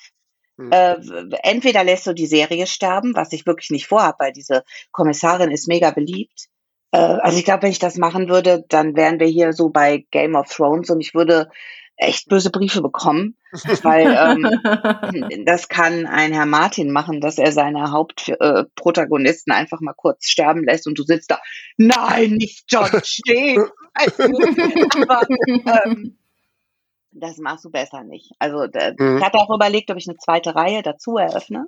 Mhm. 0.56 0.72
Äh, 0.72 0.96
entweder 1.42 1.84
lässt 1.84 2.06
du 2.06 2.14
die 2.14 2.26
Serie 2.26 2.66
sterben, 2.66 3.14
was 3.14 3.32
ich 3.32 3.46
wirklich 3.46 3.70
nicht 3.70 3.86
vorhabe, 3.86 4.16
weil 4.18 4.32
diese 4.32 4.64
Kommissarin 4.90 5.50
ist 5.50 5.68
mega 5.68 5.90
beliebt. 5.90 6.46
Äh, 6.92 6.98
also 6.98 7.38
ich 7.38 7.44
glaube, 7.44 7.62
wenn 7.62 7.70
ich 7.70 7.78
das 7.78 7.96
machen 7.96 8.28
würde, 8.28 8.64
dann 8.68 8.96
wären 8.96 9.20
wir 9.20 9.26
hier 9.26 9.52
so 9.52 9.68
bei 9.68 10.06
Game 10.10 10.34
of 10.34 10.48
Thrones 10.48 10.90
und 10.90 11.00
ich 11.00 11.14
würde 11.14 11.50
echt 11.96 12.28
böse 12.28 12.50
Briefe 12.50 12.82
bekommen, 12.82 13.36
weil 13.82 14.06
ähm, 14.06 15.44
das 15.44 15.68
kann 15.68 16.06
ein 16.06 16.32
Herr 16.32 16.46
Martin 16.46 16.92
machen, 16.92 17.20
dass 17.20 17.38
er 17.38 17.52
seine 17.52 17.90
Hauptprotagonisten 17.90 19.52
äh, 19.52 19.56
einfach 19.56 19.80
mal 19.80 19.94
kurz 19.94 20.28
sterben 20.28 20.64
lässt 20.64 20.86
und 20.86 20.98
du 20.98 21.02
sitzt 21.02 21.30
da, 21.30 21.40
nein, 21.76 22.32
nicht 22.32 22.64
John 22.68 22.90
steh. 23.02 23.58
Aber 23.94 25.26
ähm, 25.84 26.18
das 27.12 27.38
machst 27.38 27.64
du 27.64 27.70
besser 27.70 28.04
nicht. 28.04 28.32
Also 28.38 28.66
da, 28.66 28.92
mhm. 28.96 29.16
ich 29.18 29.24
hatte 29.24 29.38
auch 29.38 29.54
überlegt, 29.54 29.90
ob 29.90 29.96
ich 29.96 30.08
eine 30.08 30.18
zweite 30.18 30.54
Reihe 30.54 30.82
dazu 30.82 31.16
eröffne. 31.16 31.66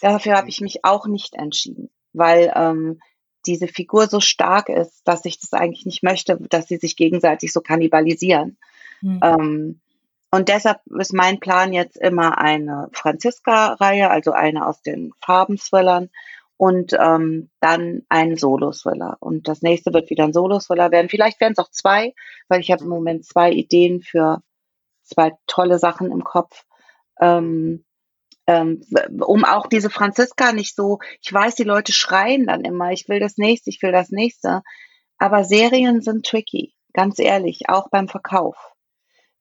Dafür 0.00 0.36
habe 0.36 0.48
ich 0.48 0.60
mich 0.60 0.84
auch 0.84 1.06
nicht 1.06 1.34
entschieden, 1.34 1.90
weil 2.12 2.52
ähm, 2.54 3.00
diese 3.46 3.66
Figur 3.66 4.06
so 4.06 4.20
stark 4.20 4.68
ist, 4.68 5.02
dass 5.04 5.24
ich 5.24 5.40
das 5.40 5.52
eigentlich 5.52 5.86
nicht 5.86 6.02
möchte, 6.02 6.38
dass 6.50 6.68
sie 6.68 6.76
sich 6.76 6.96
gegenseitig 6.96 7.52
so 7.52 7.60
kannibalisieren. 7.60 8.58
Mhm. 9.04 9.20
Ähm, 9.22 9.80
und 10.30 10.48
deshalb 10.48 10.80
ist 10.98 11.12
mein 11.12 11.38
Plan 11.38 11.72
jetzt 11.72 11.96
immer 11.96 12.38
eine 12.38 12.88
Franziska-Reihe, 12.92 14.10
also 14.10 14.32
eine 14.32 14.66
aus 14.66 14.82
den 14.82 15.12
Farben-Thrillern 15.20 16.10
und 16.56 16.92
ähm, 16.98 17.50
dann 17.60 18.02
ein 18.08 18.36
Solo-Thriller. 18.36 19.18
Und 19.20 19.46
das 19.46 19.62
nächste 19.62 19.92
wird 19.92 20.10
wieder 20.10 20.24
ein 20.24 20.32
Solo-Thriller 20.32 20.90
werden. 20.90 21.08
Vielleicht 21.08 21.40
werden 21.40 21.52
es 21.56 21.64
auch 21.64 21.70
zwei, 21.70 22.14
weil 22.48 22.60
ich 22.60 22.72
habe 22.72 22.82
im 22.82 22.88
Moment 22.88 23.24
zwei 23.24 23.52
Ideen 23.52 24.02
für 24.02 24.42
zwei 25.02 25.32
tolle 25.46 25.78
Sachen 25.78 26.10
im 26.10 26.24
Kopf. 26.24 26.64
Ähm, 27.20 27.84
ähm, 28.46 28.82
um 29.20 29.44
auch 29.44 29.68
diese 29.68 29.90
Franziska 29.90 30.52
nicht 30.52 30.74
so, 30.74 30.98
ich 31.22 31.32
weiß, 31.32 31.54
die 31.54 31.64
Leute 31.64 31.92
schreien 31.92 32.46
dann 32.46 32.62
immer, 32.62 32.90
ich 32.92 33.08
will 33.08 33.20
das 33.20 33.36
nächste, 33.36 33.70
ich 33.70 33.80
will 33.82 33.92
das 33.92 34.10
nächste. 34.10 34.62
Aber 35.18 35.44
Serien 35.44 36.02
sind 36.02 36.26
tricky, 36.26 36.74
ganz 36.92 37.18
ehrlich, 37.18 37.68
auch 37.68 37.88
beim 37.90 38.08
Verkauf. 38.08 38.73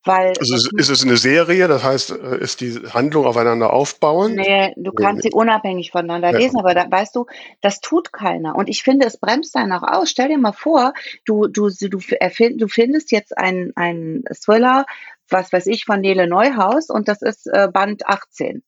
Weil 0.06 0.34
also 0.38 0.56
ist, 0.56 0.74
ist 0.74 0.90
es 0.90 1.04
eine 1.04 1.16
Serie, 1.16 1.68
das 1.70 1.84
heißt, 1.84 2.12
äh, 2.12 2.38
ist 2.40 2.60
die 2.60 2.74
Handlung 2.90 3.26
aufeinander 3.26 3.72
aufbauend? 3.72 4.36
Nee, 4.36 4.74
du 4.76 4.92
kannst 4.92 5.24
sie 5.24 5.32
unabhängig 5.32 5.92
voneinander 5.92 6.32
ja. 6.32 6.40
lesen, 6.40 6.60
aber 6.60 6.74
da 6.74 6.90
weißt 6.90 7.16
du, 7.16 7.26
das 7.62 7.80
tut 7.80 8.12
keiner. 8.12 8.56
Und 8.56 8.68
ich 8.68 8.84
finde, 8.84 9.08
es 9.08 9.18
bremst 9.18 9.56
einen 9.56 9.72
auch 9.72 9.84
aus. 9.84 10.10
Stell 10.10 10.28
dir 10.28 10.38
mal 10.38 10.52
vor, 10.52 10.94
du, 11.24 11.48
du, 11.48 11.70
du, 11.70 12.00
du 12.00 12.68
findest 12.68 13.12
jetzt 13.12 13.38
einen, 13.38 13.72
einen 13.78 14.26
Thriller, 14.34 14.86
was 15.30 15.54
weiß 15.54 15.68
ich, 15.68 15.86
von 15.86 16.02
Nele 16.02 16.28
Neuhaus 16.28 16.90
und 16.90 17.08
das 17.08 17.22
ist 17.22 17.48
äh, 17.48 17.70
Band 17.72 18.06
18. 18.06 18.62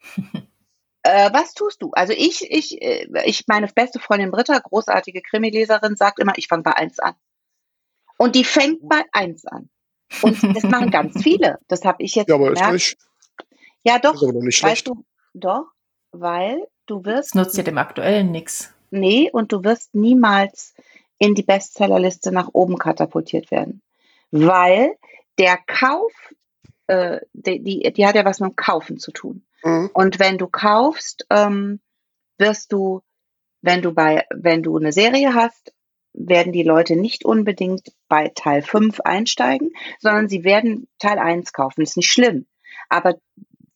äh, 1.02 1.30
was 1.32 1.52
tust 1.52 1.82
du? 1.82 1.90
Also 1.92 2.14
ich, 2.16 2.50
ich, 2.50 2.80
äh, 2.80 3.06
ich, 3.26 3.46
meine 3.48 3.66
beste 3.66 3.98
Freundin 3.98 4.30
Britta, 4.30 4.58
großartige 4.58 5.20
Krimileserin, 5.20 5.96
sagt 5.96 6.20
immer, 6.20 6.32
ich 6.36 6.48
fange 6.48 6.62
bei 6.62 6.74
1 6.74 7.00
an. 7.00 7.14
Und 8.16 8.34
die 8.34 8.44
fängt 8.44 8.88
bei 8.88 9.02
1 9.12 9.44
an. 9.46 9.68
Und 10.22 10.56
das 10.56 10.62
machen 10.64 10.90
ganz 10.90 11.22
viele. 11.22 11.58
Das 11.68 11.84
habe 11.84 12.02
ich 12.02 12.14
jetzt 12.14 12.28
Ja, 12.28 12.34
aber 12.36 12.52
ist 12.52 12.72
nicht, 12.72 12.96
Ja, 13.82 13.98
doch. 13.98 14.14
ist 14.14 14.22
aber 14.22 14.32
noch 14.32 14.42
nicht 14.42 14.56
schlecht. 14.56 14.86
Weißt 14.86 14.88
du, 14.88 15.04
doch, 15.34 15.66
weil 16.12 16.66
du 16.86 17.04
wirst. 17.04 17.30
Das 17.30 17.34
nutzt 17.34 17.56
ja 17.56 17.62
dem 17.62 17.78
Aktuellen 17.78 18.30
nichts. 18.30 18.72
Nee, 18.90 19.30
und 19.32 19.52
du 19.52 19.64
wirst 19.64 19.94
niemals 19.94 20.74
in 21.18 21.34
die 21.34 21.42
Bestsellerliste 21.42 22.32
nach 22.32 22.50
oben 22.52 22.78
katapultiert 22.78 23.50
werden. 23.50 23.82
Weil 24.30 24.96
der 25.38 25.58
Kauf, 25.66 26.12
äh, 26.86 27.20
die, 27.32 27.62
die, 27.62 27.92
die 27.92 28.06
hat 28.06 28.14
ja 28.14 28.24
was 28.24 28.40
mit 28.40 28.50
dem 28.50 28.56
Kaufen 28.56 28.98
zu 28.98 29.10
tun. 29.10 29.44
Mhm. 29.62 29.90
Und 29.94 30.18
wenn 30.18 30.38
du 30.38 30.46
kaufst, 30.46 31.26
ähm, 31.30 31.80
wirst 32.38 32.72
du, 32.72 33.02
wenn 33.62 33.82
du 33.82 33.92
bei, 33.92 34.26
wenn 34.30 34.62
du 34.62 34.76
eine 34.76 34.92
Serie 34.92 35.34
hast, 35.34 35.72
werden 36.14 36.52
die 36.52 36.62
Leute 36.62 36.96
nicht 36.96 37.24
unbedingt 37.24 37.92
bei 38.08 38.30
Teil 38.34 38.62
5 38.62 39.00
einsteigen, 39.00 39.72
sondern 39.98 40.28
sie 40.28 40.44
werden 40.44 40.88
Teil 40.98 41.18
1 41.18 41.52
kaufen. 41.52 41.82
Ist 41.82 41.96
nicht 41.96 42.10
schlimm. 42.10 42.46
Aber 42.88 43.16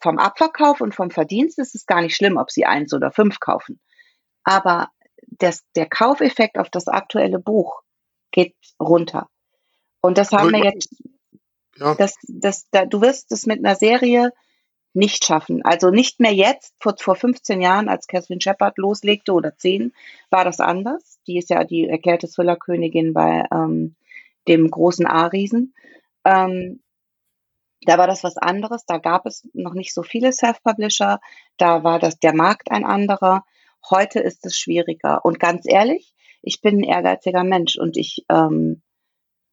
vom 0.01 0.19
Abverkauf 0.19 0.81
und 0.81 0.95
vom 0.95 1.11
Verdienst 1.11 1.59
ist 1.59 1.75
es 1.75 1.85
gar 1.85 2.01
nicht 2.01 2.15
schlimm, 2.15 2.37
ob 2.37 2.51
sie 2.51 2.65
1 2.65 2.95
oder 2.95 3.11
5 3.11 3.41
kaufen. 3.41 3.81
Aber 4.45 4.89
das, 5.27 5.65
der 5.75 5.87
Kaufeffekt 5.87 6.59
auf 6.59 6.71
das 6.71 6.87
aktuelle 6.87 7.39
Buch 7.39 7.83
geht 8.31 8.55
runter. 8.81 9.29
Und 10.01 10.17
das 10.17 10.31
haben 10.33 10.53
wir 10.53 10.65
jetzt, 10.65 10.95
Ja. 11.77 11.95
das, 11.97 12.15
das, 12.29 12.69
da, 12.71 12.87
du 12.87 13.01
wirst 13.01 13.33
es 13.33 13.47
mit 13.47 13.59
einer 13.59 13.75
Serie 13.75 14.33
nicht 14.95 15.25
schaffen. 15.25 15.65
Also 15.65 15.91
nicht 15.91 16.21
mehr 16.21 16.33
jetzt, 16.33 16.75
vor, 16.81 16.95
vor 16.99 17.15
15 17.15 17.61
Jahren, 17.61 17.89
als 17.89 18.07
Catherine 18.07 18.41
Shepard 18.41 18.79
loslegte 18.79 19.33
oder 19.33 19.57
10, 19.57 19.93
war 20.31 20.45
das 20.45 20.61
anders. 20.61 21.21
Die 21.27 21.39
ist 21.39 21.51
ja 21.51 21.65
die 21.65 21.89
erklärte 21.89 22.29
Thriller-Königin 22.29 23.13
bei 23.13 23.45
ähm, 23.53 23.95
dem 24.49 24.71
großen 24.71 25.07
A-Riesen. 25.07 25.75
Ähm, 26.25 26.81
da 27.83 27.97
war 27.99 28.07
das 28.07 28.25
was 28.25 28.37
anderes. 28.37 28.85
Da 28.87 28.99
gab 28.99 29.27
es 29.27 29.49
noch 29.53 29.75
nicht 29.75 29.95
so 29.95 30.03
viele 30.03 30.33
Self-Publisher. 30.33 31.21
Da 31.59 31.85
war 31.85 31.99
das 31.99 32.19
der 32.19 32.35
Markt 32.35 32.71
ein 32.71 32.85
anderer. 32.85 33.45
Heute 33.89 34.21
ist 34.21 34.45
es 34.47 34.59
schwieriger. 34.59 35.25
Und 35.25 35.39
ganz 35.39 35.65
ehrlich, 35.65 36.15
ich 36.43 36.61
bin 36.61 36.79
ein 36.79 36.85
ehrgeiziger 36.85 37.45
Mensch 37.45 37.77
und 37.77 37.97
ich 37.97 38.25
ähm, 38.29 38.83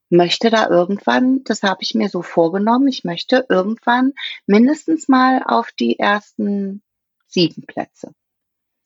möchte 0.10 0.50
da 0.50 0.70
irgendwann, 0.70 1.44
das 1.44 1.64
habe 1.64 1.82
ich 1.82 1.96
mir 1.96 2.10
so 2.10 2.22
vorgenommen, 2.22 2.88
ich 2.88 3.04
möchte 3.04 3.46
irgendwann 3.50 4.14
mindestens 4.46 5.08
mal 5.08 5.44
auf 5.46 5.72
die 5.72 5.98
ersten 6.00 6.82
sieben 7.28 7.66
Plätze. 7.66 8.12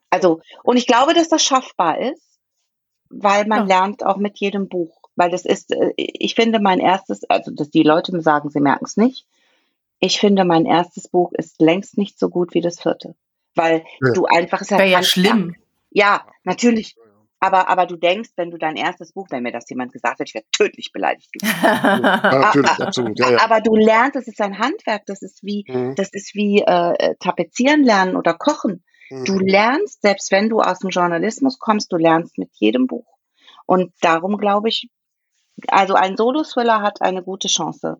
Also, 0.09 0.41
und 0.63 0.78
ich 0.78 0.88
glaube, 0.88 1.13
dass 1.13 1.30
das 1.30 1.43
schaffbar 1.43 1.99
ist, 1.99 2.39
weil 3.09 3.45
man 3.47 3.67
Ja. 3.67 3.80
lernt 3.80 4.05
auch 4.05 4.17
mit 4.17 4.38
jedem 4.39 4.67
Buch. 4.70 4.97
Weil 5.15 5.30
das 5.32 5.45
ist, 5.45 5.72
äh, 5.72 5.91
ich 5.97 6.36
finde 6.36 6.59
mein 6.59 6.80
erstes, 6.80 7.24
also 7.30 7.51
dass 7.51 7.70
die 7.70 7.84
Leute 7.84 8.20
sagen, 8.22 8.49
sie 8.49 8.61
merken 8.61 8.86
es 8.86 8.95
nicht. 8.97 9.26
Ich 9.99 10.20
finde 10.20 10.45
mein 10.45 10.65
erstes 10.65 11.09
Buch 11.09 11.34
ist 11.34 11.59
längst 11.59 11.97
nicht 11.97 12.17
so 12.17 12.30
gut 12.30 12.53
wie 12.53 12.61
das 12.61 12.80
vierte. 12.80 13.15
Weil 13.55 13.84
Ja. 14.01 14.13
du 14.13 14.26
einfach 14.26 14.61
es 14.61 14.72
Wäre 14.72 14.86
ja 14.88 15.03
schlimm. 15.03 15.55
Ja, 15.91 16.26
natürlich. 16.43 16.95
Aber, 17.42 17.70
aber 17.70 17.86
du 17.86 17.96
denkst, 17.96 18.32
wenn 18.36 18.52
du 18.52 18.58
dein 18.58 18.76
erstes 18.76 19.14
Buch, 19.14 19.28
wenn 19.30 19.44
mir 19.44 19.52
das 19.54 19.70
jemand 19.70 19.94
gesagt 19.94 20.20
hat, 20.20 20.28
ich 20.28 20.34
wäre 20.36 20.44
tödlich 20.52 20.92
beleidigt 20.92 21.32
gewesen. 21.32 21.56
Ja, 22.04 22.40
natürlich, 22.40 22.70
ah, 22.72 22.84
absolut. 22.84 23.20
Ja, 23.20 23.32
ja. 23.32 23.38
Aber 23.44 23.62
du 23.62 23.76
lernst, 23.76 24.16
das 24.16 24.28
ist 24.28 24.42
ein 24.42 24.60
Handwerk, 24.60 25.06
das 25.06 25.22
ist 25.22 25.44
wie, 25.44 25.64
Mhm. 25.68 25.96
das 25.96 26.10
ist 26.12 26.36
wie 26.36 26.62
äh, 26.62 27.16
tapezieren 27.20 27.84
lernen 27.84 28.16
oder 28.18 28.34
kochen. 28.34 28.84
Du 29.10 29.34
Mhm. 29.36 29.48
lernst, 29.48 30.02
selbst 30.02 30.32
wenn 30.32 30.50
du 30.50 30.60
aus 30.60 30.80
dem 30.80 30.90
Journalismus 30.90 31.58
kommst, 31.60 31.92
du 31.92 31.98
lernst 31.98 32.38
mit 32.38 32.50
jedem 32.56 32.88
Buch. 32.88 33.08
Und 33.66 33.94
darum 34.02 34.38
glaube 34.38 34.70
ich, 34.70 34.90
also 35.68 35.94
ein 35.96 36.18
Solo-Thriller 36.18 36.82
hat 36.82 37.02
eine 37.02 37.24
gute 37.24 37.48
Chance, 37.48 37.98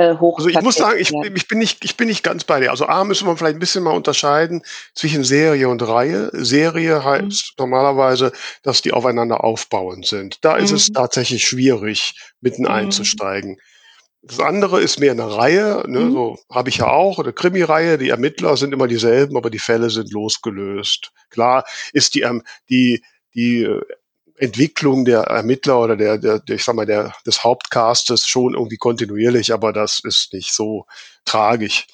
äh, 0.00 0.16
hoch 0.18 0.38
Also 0.38 0.48
ich 0.48 0.60
muss 0.62 0.76
sagen, 0.76 0.98
ich, 0.98 1.12
ich, 1.34 1.46
bin 1.48 1.58
nicht, 1.58 1.84
ich 1.84 1.96
bin 1.96 2.08
nicht 2.08 2.22
ganz 2.22 2.44
bei 2.44 2.60
dir. 2.60 2.70
Also 2.70 2.86
A 2.86 3.04
müssen 3.04 3.26
wir 3.26 3.36
vielleicht 3.36 3.56
ein 3.56 3.60
bisschen 3.60 3.82
mal 3.84 3.94
unterscheiden 3.94 4.62
zwischen 4.94 5.24
Serie 5.24 5.68
und 5.68 5.86
Reihe. 5.86 6.30
Serie 6.32 7.04
heißt 7.04 7.54
normalerweise, 7.58 8.32
dass 8.62 8.80
die 8.82 8.92
aufeinander 8.92 9.44
aufbauend 9.44 10.06
sind. 10.06 10.38
Da 10.44 10.56
ist 10.56 10.70
es 10.72 10.88
Mhm. 10.88 10.94
tatsächlich 10.94 11.44
schwierig, 11.44 12.14
mitten 12.40 12.62
Mhm. 12.62 12.68
einzusteigen. 12.68 13.58
Das 14.22 14.40
andere 14.40 14.80
ist 14.80 14.98
mehr 15.00 15.12
eine 15.12 15.34
Reihe, 15.34 15.84
ne, 15.86 16.00
Mhm. 16.00 16.12
so 16.12 16.38
habe 16.50 16.68
ich 16.68 16.78
ja 16.78 16.88
auch, 16.88 17.18
eine 17.18 17.32
Krimi-Reihe, 17.32 17.96
die 17.98 18.10
Ermittler 18.10 18.56
sind 18.56 18.72
immer 18.74 18.86
dieselben, 18.86 19.36
aber 19.36 19.50
die 19.50 19.58
Fälle 19.58 19.90
sind 19.90 20.10
losgelöst. 20.12 21.10
Klar 21.30 21.64
ist 21.92 22.14
die, 22.14 22.20
ähm, 22.22 22.42
die, 22.68 23.02
die 23.34 23.62
äh, 23.64 23.80
Entwicklung 24.40 25.04
der 25.04 25.20
Ermittler 25.22 25.80
oder 25.80 25.96
der, 25.96 26.18
der, 26.18 26.38
der, 26.38 26.56
ich 26.56 26.64
sag 26.64 26.74
mal, 26.74 26.86
der, 26.86 27.14
des 27.26 27.44
Hauptcastes 27.44 28.26
schon 28.26 28.54
irgendwie 28.54 28.78
kontinuierlich, 28.78 29.52
aber 29.52 29.72
das 29.72 30.00
ist 30.02 30.32
nicht 30.32 30.52
so 30.52 30.86
tragisch. 31.24 31.86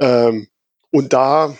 Ähm, 0.00 0.48
und 0.90 1.12
da 1.12 1.56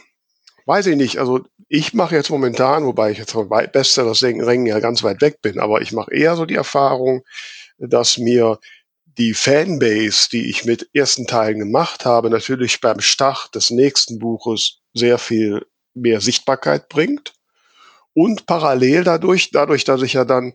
weiß 0.67 0.87
ich 0.87 0.97
nicht, 0.97 1.19
also 1.19 1.41
ich 1.69 1.95
mache 1.95 2.17
jetzt 2.17 2.31
momentan, 2.31 2.85
wobei 2.85 3.13
ich 3.13 3.19
jetzt 3.19 3.33
von 3.33 3.51
weit- 3.51 3.73
Bestseller-Rängen 3.73 4.67
ja 4.67 4.81
ganz 4.81 5.05
weit 5.05 5.21
weg 5.21 5.41
bin, 5.43 5.61
aber 5.61 5.81
ich 5.81 5.93
mache 5.93 6.13
eher 6.13 6.35
so 6.35 6.45
die 6.45 6.57
Erfahrung, 6.57 7.23
dass 7.79 8.19
mir 8.19 8.59
die 9.19 9.35
Fanbase, 9.35 10.29
die 10.33 10.51
ich 10.51 10.65
mit 10.65 10.89
ersten 10.93 11.27
Teilen 11.27 11.61
gemacht 11.61 12.05
habe, 12.05 12.31
natürlich 12.31 12.81
beim 12.81 13.01
Start 13.01 13.55
des 13.55 13.71
nächsten 13.71 14.19
Buches 14.19 14.81
sehr 14.93 15.19
viel 15.19 15.65
mehr 15.95 16.21
Sichtbarkeit 16.21 16.89
bringt 16.89 17.35
und 18.21 18.45
parallel 18.45 19.05
dadurch, 19.05 19.51
dadurch, 19.51 19.85
dass 19.85 20.03
ich 20.03 20.13
ja 20.13 20.27
dann 20.27 20.53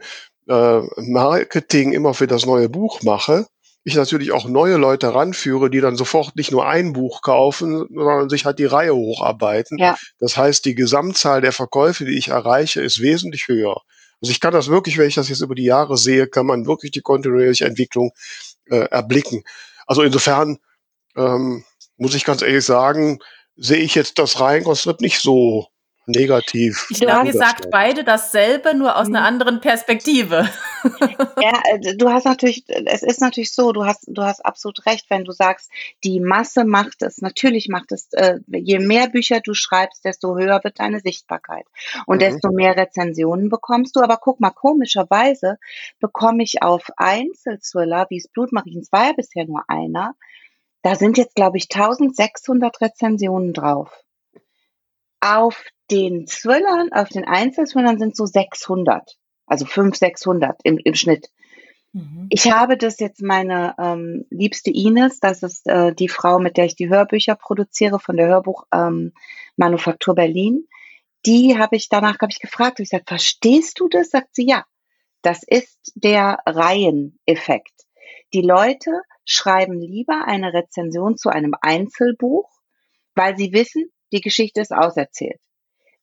äh, 0.48 0.82
Marketing 0.98 1.94
immer 1.94 2.14
für 2.14 2.28
das 2.28 2.46
neue 2.46 2.70
Buch 2.70 3.02
mache, 3.02 3.48
ich 3.84 3.96
natürlich 3.96 4.32
auch 4.32 4.48
neue 4.48 4.78
Leute 4.78 5.14
ranführe, 5.14 5.72
die 5.72 5.82
dann 5.82 5.96
sofort 5.96 6.36
nicht 6.36 6.52
nur 6.52 6.68
ein 6.68 6.94
Buch 6.94 7.22
kaufen, 7.22 7.88
sondern 7.90 8.30
sich 8.30 8.46
halt 8.46 8.60
die 8.60 8.66
Reihe 8.66 8.96
hocharbeiten. 8.96 9.80
Ja. 9.80 9.98
Das 10.20 10.38
heißt, 10.38 10.66
die 10.66 10.76
Gesamtzahl 10.76 11.42
der 11.42 11.52
Verkäufe, 11.52 12.06
die 12.06 12.18
ich 12.18 12.28
erreiche, 12.28 12.82
ist 12.82 13.02
wesentlich 13.02 13.48
höher. 13.48 13.82
Also 14.22 14.32
ich 14.32 14.40
kann 14.40 14.54
das 14.54 14.70
wirklich, 14.70 14.98
wenn 14.98 15.08
ich 15.08 15.16
das 15.16 15.30
jetzt 15.30 15.42
über 15.42 15.56
die 15.56 15.66
Jahre 15.66 15.98
sehe, 15.98 16.28
kann 16.28 16.46
man 16.46 16.68
wirklich 16.68 16.92
die 16.92 17.02
kontinuierliche 17.02 17.66
Entwicklung 17.66 18.12
äh, 18.70 18.88
erblicken. 18.90 19.44
Also 19.88 20.04
insofern 20.04 20.58
ähm, 21.16 21.64
muss 21.98 22.16
ich 22.16 22.26
ganz 22.26 22.42
ehrlich 22.42 22.66
sagen, 22.66 23.20
sehe 23.56 23.78
ich 23.78 23.96
jetzt 23.96 24.20
das 24.20 24.40
Reihenkonstrukt 24.40 25.02
nicht 25.02 25.20
so 25.20 25.68
negativ. 26.08 26.88
Ich 26.90 27.00
Du 27.00 27.06
glaube, 27.06 27.20
hast- 27.22 27.26
ihr 27.28 27.34
sagt 27.34 27.70
beide 27.72 28.04
dasselbe, 28.04 28.76
nur 28.76 28.96
aus 28.96 29.08
einer 29.08 29.22
Mhm. 29.22 29.26
anderen 29.26 29.62
Perspektive. 29.62 30.48
Ja, 31.42 31.62
äh, 31.66 31.96
du 31.98 32.10
hast 32.12 32.26
natürlich, 32.26 32.64
es 32.68 33.02
ist 33.02 33.20
natürlich 33.20 33.52
so, 33.54 33.72
du 33.72 33.86
hast, 33.86 34.04
du 34.08 34.22
hast 34.22 34.46
absolut 34.46 34.86
recht, 34.86 35.10
wenn 35.10 35.26
du 35.26 35.32
sagst, 35.32 35.72
die 36.04 36.20
Masse 36.20 36.64
macht 36.64 37.02
es. 37.02 37.18
Natürlich 37.22 37.68
macht 37.70 37.92
es, 37.92 38.14
äh, 38.14 38.40
je 38.48 38.78
mehr 38.80 39.10
Bücher 39.10 39.40
du 39.42 39.54
schreibst, 39.56 40.06
desto 40.06 40.38
höher 40.38 40.64
wird 40.64 40.80
deine 40.80 41.00
Sichtbarkeit. 41.00 41.66
Und 42.06 42.18
Mhm. 42.18 42.20
desto 42.20 42.52
mehr 42.52 42.78
Rezensionen 42.78 43.50
bekommst 43.50 43.96
du. 43.96 44.02
Aber 44.02 44.18
guck 44.18 44.40
mal, 44.40 44.52
komischerweise 44.52 45.58
bekomme 46.00 46.44
ich 46.44 46.62
auf 46.62 46.88
Einzelthriller, 46.98 48.06
wie 48.10 48.18
es 48.18 48.28
Blutmarien 48.28 48.86
war 48.92 49.08
ja 49.08 49.14
bisher 49.14 49.46
nur 49.46 49.64
einer, 49.68 50.14
da 50.84 50.96
sind 50.96 51.18
jetzt, 51.18 51.34
glaube 51.36 51.58
ich, 51.58 51.68
1600 51.68 52.80
Rezensionen 52.80 53.54
drauf. 53.54 53.90
Auf 55.20 55.64
den 55.92 56.26
Thrillern, 56.26 56.92
auf 56.92 57.10
den 57.10 57.26
Einzelthrillern 57.26 58.00
sind 58.00 58.16
so 58.16 58.26
600. 58.26 59.18
Also 59.46 59.66
500, 59.66 59.98
600 59.98 60.62
im, 60.64 60.80
im 60.84 60.96
Schnitt. 60.96 61.30
Mhm. 61.94 62.28
Ich 62.30 62.52
habe 62.52 62.78
das 62.78 63.00
jetzt 63.00 63.22
meine 63.22 63.76
ähm, 63.78 64.26
liebste 64.30 64.72
Ines, 64.72 65.20
das 65.20 65.44
ist 65.44 65.68
äh, 65.68 65.94
die 65.94 66.10
Frau, 66.10 66.40
mit 66.40 66.58
der 66.58 66.66
ich 66.66 66.76
die 66.76 66.90
Hörbücher 66.90 67.36
produziere 67.36 68.00
von 68.00 68.18
der 68.18 68.28
Hörbuch 68.28 68.66
ähm, 68.74 69.14
Berlin. 70.16 70.68
Die 71.26 71.58
habe 71.58 71.76
ich 71.76 71.90
danach 71.90 72.20
habe 72.20 72.32
ich 72.32 72.40
gefragt, 72.40 72.80
ich 72.80 72.90
gesagt, 72.90 73.08
verstehst 73.08 73.80
du 73.80 73.88
das? 73.88 74.10
Sagt 74.10 74.36
sie 74.36 74.46
ja. 74.48 74.66
Das 75.22 75.42
ist 75.42 75.94
der 75.96 76.40
Reiheneffekt. 76.46 77.74
Die 78.34 78.42
Leute 78.42 78.92
schreiben 79.24 79.80
lieber 79.80 80.26
eine 80.28 80.54
Rezension 80.54 81.18
zu 81.18 81.30
einem 81.30 81.56
Einzelbuch, 81.62 82.50
weil 83.16 83.38
sie 83.38 83.54
wissen, 83.54 83.92
die 84.12 84.22
Geschichte 84.22 84.62
ist 84.62 84.72
auserzählt. 84.72 85.40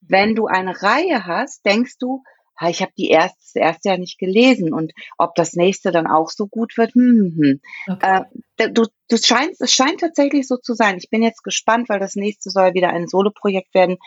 Wenn 0.02 0.34
du 0.34 0.46
eine 0.46 0.82
Reihe 0.82 1.26
hast, 1.26 1.64
denkst 1.64 1.98
du, 1.98 2.22
ich 2.68 2.80
habe 2.80 2.92
die 2.96 3.08
erste, 3.08 3.38
das 3.40 3.54
erste 3.56 3.88
ja 3.88 3.96
nicht 3.96 4.18
gelesen 4.18 4.72
und 4.72 4.92
ob 5.18 5.34
das 5.34 5.54
nächste 5.54 5.90
dann 5.90 6.06
auch 6.06 6.30
so 6.30 6.46
gut 6.46 6.76
wird. 6.76 6.94
Hm, 6.94 7.34
hm. 7.36 7.42
hm. 7.42 7.60
Okay. 7.94 8.24
Äh, 8.58 8.70
du, 8.70 8.86
du 9.08 9.16
scheinst, 9.16 9.60
es 9.60 9.72
scheint 9.72 10.00
tatsächlich 10.00 10.46
so 10.46 10.56
zu 10.56 10.74
sein. 10.74 10.96
Ich 10.96 11.10
bin 11.10 11.22
jetzt 11.22 11.42
gespannt, 11.42 11.88
weil 11.88 11.98
das 11.98 12.14
nächste 12.14 12.50
soll 12.50 12.74
wieder 12.74 12.90
ein 12.90 13.08
Soloprojekt 13.08 13.74
werden, 13.74 13.98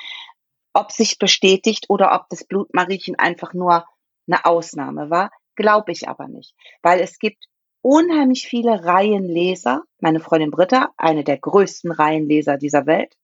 ob 0.73 0.91
sich 0.91 1.17
bestätigt 1.19 1.85
oder 1.89 2.13
ob 2.13 2.29
das 2.29 2.43
Blutmariechen 2.43 3.15
einfach 3.15 3.53
nur 3.53 3.85
eine 4.27 4.45
Ausnahme 4.45 5.09
war. 5.09 5.31
Glaube 5.55 5.91
ich 5.91 6.07
aber 6.09 6.27
nicht, 6.27 6.53
weil 6.81 6.99
es 6.99 7.17
gibt 7.17 7.45
unheimlich 7.81 8.47
viele 8.47 8.83
Reihenleser. 8.83 9.83
Meine 9.99 10.19
Freundin 10.19 10.51
Britta, 10.51 10.89
eine 10.97 11.23
der 11.23 11.37
größten 11.37 11.91
Reihenleser 11.91 12.57
dieser 12.57 12.85
Welt, 12.85 13.15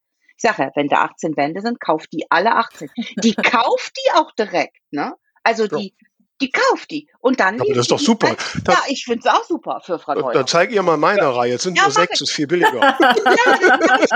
ich 0.41 0.49
sage 0.49 0.63
ja, 0.63 0.71
wenn 0.75 0.87
da 0.87 1.03
18 1.03 1.35
Bände 1.35 1.61
sind, 1.61 1.79
kauft 1.79 2.11
die 2.13 2.25
alle 2.29 2.55
18. 2.55 2.89
Die 3.23 3.35
kauft 3.35 3.93
die 3.97 4.11
auch 4.15 4.31
direkt, 4.31 4.77
ne? 4.89 5.13
Also 5.43 5.67
die, 5.67 5.95
die 6.41 6.49
kauft 6.49 6.89
die. 6.89 7.07
Und 7.19 7.39
dann. 7.39 7.61
Aber 7.61 7.69
das 7.69 7.83
ist 7.83 7.91
doch 7.91 7.99
super. 7.99 8.35
Das, 8.63 8.75
ja, 8.75 8.81
ich 8.87 9.05
finde 9.05 9.19
es 9.19 9.25
auch 9.27 9.43
super 9.43 9.81
für 9.83 9.99
Frau 9.99 10.15
Neuer. 10.15 10.33
Dann 10.33 10.47
zeige 10.47 10.73
ihr 10.73 10.81
mal 10.81 10.97
meine 10.97 11.21
ja. 11.21 11.31
Reihe. 11.31 11.51
Jetzt 11.51 11.63
sind 11.63 11.77
ja, 11.77 11.83
nur 11.83 11.91
sechs, 11.91 12.21
ist 12.21 12.31
viel 12.31 12.47
billiger. 12.47 12.73
ja, 12.79 12.97
das 12.99 14.01
ich 14.01 14.09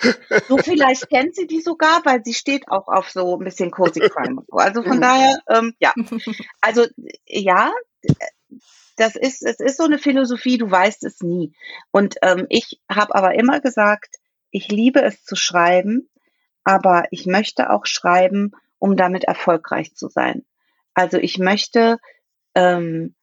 gerne. 0.00 0.42
so 0.48 0.58
vielleicht 0.58 1.08
kennt 1.08 1.34
sie 1.34 1.48
die 1.48 1.60
sogar, 1.60 2.04
weil 2.04 2.22
sie 2.24 2.34
steht 2.34 2.68
auch 2.68 2.86
auf 2.86 3.10
so 3.10 3.36
ein 3.36 3.44
bisschen 3.44 3.72
Cozy 3.72 4.00
Crime. 4.00 4.42
Also 4.52 4.84
von 4.84 5.00
daher, 5.00 5.36
ähm, 5.48 5.74
ja. 5.80 5.92
Also 6.60 6.86
ja, 7.26 7.72
das 8.96 9.16
ist, 9.16 9.42
es 9.42 9.58
ist 9.58 9.76
so 9.76 9.84
eine 9.84 9.98
Philosophie, 9.98 10.58
du 10.58 10.70
weißt 10.70 11.02
es 11.04 11.20
nie. 11.20 11.52
Und 11.90 12.16
ähm, 12.22 12.46
ich 12.48 12.80
habe 12.88 13.14
aber 13.16 13.34
immer 13.34 13.60
gesagt, 13.60 14.16
ich 14.54 14.68
liebe 14.68 15.02
es 15.02 15.24
zu 15.24 15.34
schreiben, 15.34 16.08
aber 16.62 17.06
ich 17.10 17.26
möchte 17.26 17.70
auch 17.70 17.86
schreiben, 17.86 18.52
um 18.78 18.96
damit 18.96 19.24
erfolgreich 19.24 19.96
zu 19.96 20.08
sein. 20.08 20.44
Also 20.94 21.18
ich 21.18 21.38
möchte, 21.38 21.98
ähm, 22.54 23.16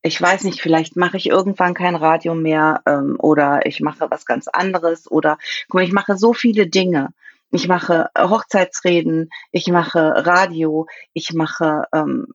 ich 0.00 0.20
weiß 0.20 0.44
nicht, 0.44 0.62
vielleicht 0.62 0.96
mache 0.96 1.18
ich 1.18 1.26
irgendwann 1.26 1.74
kein 1.74 1.96
Radio 1.96 2.34
mehr 2.34 2.82
ähm, 2.86 3.16
oder 3.18 3.66
ich 3.66 3.80
mache 3.80 4.10
was 4.10 4.24
ganz 4.24 4.48
anderes 4.48 5.10
oder 5.10 5.36
guck 5.68 5.74
mal, 5.74 5.84
ich 5.84 5.92
mache 5.92 6.16
so 6.16 6.32
viele 6.32 6.66
Dinge. 6.66 7.10
Ich 7.50 7.68
mache 7.68 8.08
Hochzeitsreden, 8.18 9.30
ich 9.52 9.68
mache 9.68 10.26
Radio, 10.26 10.86
ich 11.12 11.34
mache 11.34 11.84
ähm, 11.92 12.28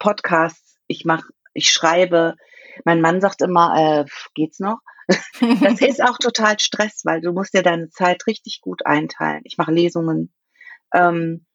Podcasts, 0.00 0.78
ich 0.88 1.04
mache, 1.04 1.32
ich 1.54 1.70
schreibe. 1.70 2.34
Mein 2.84 3.00
Mann 3.00 3.20
sagt 3.20 3.40
immer, 3.40 3.76
äh, 3.76 4.04
geht's 4.34 4.58
noch? 4.58 4.80
das 5.60 5.80
ist 5.80 6.02
auch 6.02 6.18
total 6.18 6.58
Stress, 6.58 7.02
weil 7.04 7.20
du 7.20 7.32
musst 7.32 7.54
dir 7.54 7.62
deine 7.62 7.90
Zeit 7.90 8.26
richtig 8.26 8.60
gut 8.60 8.86
einteilen. 8.86 9.42
Ich 9.44 9.58
mache 9.58 9.72
Lesungen. 9.72 10.32
Ähm, 10.94 11.46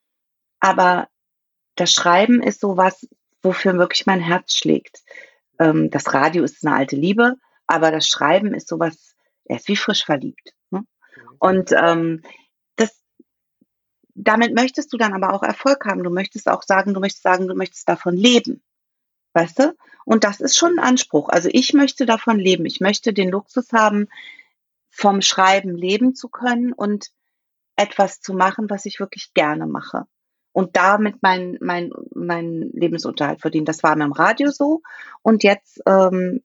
aber 0.59 1.07
das 1.75 1.91
Schreiben 1.91 2.41
ist 2.41 2.59
so 2.59 2.77
was, 2.77 3.07
wofür 3.43 3.77
wirklich 3.77 4.05
mein 4.05 4.19
Herz 4.19 4.55
schlägt. 4.55 5.03
Ähm, 5.59 5.89
das 5.89 6.13
Radio 6.13 6.43
ist 6.43 6.65
eine 6.65 6.75
alte 6.75 6.95
Liebe, 6.95 7.35
aber 7.67 7.91
das 7.91 8.07
Schreiben 8.07 8.53
ist 8.53 8.67
sowas, 8.67 9.15
er 9.45 9.57
ist 9.57 9.67
wie 9.67 9.75
frisch 9.75 10.03
verliebt. 10.05 10.53
Ne? 10.71 10.83
Und 11.39 11.71
ähm, 11.71 12.23
das, 12.75 12.99
damit 14.15 14.55
möchtest 14.55 14.91
du 14.91 14.97
dann 14.97 15.13
aber 15.13 15.33
auch 15.33 15.43
Erfolg 15.43 15.85
haben. 15.85 16.03
Du 16.03 16.09
möchtest 16.09 16.47
auch 16.49 16.63
sagen, 16.63 16.93
du 16.93 16.99
möchtest 16.99 17.23
sagen, 17.23 17.47
du 17.47 17.55
möchtest 17.55 17.87
davon 17.87 18.15
leben. 18.15 18.63
Weißt 19.33 19.59
du? 19.59 19.75
Und 20.05 20.23
das 20.23 20.39
ist 20.39 20.57
schon 20.57 20.79
ein 20.79 20.85
Anspruch. 20.85 21.29
Also 21.29 21.49
ich 21.51 21.73
möchte 21.73 22.05
davon 22.05 22.39
leben. 22.39 22.65
Ich 22.65 22.79
möchte 22.79 23.13
den 23.13 23.29
Luxus 23.29 23.73
haben, 23.73 24.07
vom 24.89 25.21
Schreiben 25.21 25.75
leben 25.75 26.15
zu 26.15 26.29
können 26.29 26.73
und 26.73 27.11
etwas 27.75 28.21
zu 28.21 28.33
machen, 28.33 28.69
was 28.69 28.85
ich 28.85 28.99
wirklich 28.99 29.33
gerne 29.33 29.67
mache. 29.67 30.05
Und 30.51 30.75
damit 30.75 31.21
mein, 31.21 31.57
mein, 31.61 31.91
mein 32.15 32.71
Lebensunterhalt 32.73 33.41
verdienen. 33.41 33.65
Das 33.65 33.83
war 33.83 33.95
mir 33.95 34.05
im 34.05 34.11
Radio 34.11 34.49
so. 34.49 34.81
Und 35.21 35.43
jetzt 35.43 35.81
ähm, 35.85 36.41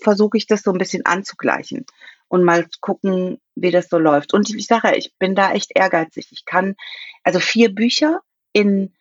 versuche 0.00 0.36
ich 0.36 0.46
das 0.46 0.62
so 0.62 0.70
ein 0.70 0.78
bisschen 0.78 1.04
anzugleichen 1.04 1.84
und 2.28 2.44
mal 2.44 2.66
gucken, 2.80 3.40
wie 3.54 3.70
das 3.70 3.88
so 3.88 3.98
läuft. 3.98 4.32
Und 4.34 4.48
ich 4.50 4.66
sage, 4.66 4.96
ich 4.96 5.14
bin 5.18 5.34
da 5.34 5.52
echt 5.52 5.72
ehrgeizig. 5.74 6.28
Ich 6.30 6.44
kann, 6.44 6.76
also 7.24 7.40
vier 7.40 7.74
Bücher 7.74 8.20
in 8.52 8.92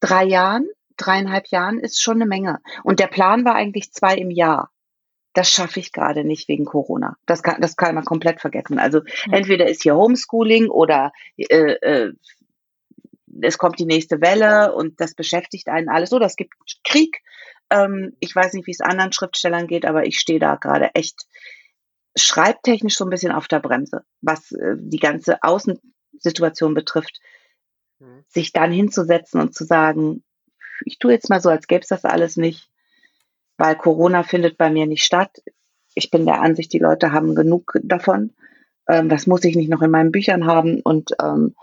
drei 0.00 0.24
Jahren 0.24 0.68
dreieinhalb 0.96 1.48
Jahren 1.48 1.78
ist 1.78 2.02
schon 2.02 2.16
eine 2.16 2.26
Menge. 2.26 2.60
Und 2.84 3.00
der 3.00 3.06
Plan 3.06 3.44
war 3.44 3.54
eigentlich 3.54 3.92
zwei 3.92 4.14
im 4.16 4.30
Jahr. 4.30 4.70
Das 5.32 5.50
schaffe 5.50 5.80
ich 5.80 5.92
gerade 5.92 6.24
nicht 6.24 6.48
wegen 6.48 6.64
Corona. 6.64 7.16
Das 7.26 7.42
kann, 7.42 7.60
das 7.60 7.76
kann 7.76 7.94
man 7.94 8.04
komplett 8.04 8.40
vergessen. 8.40 8.78
Also 8.78 9.02
entweder 9.30 9.68
ist 9.68 9.82
hier 9.82 9.94
Homeschooling 9.94 10.68
oder 10.70 11.12
äh, 11.36 11.72
äh, 11.72 12.12
es 13.42 13.58
kommt 13.58 13.78
die 13.78 13.86
nächste 13.86 14.20
Welle 14.20 14.74
und 14.74 15.00
das 15.00 15.14
beschäftigt 15.14 15.68
einen 15.68 15.88
alles. 15.88 16.12
Oder 16.12 16.26
es 16.26 16.36
gibt 16.36 16.54
Krieg. 16.84 17.22
Ähm, 17.70 18.16
ich 18.20 18.34
weiß 18.34 18.54
nicht, 18.54 18.66
wie 18.66 18.72
es 18.72 18.80
anderen 18.80 19.12
Schriftstellern 19.12 19.66
geht, 19.66 19.84
aber 19.84 20.06
ich 20.06 20.18
stehe 20.18 20.38
da 20.38 20.56
gerade 20.56 20.94
echt 20.94 21.26
schreibtechnisch 22.16 22.96
so 22.96 23.04
ein 23.04 23.10
bisschen 23.10 23.32
auf 23.32 23.46
der 23.48 23.60
Bremse, 23.60 24.04
was 24.22 24.52
äh, 24.52 24.76
die 24.78 24.98
ganze 24.98 25.42
Außensituation 25.42 26.74
betrifft. 26.74 27.20
Mhm. 27.98 28.24
Sich 28.28 28.52
dann 28.52 28.72
hinzusetzen 28.72 29.40
und 29.40 29.54
zu 29.54 29.64
sagen, 29.64 30.22
ich 30.84 30.98
tue 30.98 31.12
jetzt 31.12 31.30
mal 31.30 31.40
so, 31.40 31.50
als 31.50 31.66
gäbe 31.66 31.82
es 31.82 31.88
das 31.88 32.04
alles 32.04 32.36
nicht, 32.36 32.68
weil 33.56 33.76
Corona 33.76 34.22
findet 34.22 34.58
bei 34.58 34.70
mir 34.70 34.86
nicht 34.86 35.04
statt. 35.04 35.42
Ich 35.94 36.10
bin 36.10 36.26
der 36.26 36.40
Ansicht, 36.40 36.72
die 36.72 36.78
Leute 36.78 37.12
haben 37.12 37.34
genug 37.34 37.78
davon. 37.82 38.34
Ähm, 38.88 39.08
das 39.08 39.26
muss 39.26 39.44
ich 39.44 39.56
nicht 39.56 39.70
noch 39.70 39.82
in 39.82 39.90
meinen 39.90 40.12
Büchern 40.12 40.46
haben. 40.46 40.80
Und 40.80 41.12
ähm, 41.22 41.54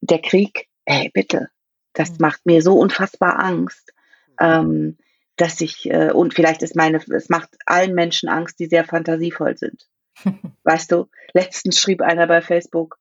der 0.00 0.20
Krieg, 0.20 0.68
ey, 0.84 1.10
bitte, 1.12 1.48
das 1.92 2.10
mhm. 2.10 2.16
macht 2.20 2.46
mir 2.46 2.62
so 2.62 2.78
unfassbar 2.78 3.38
Angst, 3.38 3.92
ähm, 4.40 4.96
dass 5.36 5.60
ich, 5.60 5.90
äh, 5.90 6.12
und 6.12 6.34
vielleicht 6.34 6.62
ist 6.62 6.76
meine, 6.76 7.00
es 7.12 7.28
macht 7.28 7.50
allen 7.66 7.94
Menschen 7.94 8.28
Angst, 8.28 8.58
die 8.60 8.66
sehr 8.66 8.84
fantasievoll 8.84 9.56
sind. 9.56 9.88
weißt 10.64 10.92
du, 10.92 11.08
letztens 11.32 11.78
schrieb 11.78 12.02
einer 12.02 12.26
bei 12.26 12.40
Facebook, 12.40 12.98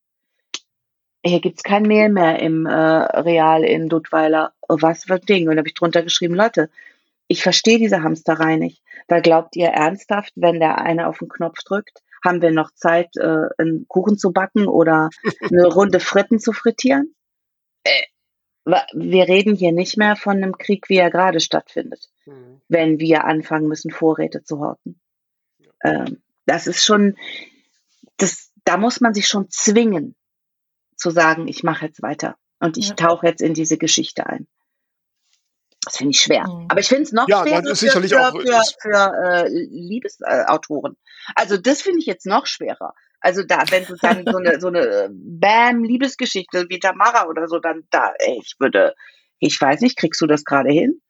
hier 1.26 1.40
gibt's 1.40 1.64
kein 1.64 1.84
Mehl 1.84 2.10
mehr 2.10 2.40
im 2.40 2.66
äh, 2.66 2.72
Real 2.72 3.64
in 3.64 3.90
Duttweiler. 3.90 4.54
Oh, 4.68 4.78
was 4.82 5.06
für 5.06 5.16
ein 5.16 5.22
Ding? 5.22 5.48
Und 5.48 5.56
da 5.56 5.60
habe 5.60 5.70
ich 5.70 5.74
drunter 5.74 6.04
geschrieben, 6.04 6.36
Leute, 6.36 6.70
ich 7.28 7.42
verstehe 7.42 7.78
diese 7.78 8.04
Hamsterei 8.04 8.58
nicht. 8.58 8.82
Weil 9.08 9.22
glaubt 9.22 9.56
ihr 9.56 9.68
ernsthaft, 9.68 10.34
wenn 10.36 10.60
der 10.60 10.80
eine 10.80 11.08
auf 11.08 11.20
den 11.20 11.30
Knopf 11.30 11.60
drückt, 11.64 12.02
haben 12.24 12.42
wir 12.42 12.52
noch 12.52 12.72
Zeit, 12.72 13.16
äh, 13.18 13.48
einen 13.58 13.88
Kuchen 13.88 14.18
zu 14.18 14.32
backen 14.32 14.68
oder 14.68 15.10
eine 15.42 15.66
Runde 15.74 16.00
Fritten 16.00 16.40
zu 16.40 16.52
frittieren? 16.54 17.16
Äh, 17.84 18.04
wir 18.66 19.28
reden 19.28 19.56
hier 19.56 19.74
nicht 19.74 19.98
mehr 19.98 20.16
von 20.16 20.38
einem 20.38 20.58
Krieg, 20.58 20.88
wie 20.88 20.98
er 20.98 21.12
gerade 21.12 21.42
stattfindet, 21.42 22.10
mhm. 22.26 22.62
wenn 22.70 23.00
wir 23.00 23.26
anfangen 23.26 23.68
müssen, 23.68 23.92
Vorräte 23.92 24.44
zu 24.44 24.60
horten. 24.60 25.02
Ähm, 25.84 26.22
das 26.46 26.68
ist 26.68 26.86
schon, 26.86 27.18
das, 28.18 28.52
da 28.64 28.78
muss 28.78 29.02
man 29.02 29.14
sich 29.14 29.28
schon 29.28 29.50
zwingen, 29.50 30.16
zu 31.04 31.12
sagen, 31.12 31.48
ich 31.50 31.64
mache 31.64 31.86
jetzt 31.86 32.02
weiter 32.02 32.38
und 32.60 32.78
ich 32.78 32.90
ja. 32.90 32.96
tauche 32.96 33.28
jetzt 33.28 33.42
in 33.42 33.54
diese 33.54 33.78
Geschichte 33.78 34.26
ein. 34.26 34.48
Das 35.84 35.98
finde 35.98 36.12
ich 36.12 36.22
schwer. 36.22 36.48
Mhm. 36.48 36.68
Aber 36.70 36.80
ich 36.80 36.88
finde 36.88 37.04
es 37.04 37.12
noch 37.12 37.28
ja, 37.28 37.44
schwerer 37.46 37.76
für, 37.76 37.92
für, 37.92 38.08
für, 38.08 38.62
für 38.82 39.14
äh, 39.22 39.50
Liebesautoren. 39.50 40.96
also 41.36 41.58
das 41.58 41.82
finde 41.82 42.00
ich 42.00 42.06
jetzt 42.06 42.26
noch 42.26 42.46
schwerer. 42.48 42.94
Also 43.20 43.44
da, 43.44 43.64
wenn 43.70 43.86
du 43.86 43.96
dann 44.02 44.24
so 44.26 44.38
eine, 44.38 44.62
so 44.62 44.68
eine 44.68 45.10
Bam-Liebesgeschichte 45.12 46.68
wie 46.70 46.80
Tamara 46.80 47.28
oder 47.28 47.50
so, 47.50 47.60
dann 47.60 47.84
da, 47.90 48.14
ey, 48.20 48.40
ich 48.42 48.56
würde, 48.60 48.96
ich 49.40 49.60
weiß 49.60 49.82
nicht, 49.82 49.98
kriegst 49.98 50.22
du 50.22 50.28
das 50.28 50.46
gerade 50.46 50.72
hin? 50.72 51.02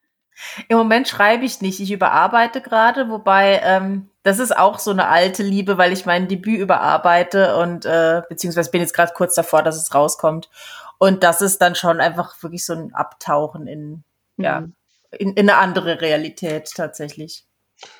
Im 0.67 0.77
Moment 0.77 1.07
schreibe 1.07 1.45
ich 1.45 1.61
nicht. 1.61 1.79
Ich 1.79 1.91
überarbeite 1.91 2.61
gerade, 2.61 3.09
wobei 3.09 3.61
ähm, 3.63 4.09
das 4.23 4.39
ist 4.39 4.55
auch 4.55 4.79
so 4.79 4.91
eine 4.91 5.07
alte 5.07 5.43
Liebe, 5.43 5.77
weil 5.77 5.93
ich 5.93 6.05
mein 6.05 6.27
Debüt 6.27 6.59
überarbeite 6.59 7.57
und 7.57 7.85
äh, 7.85 8.21
beziehungsweise 8.29 8.71
bin 8.71 8.81
jetzt 8.81 8.93
gerade 8.93 9.13
kurz 9.13 9.35
davor, 9.35 9.63
dass 9.63 9.77
es 9.77 9.93
rauskommt. 9.93 10.49
Und 10.97 11.23
das 11.23 11.41
ist 11.41 11.61
dann 11.61 11.75
schon 11.75 11.99
einfach 11.99 12.41
wirklich 12.41 12.65
so 12.65 12.73
ein 12.73 12.93
Abtauchen 12.93 13.67
in, 13.67 14.03
mhm. 14.37 14.43
ja, 14.43 14.63
in, 15.11 15.33
in 15.33 15.49
eine 15.49 15.57
andere 15.57 16.01
Realität 16.01 16.71
tatsächlich. 16.75 17.45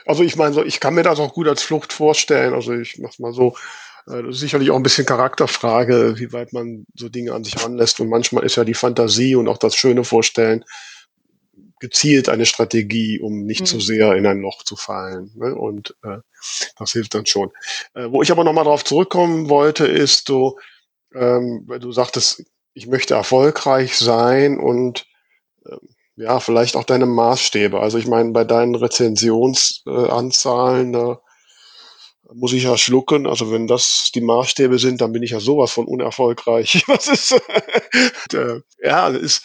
Also 0.06 0.24
ich 0.24 0.36
meine, 0.36 0.54
so, 0.54 0.64
ich 0.64 0.80
kann 0.80 0.94
mir 0.94 1.04
das 1.04 1.20
auch 1.20 1.34
gut 1.34 1.48
als 1.48 1.62
Flucht 1.62 1.94
vorstellen. 1.94 2.54
Also 2.54 2.74
ich 2.74 3.00
mach's 3.00 3.20
mal 3.20 3.34
so. 3.34 3.56
Äh, 4.08 4.24
das 4.24 4.36
ist 4.36 4.40
sicherlich 4.40 4.72
auch 4.72 4.78
ein 4.78 4.84
bisschen 4.84 5.06
Charakterfrage, 5.06 6.18
wie 6.18 6.32
weit 6.32 6.54
man 6.54 6.86
so 6.96 7.10
Dinge 7.10 7.34
an 7.34 7.44
sich 7.44 7.62
ranlässt. 7.62 8.00
Und 8.00 8.10
manchmal 8.10 8.46
ist 8.46 8.56
ja 8.56 8.64
die 8.64 8.74
Fantasie 8.74 9.36
und 9.36 9.48
auch 9.48 9.58
das 9.58 9.76
schöne 9.76 10.04
Vorstellen 10.04 10.64
gezielt 11.84 12.30
eine 12.30 12.46
Strategie, 12.46 13.20
um 13.20 13.44
nicht 13.44 13.62
mhm. 13.62 13.66
zu 13.66 13.80
sehr 13.82 14.16
in 14.16 14.26
ein 14.26 14.40
Loch 14.40 14.64
zu 14.64 14.78
fallen. 14.78 15.34
Ne? 15.36 15.54
Und 15.54 15.98
äh, 16.02 16.20
das 16.80 16.94
hilft 16.94 17.14
dann 17.14 17.26
schon. 17.26 17.52
Äh, 17.94 18.08
wo 18.10 18.22
ich 18.22 18.32
aber 18.32 18.46
nochmal 18.46 18.64
darauf 18.64 18.86
zurückkommen 18.86 19.50
wollte, 19.50 19.86
ist 19.86 20.28
so, 20.28 20.58
ähm, 21.14 21.64
weil 21.68 21.80
du 21.80 21.92
sagtest, 21.92 22.46
ich 22.74 22.88
möchte 22.88 23.16
erfolgreich 23.16 23.98
sein 23.98 24.58
und 24.58 25.06
äh, 25.66 25.76
ja, 26.16 26.40
vielleicht 26.40 26.78
auch 26.78 26.86
deine 26.86 27.06
Maßstäbe. 27.06 27.82
Also 27.82 27.98
ich 27.98 28.08
meine, 28.08 28.32
bei 28.32 28.46
deinen 28.46 28.76
Rezensionsanzahlen, 28.76 30.94
äh, 30.94 31.16
muss 32.34 32.54
ich 32.54 32.64
ja 32.64 32.78
schlucken. 32.78 33.28
Also 33.28 33.52
wenn 33.52 33.68
das 33.68 34.10
die 34.16 34.22
Maßstäbe 34.22 34.80
sind, 34.80 35.02
dann 35.02 35.12
bin 35.12 35.22
ich 35.22 35.32
ja 35.32 35.42
sowas 35.42 35.74
von 35.74 35.86
unerfolgreich. 35.86 36.82
Was 36.88 37.08
ist? 37.08 37.34
äh, 38.34 38.62
ja, 38.82 39.10
ist, 39.10 39.44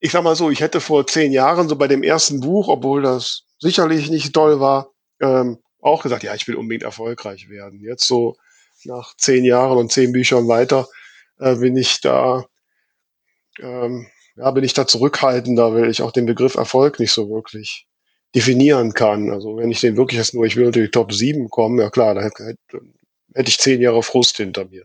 ich 0.00 0.12
sag 0.12 0.22
mal 0.22 0.36
so, 0.36 0.50
ich 0.50 0.60
hätte 0.60 0.80
vor 0.80 1.06
zehn 1.06 1.32
Jahren 1.32 1.68
so 1.68 1.76
bei 1.76 1.88
dem 1.88 2.02
ersten 2.02 2.40
Buch, 2.40 2.68
obwohl 2.68 3.02
das 3.02 3.44
sicherlich 3.58 4.10
nicht 4.10 4.32
toll 4.32 4.60
war, 4.60 4.90
ähm, 5.20 5.58
auch 5.80 6.02
gesagt, 6.02 6.22
ja, 6.22 6.34
ich 6.34 6.46
will 6.46 6.56
unbedingt 6.56 6.84
erfolgreich 6.84 7.48
werden. 7.48 7.80
Jetzt 7.80 8.06
so 8.06 8.36
nach 8.84 9.16
zehn 9.16 9.44
Jahren 9.44 9.78
und 9.78 9.92
zehn 9.92 10.12
Büchern 10.12 10.48
weiter 10.48 10.88
äh, 11.38 11.56
bin 11.56 11.76
ich 11.76 12.00
da, 12.00 12.46
ähm, 13.60 14.06
ja, 14.36 14.50
bin 14.52 14.64
ich 14.64 14.74
da 14.74 14.86
zurückhaltender, 14.86 15.74
weil 15.74 15.90
ich 15.90 16.02
auch 16.02 16.12
den 16.12 16.26
Begriff 16.26 16.54
Erfolg 16.54 17.00
nicht 17.00 17.12
so 17.12 17.28
wirklich 17.28 17.86
definieren 18.34 18.94
kann. 18.94 19.30
Also 19.30 19.56
wenn 19.56 19.70
ich 19.70 19.80
den 19.80 19.96
wirklich 19.96 20.18
jetzt 20.18 20.34
nur, 20.34 20.44
ich 20.44 20.56
will 20.56 20.66
unter 20.66 20.80
die 20.80 20.90
Top 20.90 21.12
7 21.12 21.48
kommen, 21.48 21.80
ja 21.80 21.90
klar, 21.90 22.14
da 22.14 22.22
hätte, 22.22 22.56
hätte 23.34 23.48
ich 23.48 23.58
zehn 23.58 23.80
Jahre 23.80 24.02
Frust 24.02 24.36
hinter 24.36 24.66
mir. 24.66 24.84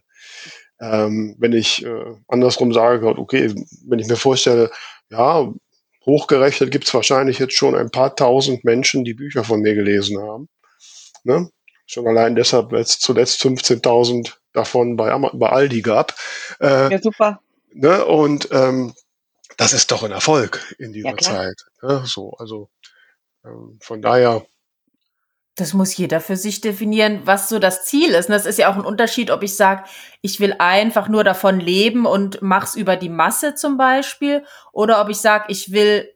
Ähm, 0.80 1.36
wenn 1.38 1.54
ich 1.54 1.86
äh, 1.86 2.16
andersrum 2.28 2.74
sage, 2.74 3.08
okay, 3.08 3.54
wenn 3.86 4.00
ich 4.00 4.08
mir 4.08 4.16
vorstelle, 4.16 4.72
ja, 5.14 5.54
hochgerechnet 6.06 6.72
gibt 6.72 6.86
es 6.86 6.94
wahrscheinlich 6.94 7.40
jetzt 7.40 7.56
schon 7.56 7.76
ein 7.76 7.92
paar 7.92 8.16
tausend 8.16 8.64
Menschen, 8.64 9.04
die 9.04 9.14
Bücher 9.14 9.44
von 9.44 9.62
mir 9.62 9.76
gelesen 9.76 10.20
haben. 10.20 10.50
Ne? 11.24 11.50
Schon 11.86 12.08
allein 12.08 12.36
deshalb, 12.36 12.72
weil 12.72 12.82
es 12.82 13.00
zuletzt 13.00 13.42
15.000 13.42 14.34
davon 14.54 14.96
bei, 14.96 15.16
bei 15.34 15.50
Aldi 15.50 15.82
gab. 15.82 16.16
Äh, 16.60 16.92
ja, 16.92 17.02
super. 17.02 17.42
Ne? 17.74 18.06
Und 18.06 18.50
ähm, 18.52 18.94
das 19.58 19.74
ist 19.74 19.92
doch 19.92 20.04
ein 20.04 20.12
Erfolg 20.12 20.76
in 20.80 20.94
dieser 20.94 21.10
ja, 21.10 21.18
Zeit. 21.18 21.66
Ne? 21.82 22.04
So, 22.06 22.32
also 22.38 22.70
ähm, 23.46 23.78
von 23.82 24.02
daher. 24.02 24.46
Das 25.56 25.74
muss 25.74 25.96
jeder 25.96 26.20
für 26.20 26.36
sich 26.36 26.62
definieren, 26.62 27.22
was 27.26 27.48
so 27.48 27.60
das 27.60 27.86
Ziel 27.86 28.12
ist. 28.12 28.28
Und 28.28 28.34
das 28.34 28.48
ist 28.48 28.58
ja 28.58 28.72
auch 28.72 28.76
ein 28.76 28.86
Unterschied, 28.86 29.30
ob 29.30 29.44
ich 29.44 29.56
sage, 29.56 29.84
ich 30.22 30.40
will 30.40 30.56
einfach 30.58 31.08
nur 31.08 31.24
davon 31.24 31.60
leben 31.60 32.06
und 32.08 32.42
mach's 32.42 32.76
über 32.76 32.96
die 32.96 33.10
Masse 33.10 33.54
zum 33.54 33.78
Beispiel, 33.78 34.44
oder 34.72 35.00
ob 35.00 35.10
ich 35.10 35.18
sage, 35.18 35.46
ich 35.50 35.72
will 35.72 36.10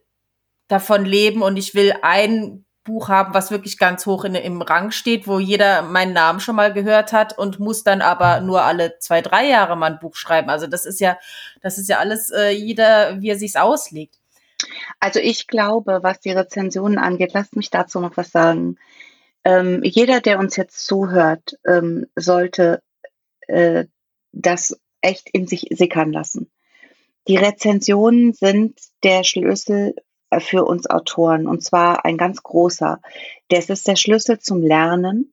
davon 0.66 1.04
leben 1.04 1.42
und 1.42 1.56
ich 1.56 1.74
will 1.74 1.94
ein 2.02 2.64
Buch 2.88 3.08
haben, 3.08 3.34
was 3.34 3.50
wirklich 3.50 3.78
ganz 3.78 4.06
hoch 4.06 4.24
in, 4.24 4.34
im 4.34 4.62
Rang 4.62 4.90
steht, 4.90 5.28
wo 5.28 5.38
jeder 5.38 5.82
meinen 5.82 6.14
Namen 6.14 6.40
schon 6.40 6.56
mal 6.56 6.72
gehört 6.72 7.12
hat 7.12 7.36
und 7.36 7.60
muss 7.60 7.84
dann 7.84 8.00
aber 8.00 8.40
nur 8.40 8.62
alle 8.62 8.98
zwei, 8.98 9.20
drei 9.20 9.46
Jahre 9.46 9.76
mal 9.76 9.92
ein 9.92 9.98
Buch 9.98 10.16
schreiben. 10.16 10.48
Also 10.48 10.66
das 10.66 10.86
ist 10.86 10.98
ja, 10.98 11.18
das 11.60 11.78
ist 11.78 11.88
ja 11.88 11.98
alles 11.98 12.30
äh, 12.30 12.50
jeder, 12.50 13.20
wie 13.20 13.28
er 13.28 13.38
sich's 13.38 13.56
auslegt. 13.56 14.16
Also 14.98 15.20
ich 15.20 15.46
glaube, 15.46 16.00
was 16.02 16.20
die 16.20 16.32
Rezensionen 16.32 16.98
angeht, 16.98 17.32
lasst 17.34 17.54
mich 17.54 17.70
dazu 17.70 18.00
noch 18.00 18.16
was 18.16 18.30
sagen. 18.30 18.78
Ähm, 19.48 19.80
jeder, 19.82 20.20
der 20.20 20.38
uns 20.38 20.56
jetzt 20.56 20.86
zuhört, 20.86 21.58
ähm, 21.66 22.06
sollte 22.14 22.82
äh, 23.46 23.86
das 24.32 24.78
echt 25.00 25.30
in 25.30 25.46
sich 25.46 25.68
sickern 25.70 26.12
lassen. 26.12 26.50
Die 27.28 27.36
Rezensionen 27.36 28.34
sind 28.34 28.78
der 29.02 29.24
Schlüssel 29.24 29.94
äh, 30.28 30.40
für 30.40 30.64
uns 30.64 30.90
Autoren 30.90 31.46
und 31.46 31.64
zwar 31.64 32.04
ein 32.04 32.18
ganz 32.18 32.42
großer. 32.42 33.00
Das 33.48 33.70
ist 33.70 33.88
der 33.88 33.96
Schlüssel 33.96 34.38
zum 34.38 34.60
Lernen 34.60 35.32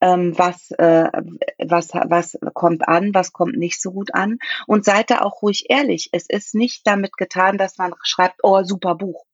ähm, 0.00 0.36
was, 0.36 0.72
äh, 0.72 1.10
was, 1.58 1.90
was 1.92 2.38
kommt 2.54 2.88
an, 2.88 3.14
was 3.14 3.32
kommt 3.32 3.56
nicht 3.56 3.80
so 3.80 3.92
gut 3.92 4.14
an. 4.14 4.38
Und 4.66 4.84
seid 4.84 5.10
da 5.10 5.20
auch 5.20 5.42
ruhig 5.42 5.66
ehrlich. 5.68 6.08
Es 6.10 6.26
ist 6.28 6.56
nicht 6.56 6.86
damit 6.88 7.16
getan, 7.16 7.56
dass 7.56 7.78
man 7.78 7.94
schreibt, 8.02 8.40
oh, 8.42 8.64
super 8.64 8.96
Buch. 8.96 9.24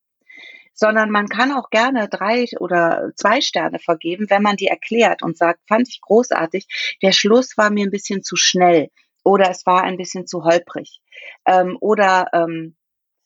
Sondern 0.75 1.11
man 1.11 1.29
kann 1.29 1.53
auch 1.53 1.70
gerne 1.70 2.09
drei 2.09 2.47
oder 2.59 3.12
zwei 3.16 3.41
Sterne 3.41 3.79
vergeben, 3.79 4.27
wenn 4.29 4.43
man 4.43 4.57
die 4.57 4.66
erklärt 4.66 5.22
und 5.22 5.39
sagt, 5.39 5.61
fand 5.68 5.89
ich 5.89 6.01
großartig. 6.01 6.97
Der 7.03 7.12
Schluss 7.12 7.57
war 7.57 7.70
mir 7.70 7.87
ein 7.87 7.93
bisschen 7.93 8.22
zu 8.22 8.37
schnell 8.37 8.91
oder 9.25 9.51
es 9.51 9.64
war 9.66 9.83
ein 9.83 9.97
bisschen 9.97 10.27
zu 10.27 10.45
holprig. 10.45 11.01
Ähm, 11.47 11.77
oder 11.81 12.27
ähm, 12.33 12.77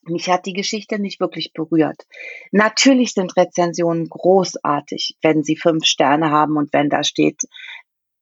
mich 0.02 0.28
hat 0.30 0.46
die 0.46 0.52
Geschichte 0.52 0.98
nicht 0.98 1.20
wirklich 1.20 1.52
berührt. 1.52 2.06
Natürlich 2.52 3.12
sind 3.12 3.36
Rezensionen 3.36 4.08
großartig, 4.08 5.16
wenn 5.22 5.42
sie 5.42 5.56
fünf 5.56 5.84
Sterne 5.84 6.30
haben 6.30 6.56
und 6.56 6.72
wenn 6.72 6.88
da 6.88 7.02
steht, 7.04 7.42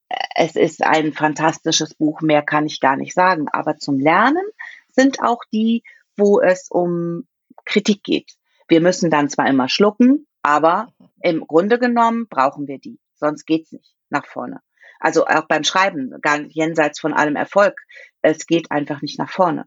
äh, 0.08 0.16
es 0.34 0.56
ist 0.56 0.82
ein 0.82 1.12
fantastisches 1.12 1.94
Buch, 1.94 2.20
mehr 2.22 2.42
kann 2.42 2.66
ich 2.66 2.80
gar 2.80 2.96
nicht 2.96 3.14
sagen. 3.14 3.48
Aber 3.52 3.76
zum 3.76 3.98
Lernen 3.98 4.44
sind 4.88 5.20
auch 5.20 5.42
die, 5.52 5.82
wo 6.16 6.40
es 6.40 6.68
um 6.70 7.26
Kritik 7.64 8.02
geht. 8.02 8.32
Wir 8.68 8.80
müssen 8.80 9.10
dann 9.10 9.28
zwar 9.28 9.48
immer 9.48 9.68
schlucken, 9.68 10.26
aber 10.42 10.88
im 11.20 11.46
Grunde 11.46 11.78
genommen 11.78 12.26
brauchen 12.28 12.68
wir 12.68 12.78
die. 12.78 12.98
Sonst 13.14 13.46
geht's 13.46 13.72
nicht 13.72 13.94
nach 14.10 14.26
vorne. 14.26 14.60
Also 15.00 15.26
auch 15.26 15.46
beim 15.46 15.64
Schreiben, 15.64 16.14
gar 16.20 16.40
jenseits 16.40 17.00
von 17.00 17.12
allem 17.12 17.36
Erfolg. 17.36 17.78
Es 18.22 18.46
geht 18.46 18.70
einfach 18.70 19.02
nicht 19.02 19.18
nach 19.18 19.30
vorne. 19.30 19.66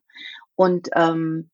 Und 0.55 0.89
ähm, 0.95 1.49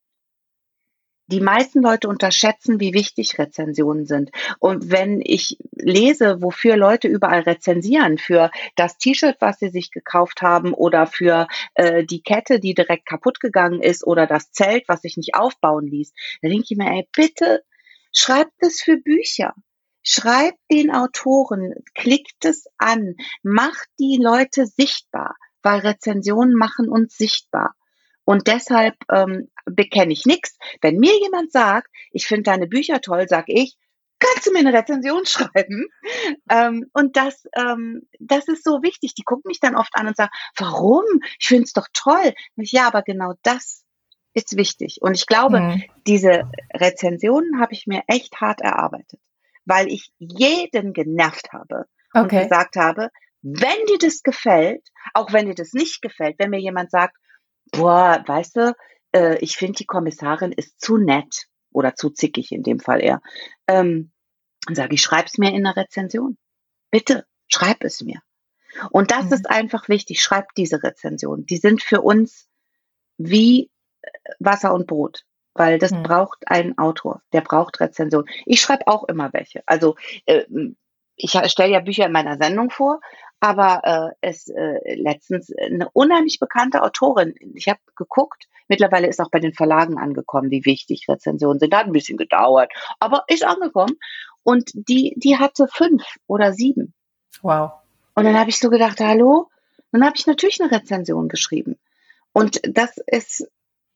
die 1.28 1.42
meisten 1.42 1.82
Leute 1.82 2.08
unterschätzen, 2.08 2.80
wie 2.80 2.94
wichtig 2.94 3.40
Rezensionen 3.40 4.06
sind. 4.06 4.32
Und 4.60 4.92
wenn 4.92 5.22
ich 5.22 5.58
lese, 5.72 6.42
wofür 6.42 6.78
Leute 6.78 7.08
überall 7.08 7.42
rezensieren, 7.42 8.18
für 8.18 8.52
das 8.76 8.98
T-Shirt, 8.98 9.38
was 9.40 9.60
sie 9.60 9.70
sich 9.70 9.92
gekauft 9.92 10.42
haben 10.42 10.74
oder 10.74 11.08
für 11.08 11.48
äh, 11.74 12.04
die 12.04 12.22
Kette, 12.22 12.60
die 12.60 12.74
direkt 12.74 13.08
kaputt 13.08 13.40
gegangen 13.40 13.82
ist 13.82 14.06
oder 14.06 14.28
das 14.28 14.52
Zelt, 14.52 14.84
was 14.88 15.02
sich 15.02 15.18
nicht 15.18 15.36
aufbauen 15.36 15.88
ließ, 15.88 16.14
dann 16.42 16.52
denke 16.52 16.68
ich 16.70 16.78
mir, 16.78 16.92
ey, 16.92 17.08
bitte 17.12 17.64
schreibt 18.12 18.54
es 18.60 18.82
für 18.82 18.98
Bücher. 18.98 19.54
Schreibt 20.08 20.60
den 20.72 20.92
Autoren, 20.92 21.74
klickt 21.96 22.46
es 22.46 22.68
an, 22.78 23.16
macht 23.42 23.88
die 24.00 24.20
Leute 24.22 24.68
sichtbar, 24.68 25.36
weil 25.64 25.80
Rezensionen 25.80 26.54
machen 26.54 26.88
uns 26.88 27.18
sichtbar. 27.18 27.74
Und 28.26 28.48
deshalb 28.48 28.96
ähm, 29.12 29.50
bekenne 29.66 30.12
ich 30.12 30.26
nichts. 30.26 30.58
Wenn 30.82 30.98
mir 30.98 31.18
jemand 31.20 31.52
sagt, 31.52 31.88
ich 32.12 32.28
finde 32.28 32.44
deine 32.44 32.68
Bücher 32.68 33.00
toll, 33.02 33.28
sag 33.30 33.46
ich, 33.48 33.78
kannst 34.20 34.48
du 34.48 34.52
mir 34.52 34.60
eine 34.60 34.74
Rezension 34.74 35.26
schreiben? 35.26 35.88
Ähm, 36.50 36.90
und 36.94 37.16
das, 37.16 37.46
ähm, 37.56 38.08
das 38.20 38.48
ist 38.48 38.64
so 38.64 38.82
wichtig. 38.82 39.14
Die 39.16 39.24
gucken 39.24 39.48
mich 39.48 39.60
dann 39.60 39.76
oft 39.76 39.96
an 39.96 40.08
und 40.08 40.18
sagen, 40.18 40.32
warum? 40.58 41.04
Ich 41.40 41.48
finde 41.48 41.64
es 41.64 41.74
doch 41.74 41.88
toll. 41.94 42.34
Ja, 42.56 42.88
aber 42.88 43.04
genau 43.04 43.34
das 43.44 43.84
ist 44.34 44.58
wichtig. 44.58 45.00
Und 45.02 45.16
ich 45.16 45.28
glaube, 45.28 45.62
mhm. 45.62 45.84
diese 46.08 46.50
Rezensionen 46.74 47.60
habe 47.60 47.74
ich 47.74 47.88
mir 47.88 48.04
echt 48.08 48.42
hart 48.42 48.62
erarbeitet, 48.62 49.20
weil 49.66 49.88
ich 49.88 50.12
jeden 50.18 50.94
genervt 50.94 51.54
habe 51.54 51.86
okay. 52.14 52.20
und 52.22 52.44
gesagt 52.44 52.76
habe, 52.76 53.10
wenn 53.42 53.86
dir 53.88 54.00
das 54.00 54.24
gefällt, 54.24 54.86
auch 55.14 55.32
wenn 55.32 55.46
dir 55.46 55.56
das 55.56 55.74
nicht 55.74 56.02
gefällt, 56.02 56.38
wenn 56.40 56.50
mir 56.50 56.60
jemand 56.60 56.92
sagt, 56.92 57.16
boah, 57.72 58.24
weißt 58.26 58.56
du, 58.58 58.76
äh, 59.14 59.38
ich 59.40 59.58
finde, 59.58 59.78
die 59.78 59.86
Kommissarin 59.86 60.52
ist 60.52 60.82
zu 60.82 60.98
nett 60.98 61.46
oder 61.72 61.96
zu 61.96 62.10
zickig 62.10 62.52
in 62.52 62.64
dem 62.64 62.80
Fall 62.80 63.02
eher. 63.02 63.22
Ähm, 63.68 64.12
dann 64.66 64.76
sage 64.76 64.96
ich, 64.96 65.02
schreib's 65.02 65.38
mir 65.38 65.54
in 65.54 65.64
der 65.64 65.76
Rezension. 65.76 66.38
Bitte, 66.92 67.26
schreib 67.48 67.84
es 67.84 68.02
mir. 68.02 68.22
Und 68.92 69.12
das 69.12 69.26
mhm. 69.26 69.34
ist 69.34 69.50
einfach 69.50 69.90
wichtig. 69.90 70.22
Schreib 70.22 70.54
diese 70.56 70.84
Rezension. 70.84 71.46
Die 71.46 71.58
sind 71.58 71.82
für 71.82 72.02
uns 72.02 72.48
wie 73.18 73.70
äh, 74.02 74.10
Wasser 74.40 74.74
und 74.74 74.88
Brot, 74.88 75.26
weil 75.54 75.80
das 75.80 75.92
mhm. 75.92 76.04
braucht 76.04 76.48
ein 76.48 76.78
Autor. 76.78 77.22
Der 77.32 77.42
braucht 77.42 77.80
Rezension. 77.80 78.26
Ich 78.46 78.62
schreibe 78.62 78.88
auch 78.88 79.06
immer 79.06 79.32
welche. 79.34 79.64
Also 79.66 79.96
äh, 80.26 80.46
ich 81.16 81.32
stelle 81.46 81.72
ja 81.72 81.80
Bücher 81.80 82.06
in 82.06 82.12
meiner 82.12 82.38
Sendung 82.38 82.70
vor, 82.70 83.00
aber 83.46 83.82
äh, 83.84 84.28
es 84.28 84.48
äh, 84.48 84.96
letztens 84.96 85.54
eine 85.56 85.88
unheimlich 85.94 86.40
bekannte 86.40 86.82
Autorin. 86.82 87.36
Ich 87.54 87.68
habe 87.68 87.80
geguckt. 87.96 88.48
Mittlerweile 88.68 89.06
ist 89.06 89.22
auch 89.22 89.30
bei 89.30 89.40
den 89.40 89.54
Verlagen 89.54 90.00
angekommen, 90.00 90.50
wie 90.50 90.66
wichtig 90.66 91.06
Rezensionen 91.08 91.60
sind. 91.60 91.76
Hat 91.76 91.86
ein 91.86 91.92
bisschen 91.92 92.18
gedauert, 92.18 92.74
aber 93.00 93.24
ist 93.28 93.46
angekommen. 93.46 94.00
Und 94.42 94.72
die, 94.74 95.14
die 95.18 95.38
hatte 95.38 95.68
fünf 95.68 96.02
oder 96.26 96.54
sieben. 96.54 96.96
Wow. 97.44 97.74
Und 98.16 98.24
dann 98.24 98.40
habe 98.40 98.50
ich 98.50 98.58
so 98.58 98.72
gedacht, 98.72 99.00
hallo. 99.00 99.52
dann 99.92 100.04
habe 100.04 100.16
ich 100.16 100.26
natürlich 100.26 100.60
eine 100.60 100.72
Rezension 100.72 101.30
geschrieben. 101.30 101.78
Und 102.34 102.60
das 102.64 102.98
ist, 103.06 103.48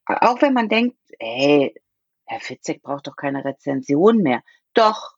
auch 0.05 0.43
wenn 0.43 0.53
man 0.53 0.69
denkt, 0.69 0.95
hey, 1.19 1.73
Herr 2.25 2.39
Fitzek 2.39 2.83
braucht 2.83 3.07
doch 3.07 3.15
keine 3.15 3.43
Rezension 3.43 4.17
mehr. 4.17 4.43
Doch, 4.75 5.15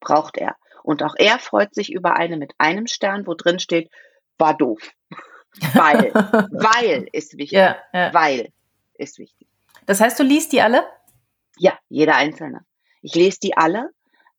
braucht 0.00 0.38
er. 0.38 0.56
Und 0.84 1.02
auch 1.02 1.14
er 1.16 1.38
freut 1.38 1.74
sich 1.74 1.92
über 1.92 2.14
eine 2.14 2.36
mit 2.36 2.52
einem 2.58 2.86
Stern, 2.86 3.26
wo 3.26 3.32
drin 3.32 3.58
steht, 3.58 3.90
war 4.36 4.54
doof. 4.54 4.92
weil, 5.72 6.12
weil 6.52 7.08
ist 7.12 7.38
wichtig. 7.38 7.52
Ja, 7.52 7.78
ja. 7.92 8.12
Weil 8.12 8.50
ist 8.92 9.18
wichtig. 9.18 9.48
Das 9.86 10.00
heißt, 10.00 10.20
du 10.20 10.22
liest 10.22 10.52
die 10.52 10.60
alle? 10.60 10.84
Ja, 11.56 11.78
jeder 11.88 12.16
einzelne. 12.16 12.66
Ich 13.00 13.14
lese 13.14 13.38
die 13.42 13.56
alle. 13.56 13.90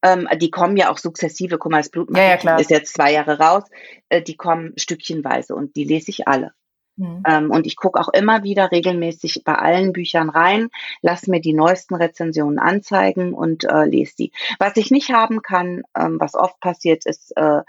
Ähm, 0.04 0.28
die 0.38 0.52
kommen 0.52 0.78
ja 0.78 0.92
auch 0.92 1.00
sukzessive. 1.00 1.58
Guck 1.58 1.72
mal, 1.72 1.80
das 1.80 1.90
Blut 1.90 2.16
ja, 2.16 2.36
ist 2.58 2.70
jetzt 2.70 2.94
zwei 2.94 3.12
Jahre 3.14 3.40
raus. 3.40 3.64
Äh, 4.10 4.22
die 4.22 4.38
kommen 4.38 4.74
stückchenweise 4.78 5.56
und 5.56 5.76
die 5.76 5.84
lese 5.84 6.12
ich 6.12 6.28
alle. 6.28 6.52
Mhm. 6.98 7.24
Ähm, 7.28 7.52
und 7.52 7.66
ich 7.68 7.76
gucke 7.76 8.00
auch 8.00 8.10
immer 8.10 8.44
wieder 8.44 8.72
regelmäßig 8.72 9.44
bei 9.44 9.56
allen 9.56 9.92
Büchern 9.94 10.30
rein, 10.30 10.70
lass 11.02 11.28
mir 11.28 11.42
die 11.42 11.54
neuesten 11.54 11.96
Rezensionen 11.96 12.60
anzeigen 12.60 13.34
und 13.34 13.66
äh, 13.66 13.86
lese 13.86 14.16
die. 14.18 14.32
Was 14.60 14.78
ich 14.78 14.92
nicht 14.92 15.12
haben 15.12 15.42
kann, 15.42 15.84
ähm, 15.98 16.20
was 16.20 16.36
oft 16.36 16.60
passiert 16.60 17.06
ist, 17.06 17.34
äh, 17.36 17.62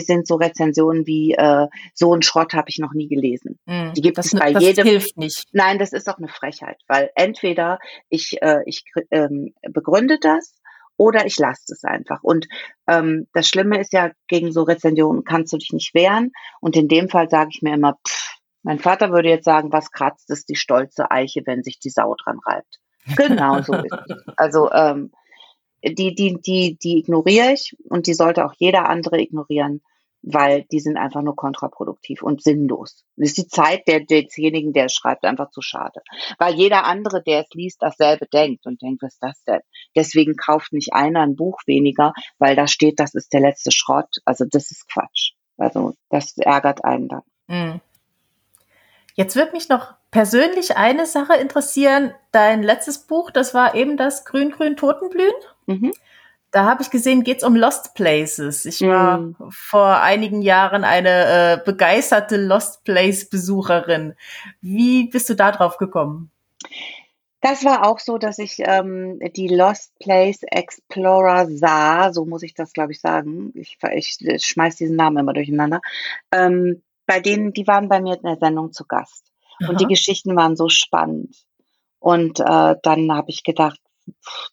sind 0.00 0.26
so 0.26 0.36
Rezensionen 0.36 1.06
wie 1.06 1.32
äh, 1.34 1.66
so 1.94 2.14
ein 2.14 2.22
Schrott 2.22 2.54
habe 2.54 2.68
ich 2.68 2.78
noch 2.78 2.92
nie 2.92 3.08
gelesen. 3.08 3.58
Mhm. 3.66 3.92
Die 3.94 4.02
gibt 4.02 4.18
das, 4.18 4.32
es 4.32 4.38
bei 4.38 4.52
das 4.52 4.62
jedem. 4.62 4.86
hilft 4.86 5.16
nicht. 5.16 5.48
Nein, 5.52 5.78
das 5.78 5.92
ist 5.92 6.08
auch 6.08 6.18
eine 6.18 6.28
Frechheit, 6.28 6.78
weil 6.86 7.10
entweder 7.14 7.78
ich 8.08 8.40
äh, 8.42 8.60
ich 8.66 8.84
ähm, 9.10 9.54
begründe 9.62 10.18
das 10.20 10.60
oder 10.96 11.24
ich 11.24 11.38
lasse 11.38 11.72
es 11.72 11.82
einfach. 11.82 12.22
Und 12.22 12.46
ähm, 12.86 13.26
das 13.32 13.48
Schlimme 13.48 13.80
ist 13.80 13.94
ja, 13.94 14.10
gegen 14.28 14.52
so 14.52 14.64
Rezensionen 14.64 15.24
kannst 15.24 15.50
du 15.50 15.56
dich 15.56 15.72
nicht 15.72 15.94
wehren. 15.94 16.30
Und 16.60 16.76
in 16.76 16.88
dem 16.88 17.08
Fall 17.08 17.30
sage 17.30 17.48
ich 17.54 17.62
mir 17.62 17.72
immer, 17.72 17.98
pff, 18.06 18.39
mein 18.62 18.78
Vater 18.78 19.10
würde 19.10 19.28
jetzt 19.28 19.44
sagen, 19.44 19.72
was 19.72 19.90
kratzt 19.90 20.30
es 20.30 20.44
die 20.44 20.56
stolze 20.56 21.10
Eiche, 21.10 21.42
wenn 21.46 21.62
sich 21.62 21.78
die 21.78 21.90
Sau 21.90 22.14
dran 22.14 22.38
reibt. 22.44 22.80
Genau 23.16 23.62
so 23.62 23.72
ist 23.74 23.92
es. 23.92 24.24
Also 24.36 24.70
ähm, 24.72 25.12
die, 25.82 26.14
die, 26.14 26.38
die, 26.40 26.78
die 26.82 26.98
ignoriere 26.98 27.52
ich 27.52 27.74
und 27.88 28.06
die 28.06 28.14
sollte 28.14 28.44
auch 28.44 28.54
jeder 28.58 28.88
andere 28.88 29.20
ignorieren 29.20 29.80
weil 30.22 30.64
die 30.70 30.80
sind 30.80 30.96
einfach 30.96 31.22
nur 31.22 31.36
kontraproduktiv 31.36 32.22
und 32.22 32.42
sinnlos. 32.42 33.04
Das 33.16 33.30
ist 33.30 33.38
die 33.38 33.46
Zeit 33.46 33.86
der, 33.88 34.00
desjenigen, 34.00 34.72
der 34.72 34.86
es 34.86 34.94
schreibt, 34.94 35.24
einfach 35.24 35.50
zu 35.50 35.62
schade. 35.62 36.02
Weil 36.38 36.54
jeder 36.54 36.84
andere, 36.84 37.22
der 37.22 37.40
es 37.40 37.48
liest, 37.54 37.78
dasselbe 37.80 38.26
denkt 38.26 38.66
und 38.66 38.82
denkt, 38.82 39.02
was 39.02 39.14
ist 39.14 39.22
das 39.22 39.42
denn? 39.44 39.60
Deswegen 39.96 40.36
kauft 40.36 40.72
nicht 40.72 40.92
einer 40.92 41.20
ein 41.20 41.36
Buch 41.36 41.60
weniger, 41.66 42.12
weil 42.38 42.54
da 42.54 42.66
steht, 42.66 43.00
das 43.00 43.14
ist 43.14 43.32
der 43.32 43.40
letzte 43.40 43.72
Schrott. 43.72 44.16
Also 44.24 44.44
das 44.48 44.70
ist 44.70 44.88
Quatsch. 44.92 45.32
Also 45.56 45.94
das 46.10 46.36
ärgert 46.36 46.84
einen 46.84 47.08
dann. 47.08 47.22
Mhm. 47.48 47.80
Jetzt 49.20 49.36
wird 49.36 49.52
mich 49.52 49.68
noch 49.68 49.92
persönlich 50.10 50.78
eine 50.78 51.04
Sache 51.04 51.34
interessieren. 51.34 52.14
Dein 52.32 52.62
letztes 52.62 53.00
Buch, 53.06 53.30
das 53.30 53.52
war 53.52 53.74
eben 53.74 53.98
das 53.98 54.24
Grün-Grün 54.24 54.78
Totenblühen. 54.78 55.34
Mhm. 55.66 55.92
Da 56.52 56.64
habe 56.64 56.80
ich 56.80 56.88
gesehen, 56.88 57.22
geht's 57.22 57.44
um 57.44 57.54
Lost 57.54 57.92
Places. 57.94 58.64
Ich 58.64 58.80
war 58.80 59.18
mm. 59.18 59.36
vor 59.50 60.00
einigen 60.00 60.40
Jahren 60.40 60.84
eine 60.84 61.10
äh, 61.10 61.60
begeisterte 61.62 62.38
Lost 62.38 62.82
Place 62.84 63.28
Besucherin. 63.28 64.14
Wie 64.62 65.08
bist 65.08 65.28
du 65.28 65.34
da 65.34 65.52
drauf 65.52 65.76
gekommen? 65.76 66.30
Das 67.42 67.62
war 67.62 67.86
auch 67.86 67.98
so, 67.98 68.16
dass 68.16 68.38
ich 68.38 68.56
ähm, 68.60 69.20
die 69.36 69.48
Lost 69.48 69.98
Place 69.98 70.44
Explorer 70.44 71.46
sah, 71.46 72.10
so 72.14 72.24
muss 72.24 72.42
ich 72.42 72.54
das, 72.54 72.72
glaube 72.72 72.92
ich, 72.92 73.00
sagen. 73.00 73.52
Ich, 73.54 73.76
ich, 73.92 74.16
ich 74.18 74.46
schmeiß 74.46 74.76
diesen 74.76 74.96
Namen 74.96 75.18
immer 75.18 75.34
durcheinander. 75.34 75.82
Ähm, 76.32 76.80
bei 77.10 77.18
denen, 77.18 77.52
die 77.52 77.66
waren 77.66 77.88
bei 77.88 78.00
mir 78.00 78.14
in 78.14 78.22
der 78.22 78.36
Sendung 78.36 78.70
zu 78.70 78.84
Gast. 78.86 79.32
Aha. 79.60 79.70
Und 79.70 79.80
die 79.80 79.86
Geschichten 79.86 80.36
waren 80.36 80.54
so 80.54 80.68
spannend. 80.68 81.34
Und 81.98 82.38
äh, 82.38 82.76
dann 82.84 83.12
habe 83.12 83.30
ich 83.30 83.42
gedacht, 83.42 83.80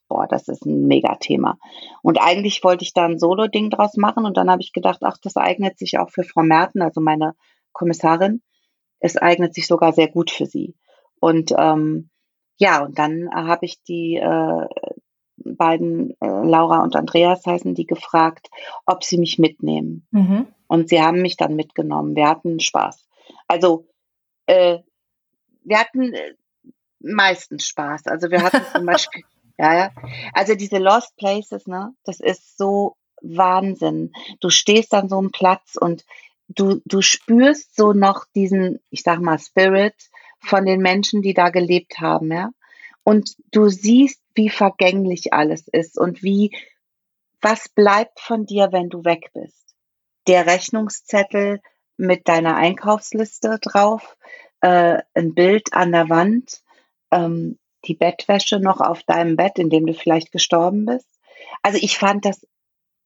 boah, 0.08 0.26
das 0.28 0.48
ist 0.48 0.66
ein 0.66 0.88
Megathema. 0.88 1.60
Und 2.02 2.18
eigentlich 2.20 2.64
wollte 2.64 2.84
ich 2.84 2.94
da 2.94 3.06
ein 3.06 3.20
Solo-Ding 3.20 3.70
draus 3.70 3.96
machen 3.96 4.26
und 4.26 4.38
dann 4.38 4.50
habe 4.50 4.64
ich 4.64 4.74
gedacht, 4.74 5.04
ach, 5.04 5.18
das 5.22 5.38
eignet 5.38 5.78
sich 5.78 6.00
auch 6.00 6.10
für 6.10 6.24
Frau 6.24 6.42
Merten, 6.42 6.82
also 6.82 7.00
meine 7.00 7.36
Kommissarin. 7.74 8.42
Es 9.00 9.18
eignet 9.18 9.54
sich 9.54 9.68
sogar 9.68 9.94
sehr 9.94 10.08
gut 10.08 10.32
für 10.32 10.48
sie. 10.48 10.74
Und 11.20 11.54
ähm, 11.56 12.10
ja, 12.58 12.84
und 12.84 12.98
dann 12.98 13.30
habe 13.32 13.68
ich 13.68 13.84
die 13.84 14.16
äh, 14.16 14.68
beiden, 15.36 16.10
äh, 16.22 16.26
Laura 16.26 16.82
und 16.82 16.96
Andreas 16.96 17.46
heißen 17.46 17.76
die, 17.76 17.86
gefragt, 17.86 18.50
ob 18.88 19.04
sie 19.04 19.20
mich 19.20 19.38
mitnehmen. 19.38 20.08
Mhm. 20.10 20.48
Und 20.68 20.90
sie 20.90 21.02
haben 21.02 21.22
mich 21.22 21.38
dann 21.38 21.56
mitgenommen. 21.56 22.16
Wir 22.16 22.28
hatten 22.28 22.60
Spaß. 22.60 23.08
Also 23.48 23.88
äh, 24.46 24.80
wir 25.64 25.80
hatten 25.80 26.14
äh, 26.14 26.34
meistens 27.00 27.68
Spaß. 27.68 28.08
Also 28.08 28.30
wir 28.32 28.44
hatten 28.44 28.64
zum 28.74 28.86
Beispiel 28.86 29.24
ja, 29.58 29.76
ja. 29.76 29.92
Also 30.34 30.56
diese 30.56 30.78
Lost 30.78 31.16
Places, 31.18 31.66
ne, 31.68 31.94
das 32.04 32.20
ist 32.20 32.58
so 32.58 32.96
Wahnsinn. 33.22 34.12
Du 34.40 34.50
stehst 34.50 34.94
an 34.94 35.10
so 35.10 35.18
einem 35.18 35.32
Platz 35.32 35.76
und 35.76 36.06
du, 36.48 36.82
du 36.86 37.02
spürst 37.02 37.76
so 37.76 37.94
noch 37.94 38.26
diesen, 38.36 38.80
ich 38.92 39.02
sag 39.02 39.20
mal, 39.20 39.40
Spirit 39.40 39.96
von 40.40 40.66
den 40.66 40.82
Menschen, 40.82 41.22
die 41.24 41.34
da 41.34 41.50
gelebt 41.50 42.00
haben, 42.00 42.32
ja. 42.32 42.52
Und 43.04 43.36
du 43.52 43.70
siehst, 43.70 44.22
wie 44.36 44.50
vergänglich 44.50 45.34
alles 45.34 45.68
ist 45.68 45.98
und 45.98 46.24
wie, 46.24 46.52
was 47.42 47.70
bleibt 47.70 48.20
von 48.20 48.46
dir, 48.46 48.72
wenn 48.72 48.90
du 48.90 49.06
weg 49.06 49.32
bist? 49.34 49.67
Der 50.28 50.46
Rechnungszettel 50.46 51.62
mit 51.98 52.28
deiner 52.28 52.56
Einkaufsliste 52.56 53.60
drauf, 53.62 54.18
äh, 54.62 55.02
ein 55.14 55.34
Bild 55.34 55.74
an 55.74 55.92
der 55.92 56.10
Wand, 56.10 56.62
ähm, 57.12 57.58
die 57.86 57.96
Bettwäsche 57.96 58.60
noch 58.60 58.82
auf 58.82 59.04
deinem 59.04 59.36
Bett, 59.36 59.58
in 59.58 59.70
dem 59.70 59.86
du 59.86 59.94
vielleicht 59.94 60.32
gestorben 60.32 60.86
bist. 60.86 61.08
Also 61.62 61.80
ich 61.82 61.98
fand 61.98 62.26
das 62.26 62.46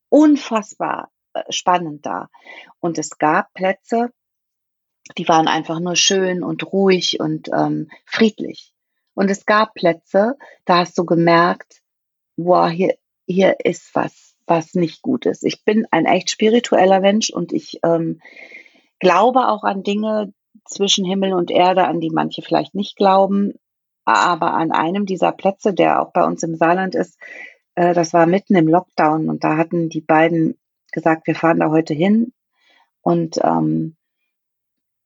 unfassbar 0.09 1.11
äh, 1.34 1.43
spannend 1.51 2.05
da. 2.05 2.30
Und 2.80 2.97
es 2.97 3.17
gab 3.17 3.53
Plätze, 3.53 4.11
die 5.17 5.28
waren 5.28 5.47
einfach 5.47 5.80
nur 5.80 5.95
schön 5.95 6.43
und 6.43 6.72
ruhig 6.72 7.19
und 7.19 7.49
ähm, 7.49 7.89
friedlich. 8.05 8.74
Und 9.13 9.30
es 9.30 9.45
gab 9.45 9.74
Plätze, 9.74 10.38
da 10.65 10.80
hast 10.80 10.97
du 10.97 11.05
gemerkt, 11.05 11.82
wow, 12.38 12.69
hier, 12.69 12.97
hier 13.26 13.57
ist 13.63 13.93
was, 13.93 14.30
was 14.51 14.73
nicht 14.73 15.01
gut 15.01 15.25
ist. 15.25 15.45
Ich 15.45 15.63
bin 15.63 15.87
ein 15.91 16.05
echt 16.05 16.29
spiritueller 16.29 16.99
Mensch 16.99 17.29
und 17.29 17.53
ich 17.53 17.79
ähm, 17.83 18.19
glaube 18.99 19.47
auch 19.47 19.63
an 19.63 19.81
Dinge 19.81 20.33
zwischen 20.65 21.05
Himmel 21.05 21.33
und 21.33 21.51
Erde, 21.51 21.87
an 21.87 22.01
die 22.01 22.09
manche 22.09 22.41
vielleicht 22.41 22.75
nicht 22.75 22.97
glauben. 22.97 23.53
Aber 24.03 24.53
an 24.53 24.73
einem 24.73 25.05
dieser 25.05 25.31
Plätze, 25.31 25.73
der 25.73 26.01
auch 26.01 26.11
bei 26.11 26.25
uns 26.25 26.43
im 26.43 26.55
Saarland 26.55 26.95
ist, 26.95 27.17
äh, 27.75 27.93
das 27.93 28.11
war 28.11 28.25
mitten 28.25 28.55
im 28.55 28.67
Lockdown 28.67 29.29
und 29.29 29.45
da 29.45 29.55
hatten 29.55 29.87
die 29.87 30.01
beiden 30.01 30.59
gesagt, 30.91 31.27
wir 31.27 31.35
fahren 31.35 31.59
da 31.59 31.69
heute 31.69 31.93
hin. 31.93 32.33
Und 33.01 33.39
ähm, 33.43 33.95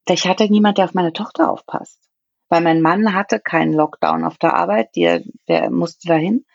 ich 0.09 0.27
hatte 0.27 0.49
niemand, 0.49 0.79
der 0.79 0.85
auf 0.85 0.95
meine 0.95 1.13
Tochter 1.13 1.51
aufpasst. 1.51 1.99
Weil 2.49 2.61
mein 2.61 2.81
Mann 2.81 3.13
hatte 3.13 3.39
keinen 3.39 3.73
Lockdown 3.73 4.23
auf 4.23 4.37
der 4.37 4.55
Arbeit, 4.55 4.95
die, 4.95 5.31
der 5.47 5.69
musste 5.69 6.07
dahin. 6.07 6.45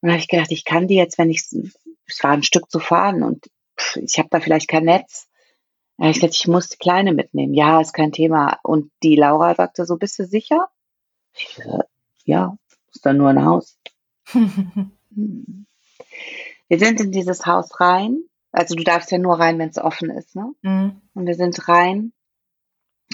Und 0.00 0.08
da 0.08 0.10
habe 0.10 0.20
ich 0.20 0.28
gedacht, 0.28 0.52
ich 0.52 0.64
kann 0.64 0.88
die 0.88 0.96
jetzt, 0.96 1.16
wenn 1.16 1.30
ich, 1.30 1.44
es 2.06 2.22
war 2.22 2.30
ein 2.32 2.42
Stück 2.42 2.70
zu 2.70 2.78
fahren 2.80 3.22
und 3.22 3.46
pff, 3.78 3.96
ich 3.96 4.18
habe 4.18 4.28
da 4.30 4.40
vielleicht 4.40 4.68
kein 4.68 4.84
Netz. 4.84 5.28
Habe 5.98 6.10
ich 6.10 6.16
gesagt, 6.16 6.34
ich 6.34 6.48
muss 6.48 6.68
die 6.68 6.78
Kleine 6.78 7.12
mitnehmen. 7.12 7.54
Ja, 7.54 7.80
ist 7.80 7.92
kein 7.92 8.12
Thema. 8.12 8.58
Und 8.62 8.90
die 9.02 9.14
Laura 9.14 9.54
sagte 9.54 9.86
so, 9.86 9.96
bist 9.96 10.18
du 10.18 10.26
sicher? 10.26 10.68
Ich, 11.36 11.60
ja, 12.24 12.56
ist 12.92 13.06
dann 13.06 13.18
nur 13.18 13.30
ein 13.30 13.44
Haus. 13.44 13.78
Wir 16.68 16.78
sind 16.78 17.00
in 17.00 17.12
dieses 17.12 17.46
Haus 17.46 17.80
rein. 17.80 18.24
Also 18.50 18.74
du 18.74 18.84
darfst 18.84 19.10
ja 19.10 19.18
nur 19.18 19.38
rein, 19.38 19.58
wenn 19.58 19.68
es 19.68 19.78
offen 19.78 20.10
ist. 20.10 20.34
Ne? 20.34 20.52
Mhm. 20.62 21.00
Und 21.14 21.26
wir 21.26 21.34
sind 21.34 21.68
rein 21.68 22.12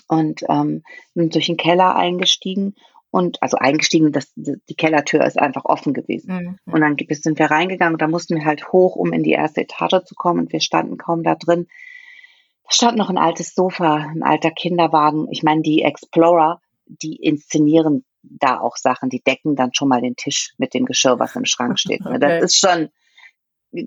und 0.07 0.43
ähm, 0.49 0.83
sind 1.15 1.35
durch 1.35 1.47
den 1.47 1.57
Keller 1.57 1.97
eingestiegen 1.97 2.75
und 3.11 3.43
also 3.43 3.57
eingestiegen, 3.57 4.13
das, 4.13 4.33
die 4.37 4.75
Kellertür 4.77 5.25
ist 5.25 5.39
einfach 5.39 5.65
offen 5.65 5.95
gewesen. 5.95 6.59
Mhm. 6.65 6.73
Und 6.73 6.81
dann 6.81 6.97
sind 7.11 7.39
wir 7.39 7.51
reingegangen 7.51 7.95
und 7.95 8.03
da 8.03 8.09
mussten 8.09 8.37
wir 8.37 8.45
halt 8.45 8.73
hoch, 8.73 8.97
um 8.97 9.13
in 9.13 9.23
die 9.23 9.33
erste 9.33 9.63
Etage 9.63 10.05
zu 10.05 10.15
kommen 10.15 10.41
und 10.41 10.53
wir 10.53 10.61
standen 10.61 10.97
kaum 10.97 11.23
da 11.23 11.35
drin. 11.35 11.67
Da 12.65 12.71
stand 12.71 12.97
noch 12.97 13.11
ein 13.11 13.19
altes 13.19 13.55
Sofa, 13.55 13.97
ein 13.97 14.23
alter 14.23 14.53
Kinderwagen. 14.53 15.27
Ich 15.31 15.43
meine, 15.43 15.63
die 15.63 15.83
Explorer, 15.83 16.61
die 16.87 17.17
inszenieren 17.17 18.05
da 18.23 18.61
auch 18.61 18.77
Sachen, 18.77 19.11
die 19.11 19.23
decken 19.23 19.57
dann 19.57 19.75
schon 19.75 19.89
mal 19.89 20.01
den 20.01 20.15
Tisch 20.15 20.55
mit 20.59 20.75
dem 20.75 20.85
Geschirr, 20.85 21.19
was 21.19 21.35
im 21.35 21.47
Schrank 21.47 21.79
steht. 21.79 22.03
Okay. 22.05 22.19
Das 22.19 22.45
ist 22.45 22.61
schon 22.61 22.91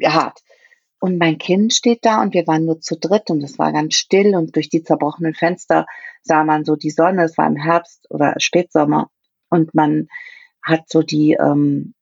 hart. 0.05 0.39
Und 1.04 1.18
mein 1.18 1.38
Kind 1.38 1.74
steht 1.74 2.06
da 2.06 2.22
und 2.22 2.34
wir 2.34 2.47
waren 2.47 2.64
nur 2.64 2.80
zu 2.80 2.97
dritt 2.97 3.30
und 3.30 3.43
es 3.43 3.60
war 3.60 3.74
ganz 3.74 3.95
still 3.95 4.38
und 4.38 4.56
durch 4.56 4.70
die 4.70 4.84
zerbrochenen 4.84 5.34
Fenster 5.34 5.86
sah 6.22 6.45
man 6.45 6.64
so 6.64 6.78
die 6.78 6.91
Sonne. 6.91 7.26
Es 7.26 7.38
war 7.38 7.45
im 7.45 7.58
Herbst 7.58 8.10
oder 8.10 8.36
Spätsommer 8.38 9.12
und 9.49 9.76
man 9.76 10.08
hat 10.62 10.88
so 10.88 11.01
die, 11.01 11.34
ähm, 11.34 11.93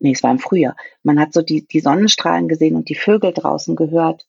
nee, 0.00 0.12
es 0.12 0.22
war 0.22 0.32
im 0.32 0.38
Frühjahr. 0.38 0.76
Man 1.02 1.18
hat 1.18 1.32
so 1.32 1.40
die, 1.40 1.66
die 1.66 1.80
Sonnenstrahlen 1.80 2.46
gesehen 2.46 2.76
und 2.76 2.90
die 2.90 2.94
Vögel 2.94 3.32
draußen 3.32 3.74
gehört. 3.74 4.28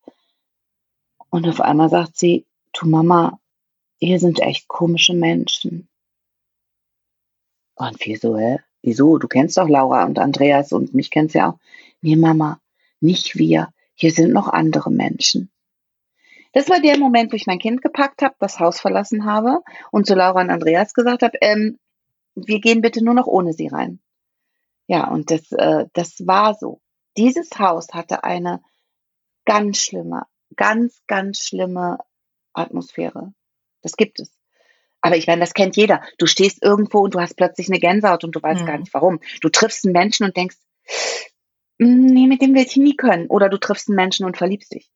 Und 1.29 1.45
auf 1.45 1.59
einmal 1.59 1.89
sagt 1.89 2.15
sie, 2.15 2.45
du 2.71 2.87
Mama, 2.87 3.41
hier 3.99 4.21
sind 4.21 4.39
echt 4.39 4.69
komische 4.69 5.13
Menschen. 5.13 5.89
Und 7.75 7.97
wieso, 8.05 8.37
hä? 8.37 8.59
Wieso? 8.81 9.17
Du 9.17 9.27
kennst 9.27 9.57
doch 9.57 9.67
Laura 9.67 10.05
und 10.05 10.17
Andreas 10.17 10.71
und 10.71 10.93
mich 10.93 11.11
kennst 11.11 11.35
ja 11.35 11.49
auch. 11.49 11.59
Nee, 11.99 12.15
Mama, 12.15 12.61
nicht 12.99 13.37
wir. 13.37 13.69
Hier 13.93 14.11
sind 14.11 14.33
noch 14.33 14.47
andere 14.47 14.91
Menschen. 14.91 15.51
Das 16.53 16.69
war 16.69 16.79
der 16.79 16.97
Moment, 16.97 17.31
wo 17.31 17.35
ich 17.35 17.47
mein 17.47 17.59
Kind 17.59 17.81
gepackt 17.81 18.21
habe, 18.21 18.35
das 18.39 18.59
Haus 18.59 18.79
verlassen 18.79 19.25
habe 19.25 19.61
und 19.91 20.05
zu 20.05 20.15
Laura 20.15 20.41
und 20.41 20.49
Andreas 20.49 20.93
gesagt 20.93 21.21
habe, 21.21 21.37
ähm, 21.41 21.79
wir 22.35 22.59
gehen 22.59 22.81
bitte 22.81 23.03
nur 23.03 23.13
noch 23.13 23.27
ohne 23.27 23.53
sie 23.53 23.67
rein. 23.67 23.99
Ja, 24.87 25.09
und 25.09 25.31
das, 25.31 25.51
äh, 25.51 25.85
das 25.93 26.25
war 26.27 26.53
so. 26.53 26.81
Dieses 27.17 27.49
Haus 27.57 27.87
hatte 27.93 28.23
eine 28.23 28.61
ganz 29.45 29.79
schlimme, 29.79 30.23
ganz, 30.55 31.01
ganz 31.07 31.39
schlimme 31.39 31.97
Atmosphäre. 32.53 33.33
Das 33.81 33.97
gibt 33.97 34.19
es. 34.19 34.31
Aber 35.01 35.17
ich 35.17 35.27
meine, 35.27 35.41
das 35.41 35.53
kennt 35.53 35.75
jeder. 35.75 36.01
Du 36.17 36.25
stehst 36.25 36.63
irgendwo 36.63 36.99
und 37.01 37.15
du 37.15 37.19
hast 37.19 37.35
plötzlich 37.35 37.69
eine 37.69 37.79
Gänsehaut 37.79 38.23
und 38.23 38.35
du 38.35 38.41
weißt 38.41 38.61
mhm. 38.61 38.65
gar 38.65 38.77
nicht 38.77 38.93
warum. 38.93 39.19
Du 39.41 39.49
triffst 39.49 39.85
einen 39.85 39.93
Menschen 39.93 40.25
und 40.25 40.35
denkst, 40.35 40.57
nee, 41.77 42.27
mit 42.27 42.41
dem 42.41 42.53
will 42.53 42.63
ich 42.63 42.77
nie 42.77 42.95
können. 42.95 43.27
Oder 43.27 43.49
du 43.49 43.57
triffst 43.57 43.89
einen 43.89 43.95
Menschen 43.95 44.25
und 44.25 44.37
verliebst 44.37 44.73
dich. 44.73 44.89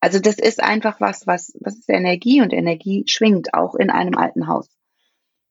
Also 0.00 0.20
das 0.20 0.38
ist 0.38 0.62
einfach 0.62 1.00
was, 1.00 1.26
was, 1.26 1.56
was 1.60 1.76
ist 1.76 1.88
Energie 1.88 2.40
und 2.40 2.52
Energie 2.52 3.04
schwingt 3.08 3.54
auch 3.54 3.74
in 3.74 3.90
einem 3.90 4.16
alten 4.16 4.46
Haus. 4.46 4.68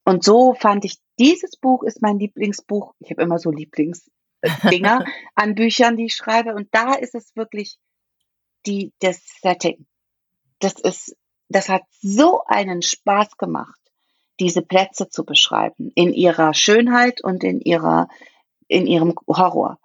Und 0.05 0.23
so 0.23 0.53
fand 0.53 0.85
ich, 0.85 0.99
dieses 1.19 1.57
Buch 1.57 1.83
ist 1.83 2.01
mein 2.01 2.17
Lieblingsbuch. 2.17 2.93
Ich 2.99 3.11
habe 3.11 3.23
immer 3.23 3.39
so 3.39 3.51
Lieblingsdinger 3.51 5.03
an 5.35 5.55
Büchern, 5.55 5.97
die 5.97 6.05
ich 6.05 6.15
schreibe. 6.15 6.55
Und 6.55 6.69
da 6.71 6.93
ist 6.93 7.13
es 7.13 7.35
wirklich 7.35 7.77
die, 8.65 8.93
das 8.99 9.21
Setting. 9.41 9.85
Das 10.59 10.79
ist, 10.79 11.17
das 11.49 11.67
hat 11.67 11.83
so 12.01 12.41
einen 12.45 12.81
Spaß 12.81 13.37
gemacht, 13.37 13.79
diese 14.39 14.61
Plätze 14.61 15.09
zu 15.09 15.25
beschreiben, 15.25 15.91
in 15.93 16.13
ihrer 16.13 16.53
Schönheit 16.53 17.21
und 17.21 17.43
in 17.43 17.59
ihrer, 17.59 18.07
in 18.69 18.87
ihrem 18.87 19.13
Horror. 19.27 19.77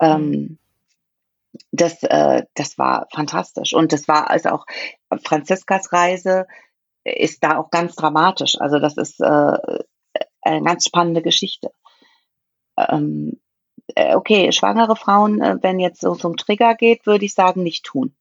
Ähm, 0.00 0.30
mhm. 0.30 0.58
das, 1.72 2.02
äh, 2.02 2.44
das 2.54 2.78
war 2.78 3.06
fantastisch. 3.12 3.72
Und 3.72 3.92
das 3.92 4.08
war 4.08 4.30
also 4.30 4.50
auch 4.50 4.66
Franziskas 5.22 5.92
Reise 5.92 6.46
ist 7.04 7.44
da 7.44 7.58
auch 7.58 7.70
ganz 7.70 7.94
dramatisch. 7.94 8.58
Also 8.58 8.78
das 8.78 8.96
ist 8.96 9.20
äh, 9.20 9.56
eine 10.42 10.62
ganz 10.64 10.84
spannende 10.84 11.22
Geschichte. 11.22 11.70
Ähm, 12.76 13.40
äh, 13.94 14.14
okay, 14.14 14.52
schwangere 14.52 14.96
Frauen, 14.96 15.40
äh, 15.40 15.56
wenn 15.60 15.78
jetzt 15.78 16.00
so 16.00 16.14
zum 16.14 16.36
Trigger 16.36 16.74
geht, 16.74 17.06
würde 17.06 17.24
ich 17.24 17.34
sagen, 17.34 17.62
nicht 17.62 17.84
tun. 17.84 18.14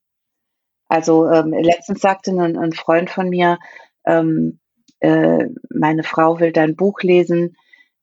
Also 0.87 1.29
ähm, 1.29 1.53
letztens 1.53 2.01
sagte 2.01 2.31
ein, 2.31 2.57
ein, 2.57 2.73
Freund 2.73 3.09
von 3.09 3.29
mir, 3.29 3.57
ähm, 4.05 4.59
äh, 4.99 5.47
meine 5.69 6.03
Frau 6.03 6.39
will 6.39 6.51
dein 6.51 6.75
Buch 6.75 7.01
lesen, 7.01 7.55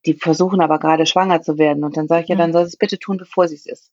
die 0.07 0.15
versuchen 0.15 0.61
aber 0.61 0.79
gerade 0.79 1.07
schwanger 1.07 1.43
zu 1.43 1.59
werden. 1.59 1.85
Und 1.85 1.97
dann 1.97 2.09
sage 2.09 2.23
ich, 2.23 2.29
ja, 2.29 2.37
dann 2.37 2.53
soll 2.53 2.65
sie 2.65 2.71
es 2.71 2.77
bitte 2.77 2.99
tun, 2.99 3.19
bevor 3.19 3.49
sie 3.49 3.57
es 3.57 3.67
ist. 3.67 3.91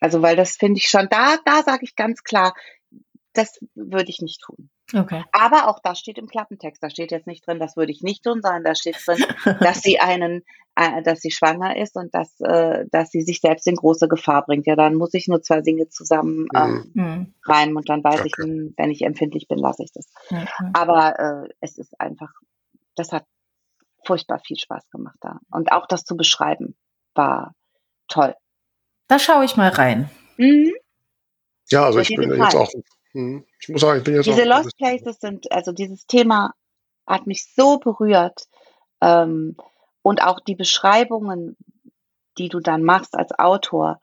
Also, 0.00 0.22
weil 0.22 0.36
das 0.36 0.56
finde 0.56 0.78
ich 0.78 0.88
schon, 0.88 1.08
da, 1.10 1.36
da 1.44 1.62
sage 1.62 1.80
ich 1.82 1.94
ganz 1.94 2.22
klar, 2.22 2.54
das 3.32 3.60
würde 3.74 4.10
ich 4.10 4.20
nicht 4.20 4.40
tun. 4.42 4.70
Okay. 4.92 5.22
Aber 5.30 5.68
auch 5.68 5.78
das 5.80 6.00
steht 6.00 6.18
im 6.18 6.26
Klappentext. 6.26 6.82
Da 6.82 6.90
steht 6.90 7.12
jetzt 7.12 7.26
nicht 7.26 7.46
drin, 7.46 7.60
das 7.60 7.76
würde 7.76 7.92
ich 7.92 8.02
nicht 8.02 8.24
tun, 8.24 8.40
sondern 8.42 8.64
da 8.64 8.74
steht 8.74 8.96
drin, 9.06 9.24
dass 9.60 9.82
sie 9.82 10.00
einen, 10.00 10.42
äh, 10.74 11.02
dass 11.02 11.20
sie 11.20 11.30
schwanger 11.30 11.76
ist 11.76 11.96
und 11.96 12.12
dass, 12.12 12.40
äh, 12.40 12.86
dass 12.90 13.10
sie 13.10 13.22
sich 13.22 13.40
selbst 13.40 13.68
in 13.68 13.76
große 13.76 14.08
Gefahr 14.08 14.44
bringt. 14.44 14.66
Ja, 14.66 14.74
dann 14.74 14.96
muss 14.96 15.14
ich 15.14 15.28
nur 15.28 15.42
zwei 15.42 15.60
Dinge 15.60 15.88
zusammen 15.88 16.48
ähm, 16.56 16.90
mhm. 16.94 17.34
reimen 17.44 17.76
und 17.76 17.88
dann 17.88 18.02
weiß 18.02 18.20
okay. 18.20 18.28
ich, 18.28 18.74
wenn 18.76 18.90
ich 18.90 19.02
empfindlich 19.02 19.46
bin, 19.46 19.58
lasse 19.58 19.84
ich 19.84 19.92
das. 19.92 20.06
Okay. 20.28 20.46
Aber 20.72 21.18
äh, 21.18 21.48
es 21.60 21.78
ist 21.78 22.00
einfach, 22.00 22.32
das 22.96 23.12
hat 23.12 23.24
furchtbar 24.04 24.40
viel 24.40 24.58
Spaß 24.58 24.90
gemacht 24.90 25.18
da. 25.20 25.38
Und 25.50 25.72
auch 25.72 25.86
das 25.86 26.04
zu 26.04 26.16
beschreiben 26.16 26.76
war 27.14 27.54
toll. 28.08 28.34
Da 29.08 29.18
schaue 29.18 29.44
ich 29.44 29.56
mal 29.56 29.70
rein. 29.70 30.10
Mhm. 30.36 30.72
Ja, 31.70 31.84
also 31.84 32.00
ich 32.00 32.14
bin 32.14 32.30
jetzt 32.30 32.56
auch 32.56 32.70
hm. 33.12 33.44
Ich 33.60 33.68
muss 33.68 33.80
sagen, 33.80 33.98
ich 33.98 34.04
bin 34.04 34.14
jetzt 34.14 34.26
Diese 34.26 34.44
Lost 34.44 34.76
Places 34.76 35.18
sind, 35.20 35.50
also 35.50 35.72
dieses 35.72 36.06
Thema 36.06 36.54
hat 37.06 37.26
mich 37.26 37.52
so 37.54 37.78
berührt. 37.78 38.46
Ähm, 39.00 39.56
und 40.02 40.22
auch 40.22 40.40
die 40.40 40.54
Beschreibungen, 40.54 41.56
die 42.38 42.48
du 42.48 42.60
dann 42.60 42.84
machst 42.84 43.16
als 43.16 43.32
Autor, 43.38 44.00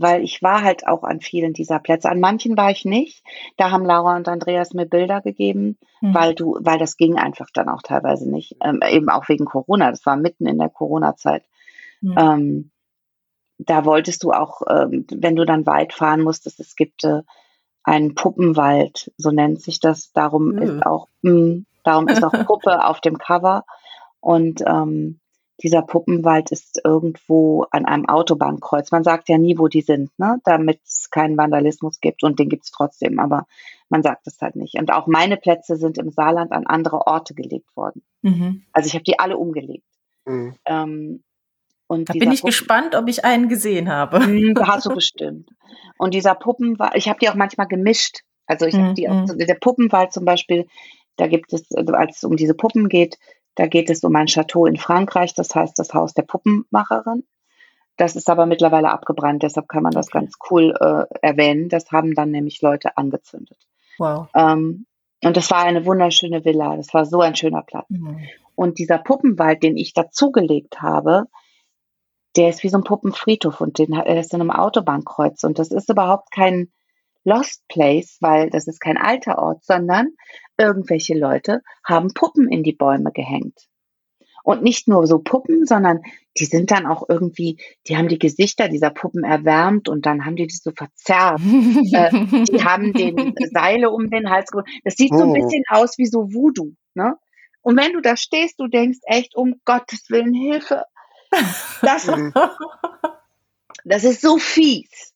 weil 0.00 0.22
ich 0.22 0.42
war 0.42 0.62
halt 0.62 0.86
auch 0.86 1.02
an 1.04 1.20
vielen 1.20 1.52
dieser 1.52 1.78
Plätze. 1.78 2.08
An 2.08 2.20
manchen 2.20 2.56
war 2.56 2.70
ich 2.70 2.84
nicht. 2.84 3.22
Da 3.56 3.70
haben 3.70 3.84
Laura 3.84 4.16
und 4.16 4.28
Andreas 4.28 4.72
mir 4.72 4.86
Bilder 4.86 5.20
gegeben, 5.20 5.78
mhm. 6.00 6.14
weil 6.14 6.34
du, 6.34 6.56
weil 6.60 6.78
das 6.78 6.96
ging 6.96 7.16
einfach 7.16 7.48
dann 7.52 7.68
auch 7.68 7.82
teilweise 7.82 8.28
nicht. 8.30 8.56
Ähm, 8.62 8.80
eben 8.88 9.10
auch 9.10 9.28
wegen 9.28 9.44
Corona. 9.44 9.90
Das 9.90 10.06
war 10.06 10.16
mitten 10.16 10.46
in 10.46 10.58
der 10.58 10.70
Corona-Zeit. 10.70 11.44
Mhm. 12.00 12.14
Ähm, 12.18 12.70
da 13.58 13.84
wolltest 13.84 14.24
du 14.24 14.32
auch, 14.32 14.62
ähm, 14.68 15.06
wenn 15.12 15.36
du 15.36 15.44
dann 15.44 15.66
weit 15.66 15.92
fahren 15.92 16.22
musstest, 16.22 16.60
es 16.60 16.76
gibt 16.76 17.04
äh, 17.04 17.22
ein 17.84 18.14
Puppenwald, 18.14 19.12
so 19.18 19.30
nennt 19.30 19.60
sich 19.60 19.80
das. 19.80 20.12
Darum 20.12 20.52
mhm. 20.52 20.62
ist 20.62 20.86
auch, 20.86 21.08
mh, 21.22 21.30
hm, 21.30 21.66
darum 21.84 22.08
ist 22.08 22.24
auch 22.24 22.32
Puppe 22.46 22.86
auf 22.86 23.00
dem 23.00 23.18
Cover. 23.18 23.64
Und 24.20 24.62
ähm, 24.66 25.19
dieser 25.62 25.82
Puppenwald 25.82 26.50
ist 26.52 26.80
irgendwo 26.84 27.66
an 27.70 27.84
einem 27.84 28.08
Autobahnkreuz. 28.08 28.90
Man 28.90 29.04
sagt 29.04 29.28
ja 29.28 29.38
nie, 29.38 29.58
wo 29.58 29.68
die 29.68 29.82
sind, 29.82 30.10
ne? 30.18 30.40
damit 30.44 30.80
es 30.84 31.10
keinen 31.10 31.36
Vandalismus 31.36 32.00
gibt 32.00 32.22
und 32.22 32.38
den 32.38 32.48
gibt 32.48 32.64
es 32.64 32.70
trotzdem, 32.70 33.18
aber 33.18 33.46
man 33.88 34.02
sagt 34.02 34.26
es 34.26 34.40
halt 34.40 34.56
nicht. 34.56 34.74
Und 34.76 34.92
auch 34.92 35.06
meine 35.06 35.36
Plätze 35.36 35.76
sind 35.76 35.98
im 35.98 36.10
Saarland 36.10 36.52
an 36.52 36.66
andere 36.66 37.06
Orte 37.06 37.34
gelegt 37.34 37.76
worden. 37.76 38.02
Mhm. 38.22 38.62
Also 38.72 38.86
ich 38.86 38.94
habe 38.94 39.04
die 39.04 39.18
alle 39.18 39.36
umgelegt. 39.36 39.86
Mhm. 40.24 40.54
Ähm, 40.64 41.22
und 41.86 42.08
da 42.08 42.12
bin 42.12 42.30
ich 42.30 42.40
Puppen 42.40 42.50
gespannt, 42.50 42.94
ob 42.94 43.08
ich 43.08 43.24
einen 43.24 43.48
gesehen 43.48 43.90
habe. 43.90 44.24
Hm, 44.24 44.54
da 44.54 44.68
hast 44.68 44.86
du 44.86 44.94
bestimmt. 44.94 45.50
Und 45.98 46.14
dieser 46.14 46.36
Puppenwald, 46.36 46.94
ich 46.94 47.08
habe 47.08 47.18
die 47.18 47.28
auch 47.28 47.34
manchmal 47.34 47.66
gemischt. 47.66 48.20
Also 48.46 48.66
ich 48.66 48.74
habe 48.74 48.94
die 48.94 49.08
auch, 49.08 49.26
mhm. 49.26 49.38
der 49.38 49.56
Puppenwald 49.60 50.12
zum 50.12 50.24
Beispiel, 50.24 50.66
da 51.16 51.26
gibt 51.26 51.52
es, 51.52 51.70
also 51.72 51.92
als 51.92 52.18
es 52.18 52.24
um 52.24 52.36
diese 52.36 52.54
Puppen 52.54 52.88
geht, 52.88 53.18
da 53.54 53.66
geht 53.66 53.90
es 53.90 54.02
um 54.04 54.14
ein 54.16 54.26
Chateau 54.26 54.66
in 54.66 54.76
Frankreich, 54.76 55.34
das 55.34 55.54
heißt 55.54 55.78
das 55.78 55.92
Haus 55.94 56.14
der 56.14 56.22
Puppenmacherin. 56.22 57.24
Das 57.96 58.16
ist 58.16 58.30
aber 58.30 58.46
mittlerweile 58.46 58.90
abgebrannt, 58.90 59.42
deshalb 59.42 59.68
kann 59.68 59.82
man 59.82 59.92
das 59.92 60.10
ganz 60.10 60.34
cool 60.50 60.74
äh, 60.80 61.04
erwähnen. 61.20 61.68
Das 61.68 61.92
haben 61.92 62.14
dann 62.14 62.30
nämlich 62.30 62.62
Leute 62.62 62.96
angezündet. 62.96 63.58
Wow. 63.98 64.28
Ähm, 64.34 64.86
und 65.22 65.36
das 65.36 65.50
war 65.50 65.64
eine 65.64 65.84
wunderschöne 65.84 66.44
Villa. 66.44 66.76
Das 66.76 66.94
war 66.94 67.04
so 67.04 67.20
ein 67.20 67.36
schöner 67.36 67.62
Platz. 67.62 67.90
Mhm. 67.90 68.20
Und 68.54 68.78
dieser 68.78 68.98
Puppenwald, 68.98 69.62
den 69.62 69.76
ich 69.76 69.92
dazugelegt 69.92 70.80
habe, 70.80 71.26
der 72.36 72.48
ist 72.48 72.62
wie 72.62 72.68
so 72.68 72.78
ein 72.78 72.84
Puppenfriedhof 72.84 73.60
und 73.60 73.78
den, 73.78 73.92
er 73.92 74.18
ist 74.18 74.32
in 74.32 74.40
einem 74.40 74.50
Autobahnkreuz 74.50 75.42
und 75.44 75.58
das 75.58 75.70
ist 75.70 75.90
überhaupt 75.90 76.30
kein 76.30 76.70
Lost 77.24 77.66
Place, 77.68 78.16
weil 78.20 78.50
das 78.50 78.66
ist 78.66 78.80
kein 78.80 78.96
alter 78.96 79.38
Ort, 79.38 79.64
sondern 79.64 80.08
irgendwelche 80.60 81.18
Leute 81.18 81.62
haben 81.84 82.12
Puppen 82.14 82.48
in 82.50 82.62
die 82.62 82.74
Bäume 82.74 83.10
gehängt. 83.12 83.66
Und 84.42 84.62
nicht 84.62 84.88
nur 84.88 85.06
so 85.06 85.18
Puppen, 85.18 85.66
sondern 85.66 86.00
die 86.38 86.46
sind 86.46 86.70
dann 86.70 86.86
auch 86.86 87.08
irgendwie, 87.08 87.58
die 87.86 87.96
haben 87.96 88.08
die 88.08 88.18
Gesichter 88.18 88.68
dieser 88.68 88.90
Puppen 88.90 89.24
erwärmt 89.24 89.88
und 89.88 90.06
dann 90.06 90.24
haben 90.24 90.36
die 90.36 90.46
die 90.46 90.56
so 90.56 90.72
verzerrt. 90.74 91.40
äh, 91.92 92.44
die 92.44 92.64
haben 92.64 92.92
den 92.92 93.34
Seile 93.52 93.90
um 93.90 94.10
den 94.10 94.30
Hals 94.30 94.50
geholt. 94.50 94.68
Das 94.84 94.94
sieht 94.94 95.10
so 95.10 95.22
ein 95.22 95.30
oh. 95.30 95.34
bisschen 95.34 95.64
aus 95.68 95.98
wie 95.98 96.06
so 96.06 96.32
Voodoo, 96.32 96.72
ne? 96.94 97.16
Und 97.62 97.76
wenn 97.76 97.92
du 97.92 98.00
da 98.00 98.16
stehst, 98.16 98.58
du 98.58 98.68
denkst 98.68 99.00
echt, 99.02 99.36
um 99.36 99.60
Gottes 99.66 100.08
Willen, 100.08 100.32
Hilfe, 100.32 100.84
das, 101.82 102.08
das 103.84 104.04
ist 104.04 104.22
so 104.22 104.38
fies, 104.38 105.12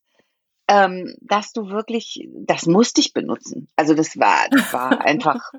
ähm, 0.69 1.15
dass 1.21 1.53
du 1.53 1.69
wirklich, 1.69 2.29
das 2.33 2.67
musste 2.67 3.01
ich 3.01 3.13
benutzen. 3.13 3.69
Also 3.77 3.95
das 3.95 4.19
war, 4.19 4.47
das 4.51 4.73
war 4.73 5.01
einfach, 5.05 5.53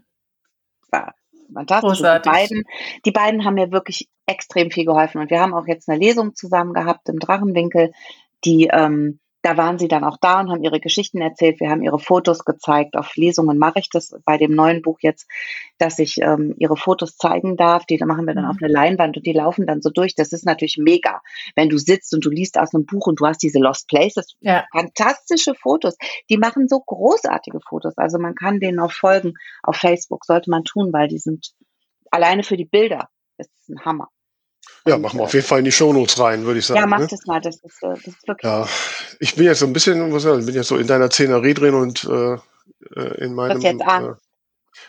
war 0.89 1.14
fantastisch. 1.53 1.99
Die 1.99 2.30
beiden, 2.30 2.64
die 3.06 3.12
beiden 3.12 3.45
haben 3.45 3.56
mir 3.56 3.72
wirklich 3.72 4.10
extrem 4.26 4.72
viel 4.72 4.86
geholfen 4.86 5.22
und 5.22 5.30
wir 5.30 5.39
haben 5.39 5.53
auch 5.53 5.68
jetzt 5.68 5.88
eine 5.89 5.99
Lesung 5.99 6.36
zusammen 6.36 6.74
gehabt 6.74 7.10
im 7.10 7.20
Drachenwinkel, 7.20 7.91
die 8.43 8.70
ähm, 8.72 9.20
da 9.45 9.57
waren 9.57 9.77
sie 9.77 9.87
dann 9.87 10.03
auch 10.03 10.17
da 10.19 10.39
und 10.39 10.49
haben 10.49 10.63
ihre 10.63 10.79
Geschichten 10.79 11.21
erzählt. 11.21 11.59
Wir 11.59 11.69
haben 11.69 11.83
ihre 11.83 11.99
Fotos 11.99 12.45
gezeigt. 12.45 12.97
Auf 12.97 13.15
Lesungen 13.15 13.59
mache 13.59 13.77
ich 13.77 13.91
das 13.91 14.15
bei 14.25 14.39
dem 14.39 14.55
neuen 14.55 14.81
Buch 14.81 14.97
jetzt, 15.01 15.29
dass 15.77 15.99
ich 15.99 16.17
ähm, 16.19 16.55
ihre 16.57 16.75
Fotos 16.75 17.15
zeigen 17.15 17.55
darf. 17.55 17.85
Die 17.85 18.03
machen 18.03 18.25
wir 18.25 18.33
dann 18.33 18.45
auf 18.45 18.55
mhm. 18.55 18.63
eine 18.63 18.73
Leinwand 18.73 19.17
und 19.17 19.25
die 19.27 19.33
laufen 19.33 19.67
dann 19.67 19.83
so 19.83 19.91
durch. 19.91 20.15
Das 20.15 20.31
ist 20.33 20.47
natürlich 20.47 20.77
mega, 20.79 21.21
wenn 21.55 21.69
du 21.69 21.77
sitzt 21.77 22.11
und 22.15 22.25
du 22.25 22.31
liest 22.31 22.57
aus 22.57 22.73
einem 22.73 22.87
Buch 22.87 23.05
und 23.05 23.19
du 23.19 23.27
hast 23.27 23.43
diese 23.43 23.59
Lost 23.59 23.87
Places. 23.87 24.33
Ja. 24.39 24.65
Fantastische 24.71 25.53
Fotos. 25.53 25.95
Die 26.31 26.37
machen 26.37 26.67
so 26.67 26.79
großartige 26.79 27.59
Fotos. 27.69 27.95
Also 27.97 28.17
man 28.17 28.33
kann 28.33 28.59
denen 28.59 28.79
auch 28.79 28.91
folgen 28.91 29.33
auf 29.61 29.75
Facebook. 29.75 30.25
Sollte 30.25 30.49
man 30.49 30.63
tun, 30.63 30.91
weil 30.91 31.07
die 31.07 31.19
sind 31.19 31.51
alleine 32.09 32.41
für 32.41 32.57
die 32.57 32.65
Bilder. 32.65 33.09
Das 33.37 33.47
ist 33.47 33.69
ein 33.69 33.85
Hammer. 33.85 34.07
Ja, 34.88 34.99
machen 34.99 35.19
wir 35.19 35.23
auf 35.23 35.33
jeden 35.33 35.45
Fall 35.45 35.59
in 35.59 35.65
die 35.65 35.71
Shownotes 35.71 36.19
rein, 36.19 36.45
würde 36.45 36.59
ich 36.59 36.65
sagen. 36.67 36.79
Ja, 36.79 36.86
mach 36.86 36.99
ne? 36.99 37.07
das 37.09 37.25
mal. 37.25 37.41
Das 37.41 37.55
ist, 37.55 37.81
äh, 37.81 37.89
das 37.89 38.07
ist 38.07 38.27
wirklich. 38.27 38.43
Ja, 38.51 38.67
ich 39.19 39.33
bin 39.33 39.45
jetzt 39.45 39.59
so 39.59 39.65
ein 39.65 39.73
bisschen, 39.73 40.09
muss 40.09 40.25
ich 40.25 40.45
bin 40.45 40.53
jetzt 40.53 40.67
so 40.67 40.77
in 40.77 40.86
deiner 40.86 41.09
Szenerie 41.09 41.55
drin 41.55 41.73
und 41.73 42.03
äh, 42.03 42.33
äh 42.95 43.23
in 43.23 43.33
meinem. 43.33 43.57
Was 43.57 43.63
jetzt 43.63 43.81
an? 43.81 44.05
Äh, 44.05 44.13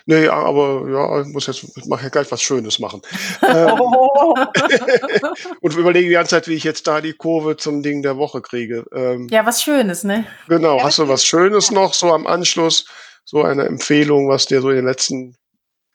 nee, 0.04 0.28
aber 0.28 0.86
ja, 0.90 1.22
ich 1.22 1.28
muss 1.28 1.46
jetzt, 1.46 1.64
ich 1.76 1.86
mache 1.86 2.02
ja 2.02 2.08
gleich 2.10 2.30
was 2.30 2.42
Schönes 2.42 2.78
machen. 2.78 3.00
ähm, 3.42 3.80
und 5.62 5.74
überlege 5.74 6.08
die 6.08 6.14
ganze 6.14 6.30
Zeit, 6.30 6.48
wie 6.48 6.54
ich 6.54 6.64
jetzt 6.64 6.86
da 6.86 7.00
die 7.00 7.14
Kurve 7.14 7.56
zum 7.56 7.82
Ding 7.82 8.02
der 8.02 8.18
Woche 8.18 8.42
kriege. 8.42 8.84
Ähm, 8.92 9.28
ja, 9.30 9.46
was 9.46 9.62
Schönes, 9.62 10.04
ne? 10.04 10.26
Genau. 10.46 10.76
Ja, 10.76 10.84
Hast 10.84 10.98
du 10.98 11.08
was 11.08 11.24
Schönes 11.24 11.70
noch 11.70 11.94
so 11.94 12.12
am 12.12 12.26
Anschluss? 12.26 12.84
So 13.24 13.42
eine 13.42 13.64
Empfehlung, 13.64 14.28
was 14.28 14.44
dir 14.44 14.60
so 14.60 14.68
in 14.68 14.76
der 14.76 14.84
letzten 14.84 15.36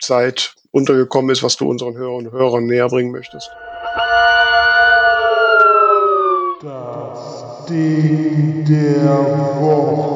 Zeit 0.01 0.55
untergekommen 0.71 1.31
ist, 1.31 1.43
was 1.43 1.55
du 1.55 1.69
unseren 1.69 1.95
Hörern 1.95 2.25
und 2.25 2.31
Hörern 2.31 2.65
näher 2.65 2.87
bringen 2.87 3.11
möchtest? 3.11 3.49
Der 7.71 9.07
Woche. 9.61 10.11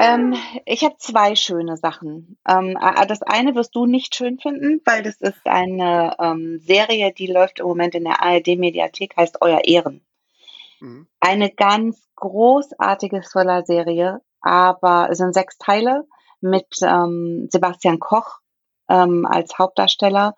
Ähm, 0.00 0.34
ich 0.64 0.82
habe 0.82 0.96
zwei 0.98 1.36
schöne 1.36 1.76
Sachen. 1.76 2.36
Ähm, 2.48 2.76
das 3.06 3.22
eine 3.22 3.54
wirst 3.54 3.76
du 3.76 3.86
nicht 3.86 4.16
schön 4.16 4.40
finden, 4.40 4.80
weil 4.84 5.04
das 5.04 5.20
ist 5.20 5.46
eine 5.46 6.16
ähm, 6.18 6.58
Serie, 6.58 7.12
die 7.12 7.28
läuft 7.28 7.60
im 7.60 7.66
Moment 7.66 7.94
in 7.94 8.04
der 8.04 8.20
ARD-Mediathek, 8.22 9.16
heißt 9.16 9.38
Euer 9.40 9.60
Ehren. 9.64 10.04
Mhm. 10.80 11.06
Eine 11.20 11.50
ganz 11.50 12.02
großartige 12.16 13.20
Thriller-Serie, 13.20 14.20
aber 14.40 15.08
es 15.10 15.18
sind 15.18 15.34
sechs 15.34 15.58
Teile 15.58 16.08
mit 16.40 16.66
ähm, 16.82 17.48
Sebastian 17.52 18.00
Koch 18.00 18.40
ähm, 18.88 19.26
als 19.26 19.56
Hauptdarsteller. 19.58 20.34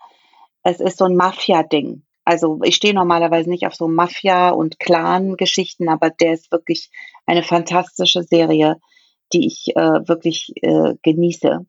Es 0.63 0.81
ist 0.81 0.99
so 0.99 1.07
ein 1.07 1.17
Mafia-Ding. 1.17 2.05
Also 2.25 2.61
ich 2.63 2.77
stehe 2.77 2.95
normalerweise 2.95 3.51
nicht 3.51 3.67
auf 3.67 3.75
so 3.75 3.87
Mafia- 3.87 4.51
und 4.51 4.79
Clan-Geschichten, 4.79 5.89
aber 5.89 6.11
der 6.11 6.35
ist 6.35 6.51
wirklich 6.51 6.91
eine 7.27 7.43
fantastische 7.43 8.23
Serie, 8.23 8.77
die 9.33 9.47
ich 9.47 9.73
äh, 9.77 10.09
wirklich 10.09 10.53
äh, 10.63 10.95
genieße 11.03 11.67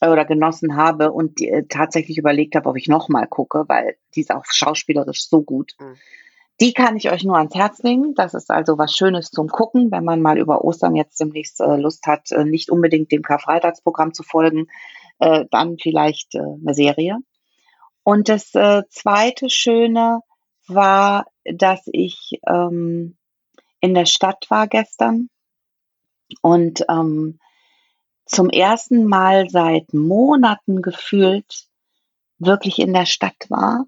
oder 0.00 0.24
genossen 0.24 0.76
habe 0.76 1.12
und 1.12 1.40
äh, 1.40 1.64
tatsächlich 1.68 2.18
überlegt 2.18 2.56
habe, 2.56 2.68
ob 2.68 2.76
ich 2.76 2.88
nochmal 2.88 3.26
gucke, 3.26 3.64
weil 3.68 3.96
die 4.14 4.20
ist 4.20 4.32
auch 4.32 4.44
schauspielerisch 4.44 5.28
so 5.28 5.42
gut. 5.42 5.72
Mhm. 5.78 5.96
Die 6.60 6.72
kann 6.72 6.96
ich 6.96 7.10
euch 7.10 7.24
nur 7.24 7.36
ans 7.36 7.54
Herz 7.54 7.82
legen. 7.82 8.14
Das 8.14 8.32
ist 8.32 8.50
also 8.50 8.78
was 8.78 8.92
Schönes 8.92 9.30
zum 9.30 9.48
Gucken, 9.48 9.90
wenn 9.90 10.04
man 10.04 10.22
mal 10.22 10.38
über 10.38 10.64
Ostern 10.64 10.94
jetzt 10.94 11.18
demnächst 11.18 11.60
äh, 11.60 11.76
Lust 11.76 12.06
hat, 12.06 12.30
äh, 12.30 12.44
nicht 12.44 12.70
unbedingt 12.70 13.10
dem 13.10 13.22
Karfreitagsprogramm 13.22 14.14
zu 14.14 14.22
folgen, 14.22 14.68
äh, 15.18 15.46
dann 15.50 15.76
vielleicht 15.78 16.34
äh, 16.36 16.38
eine 16.38 16.74
Serie. 16.74 17.18
Und 18.04 18.28
das 18.28 18.54
äh, 18.54 18.82
zweite 18.90 19.50
Schöne 19.50 20.20
war, 20.68 21.26
dass 21.44 21.80
ich 21.86 22.38
ähm, 22.46 23.16
in 23.80 23.94
der 23.94 24.06
Stadt 24.06 24.46
war 24.50 24.68
gestern. 24.68 25.28
Und 26.40 26.84
ähm, 26.88 27.38
zum 28.26 28.48
ersten 28.50 29.04
Mal 29.04 29.48
seit 29.48 29.92
Monaten 29.92 30.82
gefühlt 30.82 31.66
wirklich 32.38 32.78
in 32.78 32.92
der 32.92 33.06
Stadt 33.06 33.46
war 33.48 33.86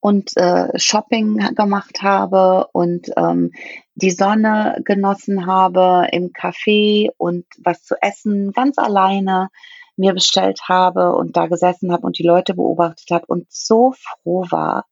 und 0.00 0.36
äh, 0.36 0.78
Shopping 0.78 1.54
gemacht 1.54 2.02
habe 2.02 2.68
und 2.72 3.10
ähm, 3.16 3.52
die 3.94 4.10
Sonne 4.10 4.80
genossen 4.84 5.46
habe 5.46 6.08
im 6.12 6.32
Café 6.32 7.10
und 7.16 7.46
was 7.58 7.84
zu 7.84 7.94
essen 8.02 8.52
ganz 8.52 8.78
alleine 8.78 9.48
mir 9.96 10.12
bestellt 10.12 10.62
habe 10.68 11.14
und 11.14 11.36
da 11.36 11.46
gesessen 11.46 11.92
habe 11.92 12.06
und 12.06 12.18
die 12.18 12.26
Leute 12.26 12.54
beobachtet 12.54 13.10
habe 13.10 13.26
und 13.26 13.46
so 13.50 13.94
froh 13.96 14.46
war, 14.50 14.86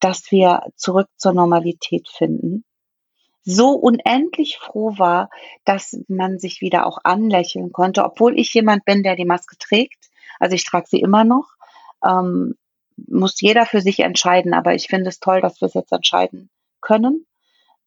dass 0.00 0.30
wir 0.30 0.62
zurück 0.76 1.08
zur 1.16 1.32
Normalität 1.32 2.08
finden. 2.08 2.64
So 3.44 3.70
unendlich 3.70 4.58
froh 4.58 4.98
war, 4.98 5.30
dass 5.64 5.98
man 6.08 6.38
sich 6.38 6.60
wieder 6.60 6.86
auch 6.86 6.98
anlächeln 7.04 7.72
konnte, 7.72 8.04
obwohl 8.04 8.38
ich 8.38 8.52
jemand 8.52 8.84
bin, 8.84 9.02
der 9.02 9.16
die 9.16 9.24
Maske 9.24 9.56
trägt. 9.58 10.10
Also 10.38 10.54
ich 10.54 10.64
trage 10.64 10.86
sie 10.88 11.00
immer 11.00 11.24
noch. 11.24 11.48
Ähm, 12.04 12.56
muss 13.06 13.40
jeder 13.40 13.64
für 13.64 13.80
sich 13.80 14.00
entscheiden, 14.00 14.54
aber 14.54 14.74
ich 14.74 14.88
finde 14.88 15.08
es 15.08 15.20
toll, 15.20 15.40
dass 15.40 15.60
wir 15.60 15.66
es 15.66 15.74
jetzt 15.74 15.92
entscheiden 15.92 16.50
können. 16.80 17.26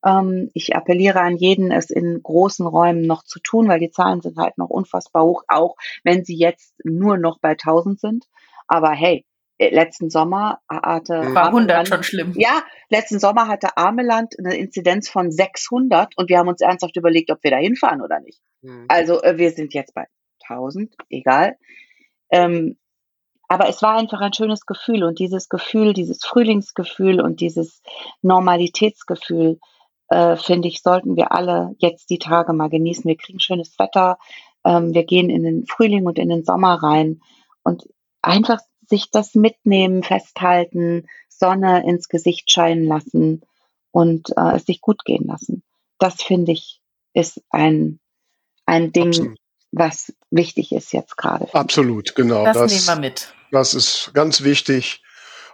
Ähm, 0.05 0.49
ich 0.53 0.75
appelliere 0.75 1.21
an 1.21 1.37
jeden, 1.37 1.71
es 1.71 1.89
in 1.89 2.21
großen 2.21 2.65
Räumen 2.65 3.01
noch 3.01 3.23
zu 3.23 3.39
tun, 3.39 3.67
weil 3.67 3.79
die 3.79 3.91
Zahlen 3.91 4.21
sind 4.21 4.37
halt 4.37 4.57
noch 4.57 4.69
unfassbar 4.69 5.23
hoch, 5.23 5.43
auch 5.47 5.75
wenn 6.03 6.23
sie 6.25 6.37
jetzt 6.37 6.73
nur 6.83 7.17
noch 7.17 7.39
bei 7.39 7.51
1000 7.51 7.99
sind. 7.99 8.25
Aber 8.67 8.91
hey, 8.91 9.25
äh, 9.57 9.73
letzten 9.73 10.09
Sommer 10.09 10.59
hatte 10.67 11.35
war 11.35 11.47
100 11.47 11.87
schon 11.87 12.03
schlimm. 12.03 12.33
Ja, 12.35 12.63
letzten 12.89 13.19
Sommer 13.19 13.47
hatte 13.47 13.77
Ameland 13.77 14.33
eine 14.39 14.57
Inzidenz 14.57 15.07
von 15.07 15.31
600 15.31 16.17
und 16.17 16.29
wir 16.29 16.39
haben 16.39 16.47
uns 16.47 16.61
ernsthaft 16.61 16.95
überlegt, 16.97 17.31
ob 17.31 17.43
wir 17.43 17.51
da 17.51 17.57
hinfahren 17.57 18.01
oder 18.01 18.19
nicht. 18.19 18.41
Mhm. 18.61 18.85
Also 18.87 19.21
äh, 19.21 19.37
wir 19.37 19.51
sind 19.51 19.73
jetzt 19.73 19.93
bei 19.93 20.07
1000, 20.47 20.95
egal. 21.09 21.57
Ähm, 22.31 22.77
aber 23.47 23.67
es 23.67 23.81
war 23.81 23.97
einfach 23.97 24.21
ein 24.21 24.33
schönes 24.33 24.65
Gefühl 24.65 25.03
und 25.03 25.19
dieses 25.19 25.49
Gefühl, 25.49 25.93
dieses 25.93 26.23
Frühlingsgefühl 26.23 27.19
und 27.19 27.41
dieses 27.41 27.81
Normalitätsgefühl, 28.21 29.59
äh, 30.11 30.35
finde 30.37 30.67
ich, 30.67 30.81
sollten 30.81 31.15
wir 31.15 31.31
alle 31.31 31.73
jetzt 31.79 32.09
die 32.09 32.19
Tage 32.19 32.53
mal 32.53 32.69
genießen. 32.69 33.05
Wir 33.05 33.17
kriegen 33.17 33.39
schönes 33.39 33.79
Wetter, 33.79 34.17
ähm, 34.65 34.93
wir 34.93 35.05
gehen 35.05 35.29
in 35.29 35.43
den 35.43 35.65
Frühling 35.65 36.05
und 36.05 36.19
in 36.19 36.29
den 36.29 36.43
Sommer 36.43 36.75
rein 36.83 37.21
und 37.63 37.87
einfach 38.21 38.59
sich 38.87 39.09
das 39.09 39.35
mitnehmen, 39.35 40.03
festhalten, 40.03 41.07
Sonne 41.29 41.83
ins 41.87 42.09
Gesicht 42.09 42.51
scheinen 42.51 42.85
lassen 42.85 43.41
und 43.91 44.29
äh, 44.37 44.55
es 44.55 44.65
sich 44.65 44.81
gut 44.81 45.03
gehen 45.05 45.25
lassen. 45.25 45.63
Das 45.97 46.21
finde 46.21 46.51
ich 46.51 46.81
ist 47.13 47.41
ein, 47.49 47.99
ein 48.65 48.91
Ding, 48.91 49.09
Absolut. 49.09 49.37
was 49.71 50.13
wichtig 50.29 50.71
ist 50.71 50.93
jetzt 50.93 51.17
gerade. 51.17 51.53
Absolut, 51.53 52.15
genau. 52.15 52.45
Das, 52.45 52.57
das 52.57 52.71
nehmen 52.71 53.01
wir 53.01 53.09
mit. 53.09 53.33
Das 53.51 53.73
ist 53.73 54.11
ganz 54.13 54.43
wichtig. 54.43 55.03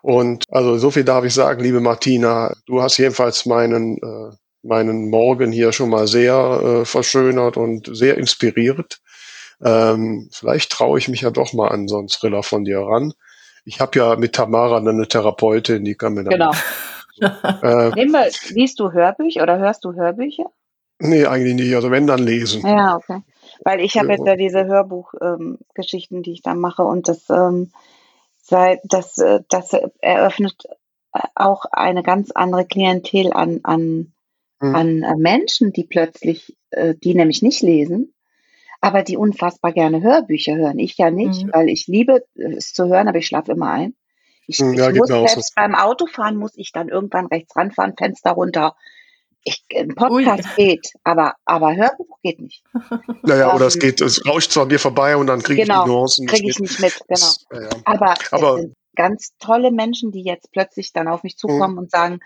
Und 0.01 0.43
also 0.49 0.77
so 0.77 0.91
viel 0.91 1.03
darf 1.03 1.25
ich 1.25 1.33
sagen, 1.33 1.63
liebe 1.63 1.79
Martina, 1.79 2.55
du 2.65 2.81
hast 2.81 2.97
jedenfalls 2.97 3.45
meinen, 3.45 3.97
äh, 3.97 4.35
meinen 4.63 5.09
Morgen 5.09 5.51
hier 5.51 5.71
schon 5.71 5.89
mal 5.89 6.07
sehr 6.07 6.35
äh, 6.35 6.85
verschönert 6.85 7.57
und 7.57 7.89
sehr 7.95 8.17
inspiriert. 8.17 8.99
Ähm, 9.63 10.29
vielleicht 10.31 10.71
traue 10.71 10.99
ich 10.99 11.07
mich 11.07 11.21
ja 11.21 11.31
doch 11.31 11.53
mal 11.53 11.69
an 11.69 11.87
so 11.87 11.97
einen 11.97 12.09
Thriller 12.09 12.43
von 12.43 12.63
dir 12.63 12.79
ran. 12.79 13.13
Ich 13.65 13.79
habe 13.81 13.97
ja 13.99 14.15
mit 14.15 14.33
Tamara 14.33 14.77
eine 14.77 15.07
Therapeutin, 15.07 15.83
die 15.83 15.95
kann 15.95 16.13
mir 16.13 16.23
dann. 16.23 16.31
Genau. 16.31 16.51
äh, 17.19 17.95
wir, 17.95 18.31
liest 18.49 18.79
du 18.79 18.91
Hörbücher 18.91 19.43
oder 19.43 19.57
hörst 19.57 19.83
du 19.83 19.93
Hörbücher? 19.93 20.45
Nee, 20.99 21.25
eigentlich 21.25 21.55
nicht. 21.55 21.75
Also 21.75 21.91
wenn, 21.91 22.07
dann 22.07 22.19
lesen. 22.19 22.65
Ja, 22.65 22.95
okay. 22.95 23.21
Weil 23.63 23.81
ich 23.81 23.97
habe 23.97 24.07
ja. 24.07 24.13
jetzt 24.13 24.25
ja 24.25 24.35
diese 24.35 24.65
Hörbuchgeschichten, 24.65 26.17
ähm, 26.17 26.23
die 26.23 26.31
ich 26.31 26.41
da 26.41 26.53
mache 26.53 26.83
und 26.83 27.07
das, 27.07 27.29
ähm, 27.29 27.71
sei, 28.41 28.79
das, 28.83 29.17
äh, 29.17 29.41
das 29.49 29.73
eröffnet 29.99 30.67
auch 31.35 31.65
eine 31.71 32.03
ganz 32.03 32.31
andere 32.31 32.65
Klientel 32.65 33.33
an, 33.33 33.61
an, 33.63 34.13
mhm. 34.59 34.75
an 34.75 35.03
äh, 35.03 35.15
Menschen, 35.17 35.71
die 35.73 35.83
plötzlich, 35.83 36.55
äh, 36.71 36.95
die 36.95 37.15
nämlich 37.15 37.41
nicht 37.41 37.61
lesen, 37.61 38.13
aber 38.81 39.03
die 39.03 39.17
unfassbar 39.17 39.71
gerne 39.71 40.01
Hörbücher 40.01 40.55
hören. 40.55 40.79
Ich 40.79 40.97
ja 40.97 41.11
nicht, 41.11 41.45
mhm. 41.45 41.51
weil 41.53 41.69
ich 41.69 41.87
liebe 41.87 42.23
es 42.35 42.73
zu 42.73 42.87
hören, 42.87 43.07
aber 43.07 43.17
ich 43.19 43.27
schlafe 43.27 43.51
immer 43.53 43.71
ein. 43.71 43.95
Ich, 44.47 44.59
hm, 44.59 44.73
ja, 44.75 44.89
ich 44.89 44.97
muss 44.97 45.09
selbst 45.09 45.55
beim 45.55 45.75
Autofahren 45.75 46.37
muss 46.37 46.53
ich 46.55 46.71
dann 46.71 46.87
irgendwann 46.87 47.25
rechts 47.25 47.55
ranfahren, 47.55 47.95
Fenster 47.97 48.31
runter, 48.31 48.75
ich, 49.43 49.63
ein 49.75 49.95
Podcast 49.95 50.45
Ui. 50.57 50.65
geht, 50.65 50.89
aber, 51.03 51.35
aber 51.45 51.75
Hörbuch 51.75 52.19
geht 52.21 52.39
nicht. 52.39 52.63
Naja, 53.23 53.53
oder 53.53 53.67
es 53.67 53.75
ähm, 53.75 53.81
geht, 53.81 54.01
es 54.01 54.25
rauscht 54.25 54.51
zwar 54.51 54.65
mir 54.65 54.79
vorbei 54.79 55.15
und 55.15 55.27
dann 55.27 55.41
kriege 55.41 55.63
genau, 55.63 55.79
ich 55.79 55.83
die 55.85 55.89
Nuancen. 55.89 56.27
Kriege 56.27 56.49
ich 56.49 56.59
nicht 56.59 56.79
mit, 56.79 56.93
genau. 56.93 57.05
Das, 57.07 57.45
ja. 57.51 57.69
Aber, 57.85 58.15
aber 58.31 58.55
es 58.55 58.61
sind 58.61 58.75
ganz 58.95 59.33
tolle 59.39 59.71
Menschen, 59.71 60.11
die 60.11 60.23
jetzt 60.23 60.51
plötzlich 60.51 60.91
dann 60.91 61.07
auf 61.07 61.23
mich 61.23 61.35
mhm. 61.35 61.47
zukommen 61.47 61.73
mhm. 61.73 61.79
und 61.79 61.91
sagen, 61.91 62.19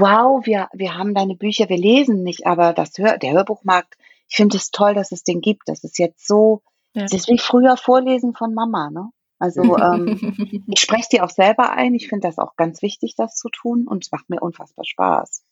wow, 0.00 0.44
wir, 0.44 0.68
wir 0.72 0.96
haben 0.96 1.14
deine 1.14 1.36
Bücher, 1.36 1.68
wir 1.68 1.78
lesen 1.78 2.22
nicht, 2.22 2.46
aber 2.46 2.72
das 2.72 2.92
Hör, 2.98 3.18
der 3.18 3.32
Hörbuchmarkt, 3.32 3.94
ich 4.28 4.36
finde 4.36 4.56
es 4.56 4.70
toll, 4.70 4.94
dass 4.94 5.12
es 5.12 5.22
den 5.22 5.40
gibt. 5.40 5.62
Das 5.68 5.84
ist 5.84 5.98
jetzt 5.98 6.26
so, 6.26 6.62
ja. 6.94 7.02
das 7.02 7.12
ist 7.12 7.28
wie 7.28 7.38
früher 7.38 7.76
Vorlesen 7.76 8.34
von 8.34 8.54
Mama, 8.54 8.90
ne? 8.90 9.10
Also 9.38 9.76
ähm, 9.78 10.64
ich 10.68 10.80
spreche 10.80 11.08
die 11.12 11.20
auch 11.20 11.30
selber 11.30 11.72
ein. 11.72 11.94
Ich 11.94 12.08
finde 12.08 12.28
das 12.28 12.38
auch 12.38 12.56
ganz 12.56 12.82
wichtig, 12.82 13.14
das 13.16 13.36
zu 13.36 13.48
tun 13.50 13.86
und 13.86 14.04
es 14.04 14.12
macht 14.12 14.30
mir 14.30 14.40
unfassbar 14.40 14.84
Spaß. 14.84 15.42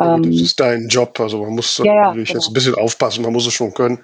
Ähm, 0.00 0.22
das 0.22 0.40
ist 0.40 0.60
dein 0.60 0.88
Job, 0.88 1.18
also 1.20 1.42
man 1.42 1.54
muss 1.54 1.78
ja, 1.78 2.06
natürlich 2.06 2.28
genau. 2.28 2.40
jetzt 2.40 2.48
ein 2.48 2.54
bisschen 2.54 2.74
aufpassen, 2.76 3.22
man 3.22 3.32
muss 3.32 3.46
es 3.46 3.54
schon 3.54 3.74
können. 3.74 4.02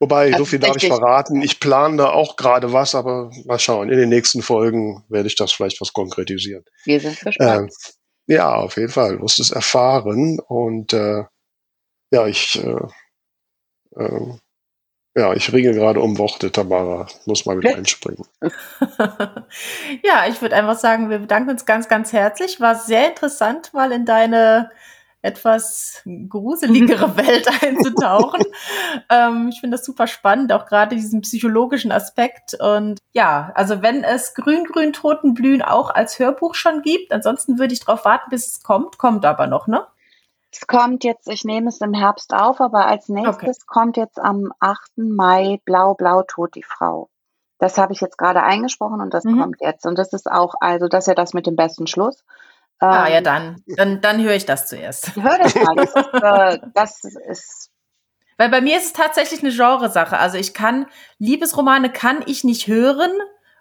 Wobei, 0.00 0.26
also 0.26 0.38
so 0.38 0.44
viel 0.44 0.58
darf 0.58 0.76
ich 0.76 0.88
verraten. 0.88 1.40
Ich 1.40 1.60
plane 1.60 1.96
da 1.96 2.10
auch 2.10 2.36
gerade 2.36 2.72
was, 2.72 2.94
aber 2.94 3.30
mal 3.44 3.58
schauen. 3.58 3.90
In 3.90 3.96
den 3.96 4.08
nächsten 4.08 4.42
Folgen 4.42 5.04
werde 5.08 5.28
ich 5.28 5.36
das 5.36 5.52
vielleicht 5.52 5.80
was 5.80 5.92
konkretisieren. 5.92 6.64
Wir 6.84 7.00
sind 7.00 7.20
gespannt. 7.20 7.72
Äh, 7.72 7.92
ja, 8.26 8.54
auf 8.54 8.76
jeden 8.76 8.90
Fall. 8.90 9.16
Du 9.16 9.22
wirst 9.22 9.40
es 9.40 9.50
erfahren. 9.50 10.40
Und 10.40 10.92
äh, 10.92 11.24
ja, 12.10 12.26
ich 12.26 12.62
äh, 12.62 12.86
äh, 13.96 14.34
ja, 15.16 15.32
ich 15.32 15.52
ringe 15.52 15.72
gerade 15.72 16.00
um 16.00 16.18
Worte, 16.18 16.50
Tamara. 16.50 17.06
Muss 17.24 17.46
mal 17.46 17.54
mit 17.54 17.72
einspringen. 17.72 18.24
ja, 20.02 20.26
ich 20.28 20.42
würde 20.42 20.56
einfach 20.56 20.76
sagen, 20.76 21.08
wir 21.08 21.20
bedanken 21.20 21.50
uns 21.50 21.66
ganz, 21.66 21.88
ganz 21.88 22.12
herzlich. 22.12 22.60
War 22.60 22.74
sehr 22.74 23.08
interessant, 23.08 23.72
mal 23.72 23.92
in 23.92 24.06
deine 24.06 24.72
etwas 25.24 26.02
gruseligere 26.28 27.16
Welt 27.16 27.48
einzutauchen. 27.62 28.42
ähm, 29.10 29.48
ich 29.48 29.60
finde 29.60 29.78
das 29.78 29.86
super 29.86 30.06
spannend, 30.06 30.52
auch 30.52 30.66
gerade 30.66 30.96
diesen 30.96 31.22
psychologischen 31.22 31.92
Aspekt. 31.92 32.54
Und 32.60 32.98
ja, 33.12 33.50
also 33.54 33.80
wenn 33.80 34.04
es 34.04 34.34
Grün, 34.34 34.64
Grün, 34.64 34.92
Toten 34.92 35.32
blühen 35.32 35.62
auch 35.62 35.90
als 35.90 36.18
Hörbuch 36.18 36.54
schon 36.54 36.82
gibt, 36.82 37.10
ansonsten 37.10 37.58
würde 37.58 37.72
ich 37.72 37.80
darauf 37.80 38.04
warten, 38.04 38.28
bis 38.28 38.46
es 38.46 38.62
kommt. 38.62 38.98
Kommt 38.98 39.24
aber 39.24 39.46
noch, 39.46 39.66
ne? 39.66 39.86
Es 40.52 40.66
kommt 40.66 41.02
jetzt, 41.04 41.28
ich 41.28 41.44
nehme 41.44 41.68
es 41.68 41.80
im 41.80 41.94
Herbst 41.94 42.34
auf, 42.34 42.60
aber 42.60 42.86
als 42.86 43.08
nächstes 43.08 43.56
okay. 43.62 43.66
kommt 43.66 43.96
jetzt 43.96 44.20
am 44.20 44.52
8. 44.60 44.92
Mai 44.96 45.60
Blau, 45.64 45.94
Blau, 45.94 46.22
Tot 46.22 46.54
die 46.54 46.62
Frau. 46.62 47.08
Das 47.58 47.78
habe 47.78 47.94
ich 47.94 48.00
jetzt 48.02 48.18
gerade 48.18 48.42
eingesprochen 48.42 49.00
und 49.00 49.14
das 49.14 49.24
mhm. 49.24 49.40
kommt 49.40 49.56
jetzt. 49.60 49.86
Und 49.86 49.98
das 49.98 50.12
ist 50.12 50.30
auch, 50.30 50.54
also 50.60 50.86
das 50.86 51.04
ist 51.04 51.08
ja 51.08 51.14
das 51.14 51.32
mit 51.32 51.46
dem 51.46 51.56
besten 51.56 51.86
Schluss. 51.86 52.24
Ah, 52.90 53.08
ja, 53.08 53.18
ähm, 53.18 53.24
dann, 53.24 53.62
dann, 53.66 54.00
dann 54.00 54.22
höre 54.22 54.34
ich 54.34 54.46
das 54.46 54.66
zuerst. 54.66 55.14
Hör 55.16 55.38
das 55.38 55.54
mal. 55.56 55.74
Das 55.76 55.94
ist, 55.94 56.22
äh, 56.22 56.58
das 56.74 57.04
ist 57.04 57.70
Weil 58.36 58.48
bei 58.50 58.60
mir 58.60 58.76
ist 58.76 58.86
es 58.86 58.92
tatsächlich 58.92 59.42
eine 59.42 59.52
Genresache. 59.54 60.18
Also 60.18 60.38
ich 60.38 60.54
kann, 60.54 60.86
Liebesromane 61.18 61.90
kann 61.92 62.22
ich 62.26 62.44
nicht 62.44 62.66
hören, 62.66 63.12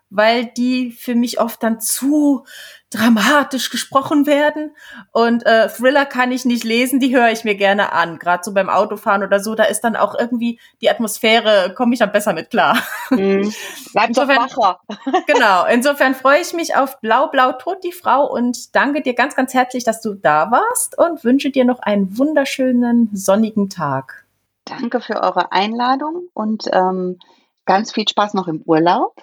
weil 0.09 0.45
die 0.45 0.91
für 0.91 1.15
mich 1.15 1.39
oft 1.39 1.61
dann 1.63 1.79
zu 1.79 2.45
dramatisch 2.93 3.69
gesprochen 3.69 4.25
werden. 4.25 4.75
Und 5.11 5.45
äh, 5.45 5.67
Thriller 5.69 6.05
kann 6.05 6.31
ich 6.31 6.45
nicht 6.45 6.63
lesen, 6.63 6.99
die 6.99 7.15
höre 7.15 7.31
ich 7.31 7.43
mir 7.43 7.55
gerne 7.55 7.91
an. 7.91 8.19
Gerade 8.19 8.43
so 8.43 8.53
beim 8.53 8.69
Autofahren 8.69 9.23
oder 9.23 9.39
so, 9.39 9.55
da 9.55 9.63
ist 9.63 9.81
dann 9.81 9.95
auch 9.95 10.15
irgendwie 10.17 10.59
die 10.81 10.89
Atmosphäre, 10.89 11.73
komme 11.75 11.93
ich 11.93 11.99
dann 11.99 12.11
besser 12.11 12.33
mit 12.33 12.49
klar. 12.49 12.77
Mhm. 13.09 13.53
Bleib 13.93 14.09
insofern, 14.09 14.47
doch 14.55 14.79
genau, 15.27 15.65
insofern 15.65 16.15
freue 16.15 16.41
ich 16.41 16.53
mich 16.53 16.75
auf 16.75 16.99
Blau, 17.01 17.27
Blau, 17.27 17.53
Tot 17.53 17.83
die 17.83 17.91
Frau 17.91 18.31
und 18.31 18.75
danke 18.75 19.01
dir 19.01 19.13
ganz, 19.13 19.35
ganz 19.35 19.53
herzlich, 19.53 19.83
dass 19.83 20.01
du 20.01 20.13
da 20.13 20.51
warst 20.51 20.97
und 20.97 21.23
wünsche 21.23 21.49
dir 21.49 21.65
noch 21.65 21.79
einen 21.79 22.17
wunderschönen, 22.17 23.09
sonnigen 23.13 23.69
Tag. 23.69 24.25
Danke 24.65 25.01
für 25.01 25.21
eure 25.21 25.51
Einladung 25.51 26.29
und 26.33 26.65
ähm, 26.71 27.19
ganz 27.65 27.91
viel 27.91 28.07
Spaß 28.07 28.33
noch 28.33 28.47
im 28.47 28.61
Urlaub. 28.65 29.21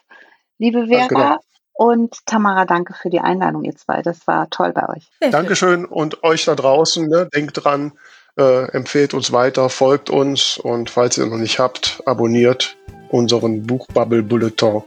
Liebe 0.59 0.89
Vera, 0.89 1.41
und 1.73 2.27
Tamara, 2.27 2.65
danke 2.65 2.95
für 2.95 3.11
die 3.11 3.21
Einladung, 3.21 3.65
ihr 3.65 3.77
zwei. 3.77 4.03
Das 4.03 4.27
war 4.27 4.51
toll 4.51 4.73
bei 4.73 4.89
euch. 4.89 5.11
Sehr 5.21 5.31
Dankeschön 5.31 5.81
schön. 5.81 5.85
und 5.87 6.23
euch 6.23 6.45
da 6.45 6.55
draußen, 6.55 7.09
ne, 7.09 7.29
denkt 7.35 7.65
dran, 7.65 7.93
äh, 8.37 8.71
empfehlt 8.73 9.15
uns 9.15 9.33
weiter, 9.33 9.69
folgt 9.69 10.11
uns 10.11 10.59
und 10.59 10.91
falls 10.91 11.19
ihr 11.19 11.27
noch 11.27 11.39
nicht 11.39 11.59
habt, 11.59 12.03
abonniert 12.07 12.77
unseren 13.09 13.67
Buchbubble 13.67 14.23
Bulletin. 14.23 14.83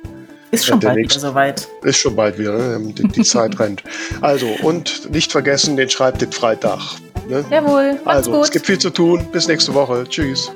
Ist 0.52 0.68
schon 0.68 0.80
bald 0.80 0.98
nächsten, 0.98 1.20
wieder 1.20 1.30
soweit. 1.30 1.68
Ist 1.82 1.98
schon 1.98 2.16
bald 2.16 2.38
wieder, 2.38 2.58
ne? 2.58 2.94
die, 2.94 3.08
die 3.08 3.24
Zeit 3.24 3.60
rennt. 3.60 3.84
Also, 4.22 4.48
und 4.62 5.10
nicht 5.12 5.32
vergessen 5.32 5.76
den 5.78 5.90
Schreibtipp 5.90 6.34
Freitag. 6.34 6.80
Ne? 7.28 7.44
Jawohl. 7.50 8.00
Also, 8.06 8.32
gut. 8.34 8.44
es 8.44 8.52
gibt 8.52 8.68
viel 8.68 8.78
zu 8.78 8.92
tun. 8.92 9.28
Bis 9.32 9.48
nächste 9.48 9.74
Woche. 9.74 10.04
Tschüss. 10.08 10.52